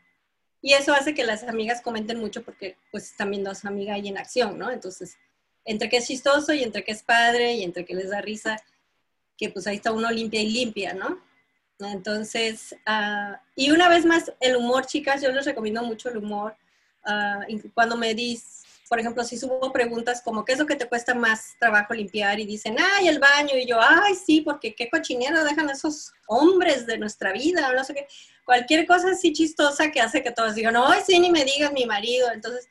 y 0.60 0.74
eso 0.74 0.92
hace 0.92 1.12
que 1.12 1.24
las 1.24 1.42
amigas 1.42 1.82
comenten 1.82 2.20
mucho 2.20 2.42
porque 2.42 2.76
pues 2.90 3.10
están 3.10 3.30
viendo 3.30 3.50
a 3.50 3.54
su 3.54 3.66
amiga 3.66 3.94
ahí 3.94 4.08
en 4.08 4.16
acción, 4.16 4.58
¿no? 4.58 4.70
Entonces, 4.70 5.16
entre 5.64 5.88
que 5.88 5.96
es 5.96 6.06
chistoso 6.06 6.52
y 6.52 6.62
entre 6.62 6.84
que 6.84 6.92
es 6.92 7.02
padre 7.02 7.54
y 7.54 7.64
entre 7.64 7.84
que 7.84 7.94
les 7.94 8.10
da 8.10 8.20
risa, 8.20 8.62
que 9.42 9.50
pues 9.50 9.66
ahí 9.66 9.74
está 9.74 9.90
uno 9.90 10.08
limpia 10.08 10.40
y 10.40 10.50
limpia, 10.50 10.94
¿no? 10.94 11.20
Entonces, 11.80 12.76
uh, 12.86 13.34
y 13.56 13.72
una 13.72 13.88
vez 13.88 14.04
más, 14.04 14.32
el 14.38 14.54
humor, 14.54 14.86
chicas, 14.86 15.20
yo 15.20 15.32
les 15.32 15.44
recomiendo 15.44 15.82
mucho 15.82 16.10
el 16.10 16.18
humor. 16.18 16.54
Uh, 17.04 17.58
cuando 17.74 17.96
me 17.96 18.14
dis, 18.14 18.62
por 18.88 19.00
ejemplo, 19.00 19.24
si 19.24 19.36
subo 19.36 19.72
preguntas 19.72 20.22
como, 20.22 20.44
¿qué 20.44 20.52
es 20.52 20.60
lo 20.60 20.66
que 20.66 20.76
te 20.76 20.86
cuesta 20.88 21.12
más 21.16 21.56
trabajo 21.58 21.92
limpiar? 21.92 22.38
Y 22.38 22.46
dicen, 22.46 22.76
ay, 22.78 23.08
el 23.08 23.18
baño. 23.18 23.56
Y 23.56 23.66
yo, 23.66 23.80
ay, 23.80 24.14
sí, 24.14 24.42
porque 24.42 24.76
qué 24.76 24.88
cochinero 24.88 25.42
dejan 25.42 25.68
esos 25.70 26.12
hombres 26.28 26.86
de 26.86 26.98
nuestra 26.98 27.32
vida, 27.32 27.72
no 27.72 27.82
sé 27.82 27.94
qué. 27.94 28.06
Cualquier 28.44 28.86
cosa 28.86 29.10
así 29.10 29.32
chistosa 29.32 29.90
que 29.90 30.00
hace 30.00 30.22
que 30.22 30.30
todos 30.30 30.54
digan, 30.54 30.76
ay, 30.76 31.00
sí, 31.04 31.18
ni 31.18 31.32
me 31.32 31.44
digas 31.44 31.72
mi 31.72 31.84
marido. 31.84 32.30
Entonces, 32.30 32.68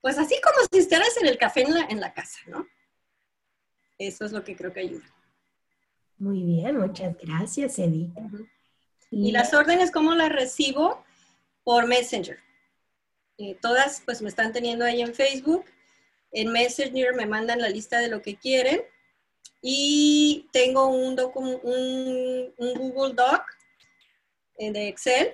pues 0.00 0.18
así 0.18 0.34
como 0.42 0.66
si 0.72 0.80
estuvieras 0.80 1.16
en 1.20 1.28
el 1.28 1.38
café 1.38 1.62
en 1.62 1.74
la, 1.74 1.82
en 1.82 2.00
la 2.00 2.12
casa, 2.12 2.40
¿no? 2.48 2.66
Eso 3.98 4.24
es 4.24 4.32
lo 4.32 4.42
que 4.42 4.56
creo 4.56 4.72
que 4.72 4.80
ayuda. 4.80 5.19
Muy 6.20 6.42
bien, 6.42 6.76
muchas 6.76 7.16
gracias, 7.16 7.78
Edith. 7.78 8.10
y 9.10 9.32
las 9.32 9.54
órdenes, 9.54 9.90
¿cómo 9.90 10.14
las 10.14 10.30
recibo? 10.30 11.02
Por 11.64 11.86
Messenger. 11.86 12.38
Eh, 13.38 13.56
todas 13.62 14.02
pues 14.04 14.20
me 14.20 14.28
están 14.28 14.52
teniendo 14.52 14.84
ahí 14.84 15.00
en 15.00 15.14
Facebook. 15.14 15.64
En 16.30 16.52
Messenger 16.52 17.14
me 17.14 17.24
mandan 17.24 17.62
la 17.62 17.70
lista 17.70 18.00
de 18.00 18.08
lo 18.08 18.20
que 18.20 18.36
quieren. 18.36 18.82
Y 19.62 20.46
tengo 20.52 20.88
un, 20.88 21.18
un, 21.62 22.54
un 22.54 22.74
Google 22.74 23.14
Doc 23.14 23.42
eh, 24.58 24.72
de 24.72 24.88
Excel 24.88 25.32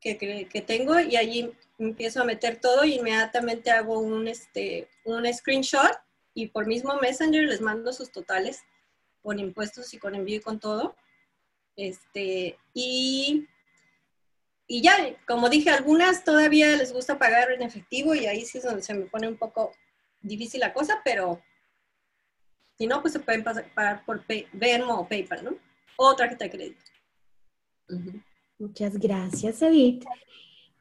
que, 0.00 0.18
que, 0.48 0.60
tengo 0.60 0.98
y 0.98 1.14
allí 1.14 1.52
empiezo 1.78 2.22
a 2.22 2.24
meter 2.24 2.60
todo 2.60 2.84
y 2.84 2.94
inmediatamente 2.94 3.70
hago 3.70 4.00
un, 4.00 4.26
este, 4.26 4.88
un 5.04 5.32
screenshot 5.32 5.96
y 6.34 6.48
por 6.48 6.66
mismo 6.66 6.96
Messenger 7.00 7.44
les 7.44 7.60
mando 7.60 7.92
sus 7.92 8.10
totales 8.10 8.64
con 9.26 9.40
impuestos 9.40 9.92
y 9.92 9.98
con 9.98 10.14
envío 10.14 10.36
y 10.36 10.40
con 10.40 10.60
todo. 10.60 10.94
Este, 11.74 12.56
y 12.72 13.48
y 14.68 14.82
ya, 14.82 14.96
como 15.26 15.48
dije, 15.48 15.70
algunas 15.70 16.24
todavía 16.24 16.76
les 16.76 16.92
gusta 16.92 17.18
pagar 17.18 17.50
en 17.50 17.62
efectivo 17.62 18.14
y 18.14 18.26
ahí 18.26 18.44
sí 18.44 18.58
es 18.58 18.64
donde 18.64 18.82
se 18.82 18.94
me 18.94 19.06
pone 19.06 19.28
un 19.28 19.36
poco 19.36 19.72
difícil 20.20 20.60
la 20.60 20.72
cosa, 20.72 21.00
pero 21.04 21.40
si 22.76 22.86
no, 22.86 23.00
pues 23.00 23.12
se 23.12 23.20
pueden 23.20 23.44
pagar 23.44 24.04
por 24.04 24.24
Venmo 24.52 25.00
o 25.00 25.08
PayPal, 25.08 25.44
¿no? 25.44 25.56
O 25.96 26.14
tarjeta 26.14 26.44
de 26.44 26.50
crédito. 26.50 26.84
Muchas 28.58 28.96
gracias, 28.98 29.62
Edith. 29.62 30.04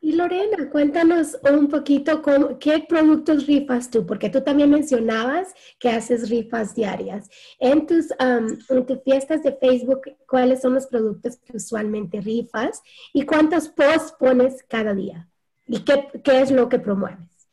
Y 0.06 0.12
Lorena, 0.12 0.70
cuéntanos 0.70 1.36
un 1.52 1.68
poquito 1.68 2.22
con, 2.22 2.60
qué 2.60 2.86
productos 2.88 3.48
rifas 3.48 3.90
tú, 3.90 4.06
porque 4.06 4.30
tú 4.30 4.44
también 4.44 4.70
mencionabas 4.70 5.52
que 5.80 5.90
haces 5.90 6.30
rifas 6.30 6.76
diarias. 6.76 7.28
En 7.58 7.88
tus, 7.88 8.10
en 8.20 8.86
tus 8.86 9.04
fiestas 9.04 9.42
de 9.42 9.58
Facebook, 9.58 10.02
¿cuáles 10.30 10.62
son 10.62 10.76
los 10.76 10.86
productos 10.86 11.38
que 11.38 11.58
usualmente 11.58 12.22
rifas 12.22 12.84
y 13.14 13.26
cuántos 13.26 13.68
posts 13.70 14.14
pones 14.20 14.64
cada 14.70 14.94
día? 14.94 15.28
¿Y 15.66 15.84
qué, 15.84 16.08
qué 16.24 16.40
es 16.40 16.52
lo 16.52 16.70
que 16.70 16.78
promueves? 16.78 17.48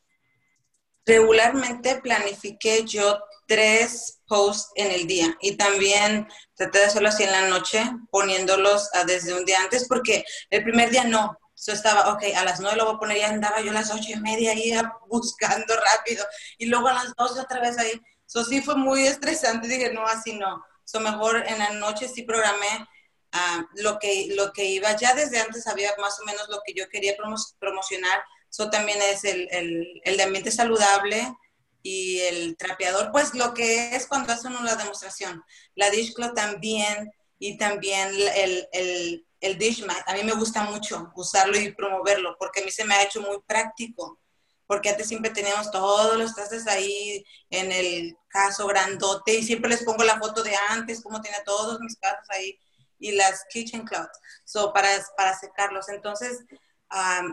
Regularmente 1.07 2.03
planifiqué 2.03 2.85
yo 2.85 3.19
tres 3.47 4.21
posts 4.27 4.73
en 4.75 4.91
el 4.93 5.07
día 5.07 5.39
y 5.41 5.57
también 5.57 6.29
traté 6.55 6.81
de 6.81 6.85
hacerlo 6.85 7.09
así 7.09 7.23
en 7.23 7.33
la 7.33 7.49
noche, 7.49 7.83
poniéndolos 8.11 8.91
desde 9.07 9.33
un 9.33 9.47
día 9.47 9.59
antes, 9.63 9.89
porque 9.89 10.23
el 10.51 10.63
primer 10.63 10.91
día 10.91 11.05
no. 11.05 11.39
Yo 11.65 11.73
estaba, 11.73 12.13
ok, 12.13 12.25
a 12.37 12.45
las 12.45 12.61
nueve 12.61 12.77
lo 12.77 12.87
voy 12.87 12.95
a 12.95 12.99
poner, 12.99 13.19
ya 13.19 13.29
andaba 13.29 13.61
yo 13.61 13.71
a 13.71 13.75
las 13.75 13.91
ocho 13.93 14.11
y 14.11 14.17
media 14.17 14.53
ahí 14.53 14.73
buscando 15.09 15.75
rápido 15.77 16.25
y 16.59 16.67
luego 16.67 16.89
a 16.89 16.95
las 16.95 17.15
doce 17.15 17.41
otra 17.41 17.61
vez 17.61 17.79
ahí. 17.79 18.01
Eso 18.27 18.45
sí 18.45 18.63
fue 18.63 18.77
muy 18.77 19.07
estresante, 19.07 19.69
dije, 19.69 19.93
no, 19.93 20.07
así 20.07 20.35
no. 20.35 20.65
So, 20.85 21.01
mejor 21.01 21.45
en 21.47 21.59
la 21.59 21.71
noche 21.71 22.09
sí 22.09 22.23
programé 22.23 22.89
uh, 23.35 23.63
lo, 23.83 23.99
que, 23.99 24.29
lo 24.35 24.53
que 24.53 24.65
iba. 24.65 24.97
Ya 24.97 25.15
desde 25.15 25.39
antes 25.39 25.65
sabía 25.65 25.93
más 25.99 26.19
o 26.21 26.25
menos 26.25 26.49
lo 26.49 26.61
que 26.67 26.75
yo 26.75 26.89
quería 26.89 27.15
promocionar. 27.61 28.23
Eso 28.51 28.69
también 28.71 28.99
es 29.03 29.25
el, 29.25 29.49
el, 29.51 30.01
el 30.05 30.17
de 30.17 30.23
ambiente 30.23 30.51
saludable, 30.51 31.35
y 31.83 32.21
el 32.21 32.57
trapeador, 32.57 33.11
pues 33.11 33.35
lo 33.35 33.55
que 33.55 33.95
es 33.97 34.07
cuando 34.07 34.33
hacen 34.33 34.55
una 34.55 34.77
demostración. 34.77 35.43
La 35.75 35.91
dishcloth 35.91 36.35
también 36.35 37.13
y 37.39 37.57
también 37.59 38.09
el, 38.37 38.69
el, 38.73 39.27
el 39.43 39.59
dish 39.59 39.84
mat. 39.84 40.03
A 40.09 40.14
mí 40.14 40.24
me 40.24 40.32
gusta 40.32 40.64
mucho 40.64 41.12
usarlo 41.14 41.59
y 41.59 41.72
promoverlo 41.72 42.36
porque 42.38 42.61
a 42.61 42.64
mí 42.64 42.70
se 42.70 42.84
me 42.84 42.95
ha 42.95 43.03
hecho 43.03 43.20
muy 43.20 43.38
práctico. 43.47 44.18
Porque 44.66 44.88
antes 44.88 45.09
siempre 45.09 45.30
teníamos 45.30 45.70
todos 45.70 46.16
los 46.16 46.34
trastes 46.34 46.66
ahí 46.66 47.22
en 47.51 47.70
el 47.70 48.16
caso 48.28 48.66
grandote 48.66 49.34
y 49.34 49.43
siempre 49.43 49.68
les 49.68 49.84
pongo 49.84 50.03
la 50.03 50.18
foto 50.18 50.43
de 50.43 50.55
antes, 50.70 51.03
como 51.03 51.20
tenía 51.20 51.45
todos 51.45 51.78
mis 51.80 51.97
casos 51.97 52.24
ahí 52.30 52.59
y 52.99 53.12
las 53.12 53.45
kitchen 53.51 53.84
cloths 53.84 54.18
so, 54.45 54.72
para, 54.72 54.88
para 55.16 55.38
secarlos. 55.38 55.90
Entonces, 55.90 56.38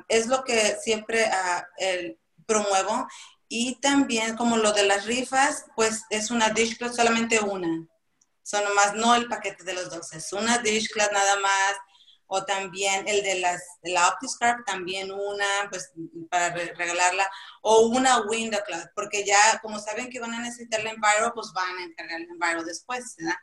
es 0.09 0.27
lo 0.27 0.43
que 0.43 0.77
siempre 0.81 1.25
uh, 1.25 1.61
el, 1.77 2.19
promuevo 2.45 3.07
y 3.47 3.79
también 3.79 4.35
como 4.35 4.57
lo 4.57 4.73
de 4.73 4.83
las 4.83 5.05
rifas, 5.05 5.65
pues 5.75 6.03
es 6.09 6.31
una 6.31 6.49
dishcloth, 6.49 6.93
solamente 6.93 7.39
una. 7.39 7.87
Son 8.43 8.63
nomás, 8.63 8.95
no 8.95 9.15
el 9.15 9.27
paquete 9.27 9.63
de 9.63 9.73
los 9.73 9.89
dos, 9.91 10.11
es 10.13 10.33
una 10.33 10.57
dishcloth 10.57 11.11
nada 11.11 11.39
más. 11.39 11.75
O 12.31 12.45
también 12.45 13.07
el 13.07 13.23
de 13.23 13.39
las, 13.39 13.61
la 13.81 14.07
OptiScarp, 14.09 14.65
también 14.65 15.11
una, 15.11 15.45
pues 15.69 15.91
para 16.29 16.53
regalarla. 16.53 17.27
O 17.61 17.87
una 17.87 18.21
window 18.21 18.61
cloth, 18.65 18.85
porque 18.95 19.25
ya 19.25 19.59
como 19.61 19.79
saben 19.79 20.09
que 20.09 20.19
van 20.19 20.33
a 20.33 20.39
necesitar 20.39 20.83
la 20.83 20.91
Enviro, 20.91 21.33
pues 21.33 21.51
van 21.53 21.77
a 21.79 21.83
encargar 21.83 22.19
la 22.21 22.33
Enviro 22.33 22.63
después, 22.63 23.15
¿verdad? 23.17 23.35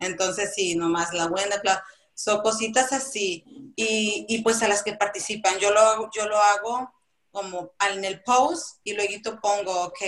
Entonces 0.00 0.52
sí, 0.54 0.74
nomás 0.74 1.12
la 1.12 1.26
window 1.26 1.60
cloth. 1.60 1.80
Son 2.14 2.42
cositas 2.42 2.92
así. 2.92 3.44
Y, 3.76 4.26
y 4.28 4.42
pues 4.42 4.62
a 4.62 4.68
las 4.68 4.82
que 4.82 4.94
participan, 4.94 5.58
yo 5.58 5.70
lo, 5.70 6.10
yo 6.10 6.26
lo 6.26 6.36
hago 6.36 6.92
como 7.30 7.72
en 7.88 8.04
el 8.04 8.22
post 8.22 8.80
y 8.84 8.92
luego 8.92 9.40
pongo, 9.40 9.84
ok, 9.84 10.00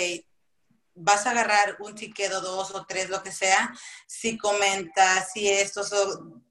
vas 0.95 1.27
a 1.27 1.31
agarrar 1.31 1.77
un 1.81 1.95
ticket 1.95 2.33
o 2.33 2.41
dos 2.41 2.71
o 2.73 2.85
tres, 2.87 3.11
lo 3.11 3.23
que 3.23 3.33
sea, 3.33 3.75
si 4.07 4.39
comentas, 4.39 5.33
si 5.33 5.49
esto, 5.49 5.83
son 5.83 6.44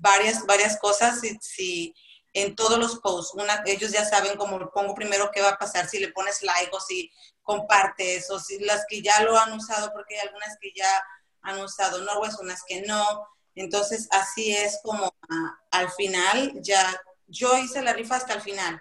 varias, 0.00 0.44
varias 0.46 0.78
cosas, 0.78 1.20
si, 1.20 1.38
si 1.40 1.94
en 2.32 2.54
todos 2.54 2.78
los 2.78 3.00
posts, 3.00 3.34
una, 3.34 3.62
ellos 3.66 3.90
ya 3.90 4.04
saben 4.04 4.36
cómo 4.36 4.70
pongo 4.70 4.94
primero 4.94 5.30
qué 5.32 5.40
va 5.40 5.50
a 5.50 5.58
pasar, 5.58 5.88
si 5.88 5.98
le 5.98 6.12
pones 6.12 6.42
like 6.42 6.70
o 6.72 6.80
si 6.80 7.10
compartes 7.42 8.30
o 8.30 8.38
si 8.38 8.58
las 8.60 8.84
que 8.88 9.02
ya 9.02 9.22
lo 9.22 9.36
han 9.38 9.52
usado, 9.52 9.92
porque 9.92 10.18
hay 10.18 10.28
algunas 10.28 10.56
que 10.60 10.72
ya 10.74 11.04
han 11.42 11.60
usado 11.60 12.00
no 12.02 12.12
pues 12.18 12.38
unas 12.38 12.62
que 12.66 12.82
no. 12.82 13.26
Entonces, 13.54 14.06
así 14.10 14.54
es 14.54 14.78
como 14.82 15.12
ah, 15.28 15.58
al 15.72 15.90
final, 15.90 16.52
ya 16.60 17.00
yo 17.26 17.56
hice 17.58 17.82
la 17.82 17.92
rifa 17.92 18.16
hasta 18.16 18.34
el 18.34 18.40
final 18.40 18.80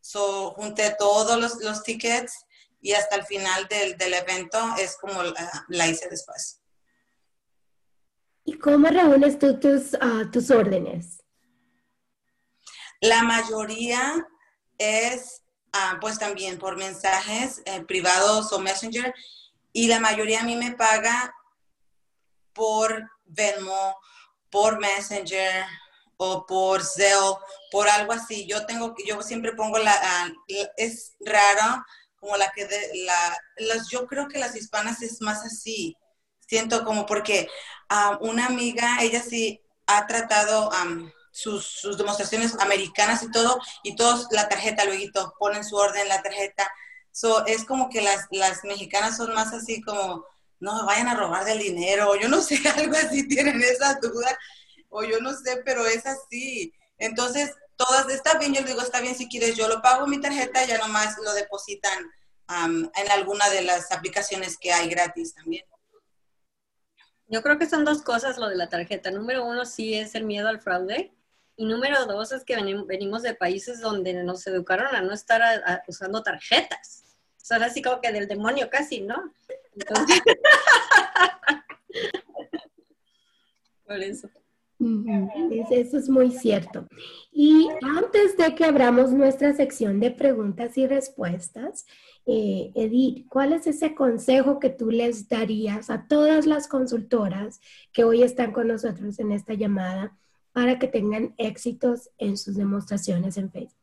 So, 0.00 0.52
junté 0.52 0.94
todos 0.98 1.38
los, 1.38 1.56
los 1.56 1.82
tickets 1.82 2.46
y 2.80 2.92
hasta 2.92 3.16
el 3.16 3.26
final 3.26 3.66
del, 3.68 3.98
del 3.98 4.14
evento 4.14 4.58
es 4.78 4.96
como 4.96 5.22
la, 5.22 5.86
hice 5.86 6.08
después. 6.08 6.57
¿Y 8.48 8.54
cómo 8.54 8.88
reúnes 8.88 9.38
tú 9.38 9.60
tus, 9.60 9.90
tus 10.32 10.50
órdenes? 10.50 11.22
La 13.02 13.22
mayoría 13.22 14.26
es 14.78 15.42
uh, 15.74 16.00
pues 16.00 16.18
también 16.18 16.58
por 16.58 16.78
mensajes 16.78 17.60
eh, 17.66 17.82
privados 17.82 18.50
o 18.54 18.58
messenger 18.58 19.12
y 19.74 19.88
la 19.88 20.00
mayoría 20.00 20.40
a 20.40 20.44
mí 20.44 20.56
me 20.56 20.72
paga 20.72 21.34
por 22.54 23.10
Venmo, 23.26 23.94
por 24.48 24.80
Messenger, 24.80 25.66
o 26.16 26.46
por 26.46 26.82
Zelle, 26.82 27.36
por 27.70 27.86
algo 27.86 28.14
así. 28.14 28.46
Yo 28.46 28.64
tengo, 28.64 28.94
yo 29.06 29.20
siempre 29.20 29.52
pongo 29.52 29.76
la, 29.76 29.92
ah, 29.92 30.28
es 30.78 31.16
raro 31.20 31.84
como 32.16 32.34
la 32.38 32.50
que 32.52 32.64
de, 32.64 33.04
la, 33.04 33.36
las, 33.58 33.90
yo 33.90 34.06
creo 34.06 34.26
que 34.26 34.38
las 34.38 34.56
hispanas 34.56 35.02
es 35.02 35.20
más 35.20 35.44
así. 35.44 35.94
Siento 36.48 36.82
como 36.82 37.04
porque 37.04 37.46
uh, 37.90 38.26
una 38.26 38.46
amiga, 38.46 38.98
ella 39.02 39.22
sí 39.22 39.60
ha 39.86 40.06
tratado 40.06 40.70
sus, 41.30 41.66
sus, 41.66 41.98
demostraciones 41.98 42.58
americanas 42.58 43.22
y 43.22 43.30
todo, 43.30 43.60
y 43.82 43.96
todos 43.96 44.28
la 44.30 44.48
tarjeta, 44.48 44.84
luego 44.84 45.34
ponen 45.38 45.62
su 45.62 45.76
orden 45.76 46.08
la 46.08 46.22
tarjeta. 46.22 46.70
So, 47.12 47.44
es 47.46 47.64
como 47.64 47.90
que 47.90 48.00
las, 48.00 48.26
las 48.30 48.64
mexicanas 48.64 49.16
son 49.18 49.34
más 49.34 49.52
así 49.52 49.82
como, 49.82 50.24
no 50.58 50.86
vayan 50.86 51.08
a 51.08 51.14
robar 51.14 51.44
del 51.44 51.58
dinero, 51.58 52.16
yo 52.16 52.28
no 52.28 52.40
sé, 52.42 52.60
algo 52.76 52.96
así, 52.96 53.28
tienen 53.28 53.60
esa 53.62 53.98
duda 54.00 54.38
o 54.88 55.04
yo 55.04 55.20
no 55.20 55.34
sé, 55.34 55.60
pero 55.66 55.86
es 55.86 56.06
así. 56.06 56.72
Entonces, 56.96 57.54
todas, 57.76 58.08
está 58.08 58.38
bien, 58.38 58.54
yo 58.54 58.62
le 58.62 58.68
digo, 58.68 58.80
está 58.80 59.00
bien, 59.02 59.14
si 59.14 59.28
quieres, 59.28 59.54
yo 59.54 59.68
lo 59.68 59.82
pago 59.82 60.06
mi 60.06 60.18
tarjeta, 60.20 60.64
ya 60.64 60.78
nomás 60.78 61.16
lo 61.18 61.32
depositan 61.34 62.10
en 62.48 63.10
alguna 63.10 63.50
de 63.50 63.60
las 63.60 63.92
aplicaciones 63.92 64.56
que 64.56 64.72
hay 64.72 64.88
gratis 64.88 65.34
también. 65.34 65.66
Yo 67.28 67.42
creo 67.42 67.58
que 67.58 67.66
son 67.66 67.84
dos 67.84 68.02
cosas 68.02 68.38
lo 68.38 68.48
de 68.48 68.56
la 68.56 68.68
tarjeta. 68.68 69.10
Número 69.10 69.44
uno, 69.44 69.66
sí 69.66 69.94
es 69.94 70.14
el 70.14 70.24
miedo 70.24 70.48
al 70.48 70.60
fraude. 70.60 71.12
Y 71.56 71.66
número 71.66 72.06
dos 72.06 72.32
es 72.32 72.44
que 72.44 72.56
venimos 72.86 73.22
de 73.22 73.34
países 73.34 73.80
donde 73.80 74.14
nos 74.24 74.46
educaron 74.46 74.94
a 74.94 75.02
no 75.02 75.12
estar 75.12 75.42
usando 75.86 76.22
tarjetas. 76.22 77.04
Son 77.36 77.62
así 77.62 77.82
como 77.82 78.00
que 78.00 78.12
del 78.12 78.28
demonio 78.28 78.70
casi, 78.70 79.00
¿no? 79.00 79.32
Entonces... 79.74 80.20
Por 83.86 84.02
eso. 84.02 84.28
Eso 85.70 85.98
es 85.98 86.08
muy 86.08 86.30
cierto. 86.30 86.86
Y 87.32 87.68
antes 87.82 88.36
de 88.36 88.54
que 88.54 88.64
abramos 88.64 89.12
nuestra 89.12 89.52
sección 89.54 89.98
de 89.98 90.12
preguntas 90.12 90.78
y 90.78 90.86
respuestas, 90.86 91.84
eh, 92.30 92.72
Edith, 92.74 93.26
¿cuál 93.26 93.54
es 93.54 93.66
ese 93.66 93.94
consejo 93.94 94.60
que 94.60 94.68
tú 94.68 94.90
les 94.90 95.30
darías 95.30 95.88
a 95.88 96.06
todas 96.06 96.44
las 96.44 96.68
consultoras 96.68 97.58
que 97.90 98.04
hoy 98.04 98.22
están 98.22 98.52
con 98.52 98.68
nosotros 98.68 99.18
en 99.18 99.32
esta 99.32 99.54
llamada 99.54 100.14
para 100.52 100.78
que 100.78 100.88
tengan 100.88 101.34
éxitos 101.38 102.10
en 102.18 102.36
sus 102.36 102.54
demostraciones 102.56 103.38
en 103.38 103.50
Facebook? 103.50 103.74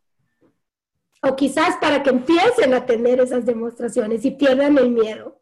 O 1.23 1.35
quizás 1.35 1.75
para 1.77 2.03
que 2.03 2.11
empiecen 2.11 2.75
a 2.75 2.85
tener 2.85 3.19
esas 3.19 3.47
demostraciones 3.47 4.23
y 4.25 4.29
pierdan 4.29 4.77
el 4.77 4.91
miedo. 4.91 5.41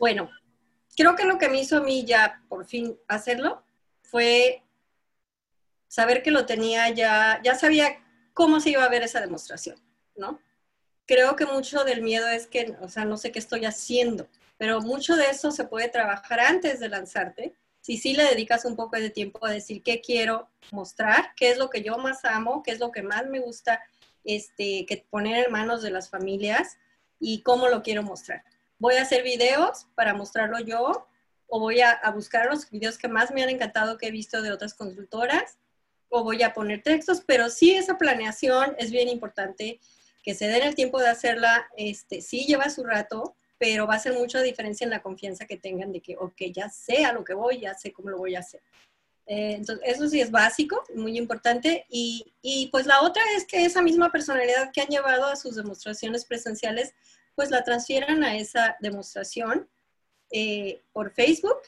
Bueno, 0.00 0.28
creo 0.96 1.14
que 1.14 1.26
lo 1.26 1.38
que 1.38 1.48
me 1.48 1.60
hizo 1.60 1.76
a 1.76 1.80
mí 1.80 2.04
ya 2.04 2.42
por 2.48 2.64
fin 2.64 2.98
hacerlo 3.06 3.62
fue 4.02 4.64
saber 5.86 6.24
que 6.24 6.32
lo 6.32 6.44
tenía 6.44 6.90
ya, 6.90 7.40
ya 7.44 7.54
sabía 7.54 8.02
cómo 8.38 8.60
se 8.60 8.70
iba 8.70 8.84
a 8.84 8.88
ver 8.88 9.02
esa 9.02 9.20
demostración, 9.20 9.76
¿no? 10.14 10.40
Creo 11.06 11.34
que 11.36 11.44
mucho 11.44 11.82
del 11.82 12.02
miedo 12.02 12.28
es 12.28 12.46
que, 12.46 12.76
o 12.80 12.88
sea, 12.88 13.04
no 13.04 13.16
sé 13.16 13.32
qué 13.32 13.38
estoy 13.38 13.64
haciendo, 13.64 14.28
pero 14.58 14.80
mucho 14.80 15.16
de 15.16 15.26
eso 15.26 15.50
se 15.50 15.64
puede 15.64 15.88
trabajar 15.88 16.38
antes 16.40 16.78
de 16.78 16.88
lanzarte. 16.88 17.54
Si 17.80 17.96
sí 17.96 18.14
le 18.14 18.22
dedicas 18.22 18.64
un 18.64 18.76
poco 18.76 18.96
de 18.96 19.10
tiempo 19.10 19.44
a 19.44 19.50
decir 19.50 19.82
qué 19.82 20.00
quiero 20.00 20.48
mostrar, 20.70 21.32
qué 21.36 21.50
es 21.50 21.58
lo 21.58 21.68
que 21.68 21.82
yo 21.82 21.98
más 21.98 22.24
amo, 22.24 22.62
qué 22.62 22.70
es 22.70 22.78
lo 22.78 22.92
que 22.92 23.02
más 23.02 23.26
me 23.26 23.40
gusta 23.40 23.82
este, 24.22 24.86
que 24.86 25.04
poner 25.10 25.46
en 25.46 25.52
manos 25.52 25.82
de 25.82 25.90
las 25.90 26.08
familias 26.08 26.78
y 27.18 27.42
cómo 27.42 27.68
lo 27.68 27.82
quiero 27.82 28.02
mostrar 28.02 28.44
voy 28.78 28.94
a 28.94 29.02
hacer 29.02 29.22
videos 29.22 29.86
para 29.94 30.14
mostrarlo 30.14 30.60
yo 30.60 31.06
o 31.48 31.60
voy 31.60 31.80
a, 31.80 32.00
buscar 32.14 32.46
los 32.46 32.70
videos 32.70 32.98
que 32.98 33.08
más 33.08 33.30
me 33.30 33.42
han 33.42 33.48
encantado 33.48 33.98
que 33.98 34.08
he 34.08 34.10
visto 34.10 34.42
de 34.42 34.52
otras 34.52 34.74
consultoras 34.74 35.58
o 36.08 36.24
voy 36.24 36.42
a 36.42 36.52
poner 36.52 36.82
textos, 36.82 37.22
pero 37.26 37.50
sí 37.50 37.74
esa 37.74 37.98
planeación 37.98 38.74
es 38.78 38.90
bien 38.90 39.08
importante 39.08 39.80
que 40.22 40.34
se 40.34 40.48
den 40.48 40.62
el 40.62 40.74
tiempo 40.74 40.98
de 41.00 41.08
hacerla, 41.08 41.68
este, 41.76 42.20
sí 42.20 42.44
lleva 42.46 42.70
su 42.70 42.84
rato, 42.84 43.34
pero 43.58 43.86
va 43.86 43.94
a 43.94 43.98
ser 43.98 44.14
mucha 44.14 44.40
diferencia 44.42 44.84
en 44.84 44.90
la 44.90 45.02
confianza 45.02 45.46
que 45.46 45.56
tengan 45.56 45.92
de 45.92 46.00
que, 46.00 46.16
ok, 46.16 46.36
ya 46.52 46.68
sé 46.68 47.04
a 47.04 47.12
lo 47.12 47.24
que 47.24 47.34
voy, 47.34 47.60
ya 47.60 47.74
sé 47.74 47.92
cómo 47.92 48.10
lo 48.10 48.18
voy 48.18 48.34
a 48.34 48.40
hacer. 48.40 48.60
Eh, 49.26 49.54
entonces, 49.56 49.84
eso 49.86 50.08
sí 50.08 50.20
es 50.20 50.30
básico, 50.30 50.82
muy 50.94 51.18
importante. 51.18 51.84
Y, 51.88 52.32
y, 52.40 52.68
pues 52.68 52.86
la 52.86 53.02
otra 53.02 53.22
es 53.36 53.44
que 53.44 53.64
esa 53.64 53.82
misma 53.82 54.10
personalidad 54.10 54.70
que 54.72 54.80
han 54.80 54.88
llevado 54.88 55.26
a 55.26 55.36
sus 55.36 55.56
demostraciones 55.56 56.24
presenciales, 56.24 56.94
pues 57.34 57.50
la 57.50 57.62
transfieran 57.62 58.24
a 58.24 58.36
esa 58.36 58.76
demostración 58.80 59.68
eh, 60.30 60.82
por 60.92 61.12
Facebook. 61.12 61.58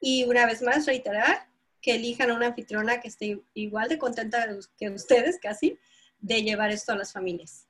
Y 0.00 0.24
una 0.24 0.44
vez 0.46 0.60
más, 0.60 0.86
reiterar 0.86 1.48
que 1.84 1.96
elijan 1.96 2.30
una 2.30 2.46
anfitriona 2.46 2.98
que 2.98 3.08
esté 3.08 3.42
igual 3.52 3.90
de 3.90 3.98
contenta 3.98 4.48
que 4.78 4.88
ustedes, 4.88 5.38
casi, 5.38 5.78
de 6.18 6.42
llevar 6.42 6.70
esto 6.70 6.92
a 6.92 6.96
las 6.96 7.12
familias. 7.12 7.68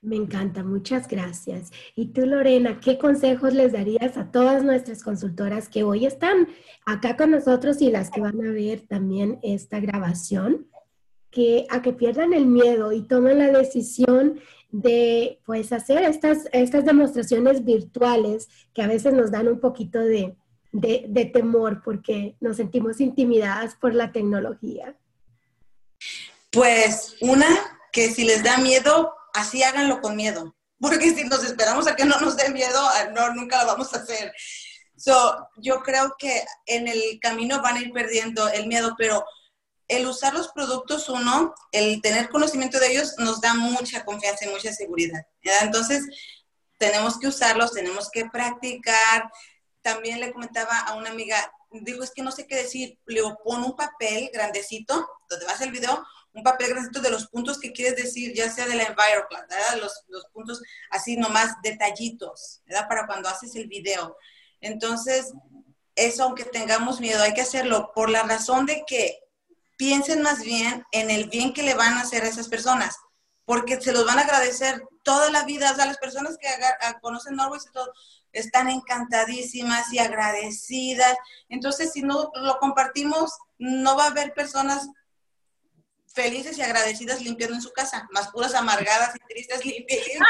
Me 0.00 0.14
encanta, 0.14 0.62
muchas 0.62 1.08
gracias. 1.08 1.72
Y 1.96 2.12
tú, 2.12 2.26
Lorena, 2.26 2.78
¿qué 2.78 2.96
consejos 2.96 3.54
les 3.54 3.72
darías 3.72 4.16
a 4.16 4.30
todas 4.30 4.62
nuestras 4.62 5.02
consultoras 5.02 5.68
que 5.68 5.82
hoy 5.82 6.06
están 6.06 6.46
acá 6.86 7.16
con 7.16 7.32
nosotros 7.32 7.82
y 7.82 7.90
las 7.90 8.08
que 8.10 8.20
van 8.20 8.40
a 8.40 8.52
ver 8.52 8.82
también 8.86 9.40
esta 9.42 9.80
grabación? 9.80 10.68
Que 11.32 11.66
a 11.70 11.82
que 11.82 11.92
pierdan 11.92 12.32
el 12.34 12.46
miedo 12.46 12.92
y 12.92 13.02
tomen 13.02 13.38
la 13.38 13.48
decisión 13.48 14.38
de 14.70 15.40
pues 15.44 15.72
hacer 15.72 16.04
estas, 16.04 16.48
estas 16.52 16.84
demostraciones 16.84 17.64
virtuales 17.64 18.48
que 18.72 18.82
a 18.82 18.86
veces 18.86 19.12
nos 19.12 19.32
dan 19.32 19.48
un 19.48 19.58
poquito 19.58 19.98
de, 19.98 20.36
de 20.72 21.30
temor 21.32 21.82
porque 21.84 22.36
nos 22.40 22.56
sentimos 22.56 23.00
intimidadas 23.00 23.74
por 23.74 23.94
la 23.94 24.12
tecnología. 24.12 24.96
Pues 26.50 27.16
una, 27.20 27.46
que 27.92 28.10
si 28.10 28.24
les 28.24 28.42
da 28.42 28.58
miedo, 28.58 29.14
así 29.34 29.62
háganlo 29.62 30.00
con 30.00 30.16
miedo, 30.16 30.54
porque 30.80 31.14
si 31.14 31.24
nos 31.24 31.44
esperamos 31.44 31.86
a 31.86 31.96
que 31.96 32.04
no 32.04 32.18
nos 32.20 32.36
dé 32.36 32.50
miedo, 32.50 32.80
no, 33.14 33.34
nunca 33.34 33.60
lo 33.62 33.68
vamos 33.68 33.92
a 33.94 33.98
hacer. 33.98 34.32
So, 34.96 35.48
yo 35.56 35.82
creo 35.82 36.14
que 36.18 36.44
en 36.66 36.88
el 36.88 37.18
camino 37.20 37.62
van 37.62 37.76
a 37.76 37.80
ir 37.80 37.92
perdiendo 37.92 38.48
el 38.48 38.66
miedo, 38.66 38.94
pero 38.98 39.24
el 39.88 40.06
usar 40.06 40.34
los 40.34 40.48
productos, 40.48 41.08
uno, 41.08 41.54
el 41.72 42.00
tener 42.02 42.28
conocimiento 42.28 42.78
de 42.78 42.92
ellos 42.92 43.14
nos 43.18 43.40
da 43.40 43.54
mucha 43.54 44.04
confianza 44.04 44.44
y 44.44 44.48
mucha 44.50 44.72
seguridad. 44.72 45.26
Entonces, 45.62 46.04
tenemos 46.78 47.18
que 47.18 47.28
usarlos, 47.28 47.72
tenemos 47.72 48.10
que 48.10 48.26
practicar. 48.26 49.30
También 49.82 50.20
le 50.20 50.32
comentaba 50.32 50.78
a 50.80 50.94
una 50.94 51.10
amiga, 51.10 51.36
digo, 51.70 52.04
es 52.04 52.10
que 52.10 52.22
no 52.22 52.32
sé 52.32 52.46
qué 52.46 52.56
decir, 52.56 52.98
le 53.06 53.22
pon 53.44 53.64
un 53.64 53.76
papel 53.76 54.30
grandecito, 54.32 55.08
donde 55.28 55.46
vas 55.46 55.60
el 55.60 55.72
video, 55.72 56.04
un 56.32 56.42
papel 56.42 56.68
grandecito 56.68 57.00
de 57.00 57.10
los 57.10 57.28
puntos 57.28 57.58
que 57.58 57.72
quieres 57.72 57.96
decir, 57.96 58.34
ya 58.34 58.50
sea 58.50 58.66
de 58.66 58.74
la 58.74 58.84
Enviroplan, 58.84 59.46
¿verdad? 59.48 59.80
Los, 59.80 60.04
los 60.08 60.26
puntos 60.26 60.62
así 60.90 61.16
nomás 61.16 61.54
detallitos, 61.62 62.60
¿verdad? 62.66 62.88
Para 62.88 63.06
cuando 63.06 63.28
haces 63.28 63.54
el 63.56 63.68
video. 63.68 64.16
Entonces, 64.60 65.32
eso 65.96 66.24
aunque 66.24 66.44
tengamos 66.44 67.00
miedo, 67.00 67.22
hay 67.22 67.34
que 67.34 67.42
hacerlo 67.42 67.92
por 67.94 68.10
la 68.10 68.22
razón 68.22 68.66
de 68.66 68.84
que 68.86 69.18
piensen 69.76 70.22
más 70.22 70.42
bien 70.42 70.84
en 70.92 71.10
el 71.10 71.28
bien 71.28 71.52
que 71.52 71.62
le 71.62 71.74
van 71.74 71.94
a 71.94 72.02
hacer 72.02 72.22
a 72.24 72.28
esas 72.28 72.48
personas, 72.48 72.96
porque 73.44 73.80
se 73.80 73.92
los 73.92 74.04
van 74.04 74.18
a 74.18 74.22
agradecer 74.22 74.82
toda 75.02 75.30
la 75.30 75.44
vida. 75.44 75.72
O 75.72 75.74
sea, 75.74 75.86
las 75.86 75.98
personas 75.98 76.36
que 76.38 76.48
conocen 77.00 77.36
Norway 77.36 77.60
y 77.64 77.72
todo, 77.72 77.92
están 78.32 78.68
encantadísimas 78.68 79.92
y 79.92 79.98
agradecidas. 79.98 81.16
Entonces, 81.48 81.92
si 81.92 82.02
no 82.02 82.30
lo 82.34 82.58
compartimos, 82.58 83.36
no 83.58 83.96
va 83.96 84.04
a 84.04 84.10
haber 84.10 84.32
personas 84.34 84.88
felices 86.06 86.58
y 86.58 86.62
agradecidas 86.62 87.20
limpiando 87.20 87.56
en 87.56 87.62
su 87.62 87.72
casa, 87.72 88.08
más 88.10 88.28
puras 88.28 88.54
amargadas 88.54 89.14
y 89.14 89.18
tristes 89.32 89.64
limpiando. 89.64 90.26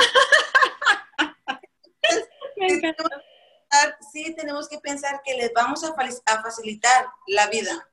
sí, 4.12 4.34
tenemos 4.34 4.68
que 4.68 4.78
pensar 4.78 5.22
que 5.24 5.34
les 5.36 5.52
vamos 5.54 5.84
a, 5.84 5.94
facilitar 6.42 7.06
la 7.26 7.46
vida. 7.48 7.88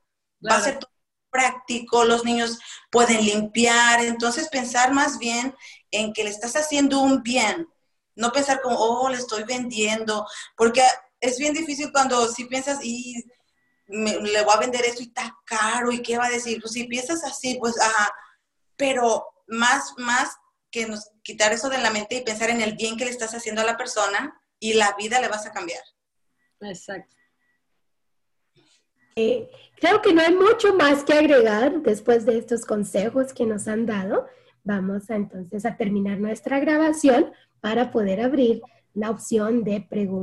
Va 0.46 0.56
a 0.56 0.60
ser 0.60 0.78
todo 0.78 0.90
práctico, 1.30 2.04
los 2.04 2.24
niños 2.24 2.58
pueden 2.90 3.24
limpiar, 3.24 4.00
entonces 4.00 4.48
pensar 4.48 4.92
más 4.92 5.18
bien 5.18 5.54
en 5.90 6.12
que 6.12 6.24
le 6.24 6.30
estás 6.30 6.56
haciendo 6.56 7.00
un 7.00 7.22
bien, 7.22 7.68
no 8.14 8.32
pensar 8.32 8.60
como, 8.60 8.76
oh, 8.78 9.08
le 9.08 9.16
estoy 9.16 9.44
vendiendo, 9.44 10.26
porque 10.56 10.82
es 11.20 11.38
bien 11.38 11.54
difícil 11.54 11.90
cuando 11.92 12.28
si 12.28 12.44
piensas, 12.46 12.78
y 12.82 13.24
le 13.86 14.42
voy 14.42 14.54
a 14.54 14.60
vender 14.60 14.84
esto 14.84 15.02
y 15.02 15.06
está 15.06 15.34
caro 15.44 15.90
y 15.90 16.02
qué 16.02 16.18
va 16.18 16.26
a 16.26 16.30
decir. 16.30 16.60
Pues 16.60 16.72
si 16.72 16.84
piensas 16.84 17.24
así, 17.24 17.56
pues, 17.58 17.80
ajá, 17.80 18.12
pero 18.76 19.26
más, 19.46 19.94
más 19.96 20.36
que 20.70 20.86
nos 20.86 21.10
quitar 21.22 21.52
eso 21.52 21.68
de 21.68 21.78
la 21.78 21.90
mente 21.90 22.16
y 22.16 22.24
pensar 22.24 22.50
en 22.50 22.60
el 22.60 22.76
bien 22.76 22.96
que 22.96 23.04
le 23.04 23.10
estás 23.10 23.34
haciendo 23.34 23.62
a 23.62 23.64
la 23.64 23.76
persona 23.76 24.40
y 24.60 24.74
la 24.74 24.94
vida 24.98 25.20
le 25.20 25.28
vas 25.28 25.46
a 25.46 25.52
cambiar. 25.52 25.82
Exacto. 26.60 27.16
Eh, 29.16 29.50
creo 29.80 30.00
que 30.02 30.12
no 30.12 30.22
hay 30.22 30.32
mucho 30.34 30.74
más 30.74 31.02
que 31.02 31.14
agregar 31.14 31.80
después 31.82 32.24
de 32.24 32.38
estos 32.38 32.64
consejos 32.64 33.32
que 33.32 33.46
nos 33.46 33.66
han 33.66 33.86
dado. 33.86 34.28
Vamos 34.68 35.10
a, 35.10 35.16
entonces 35.16 35.64
a 35.64 35.78
terminar 35.78 36.20
nuestra 36.20 36.60
grabación 36.60 37.32
para 37.62 37.90
poder 37.90 38.20
abrir 38.20 38.60
la 38.92 39.10
opción 39.10 39.64
de 39.64 39.80
preguntas. 39.80 40.08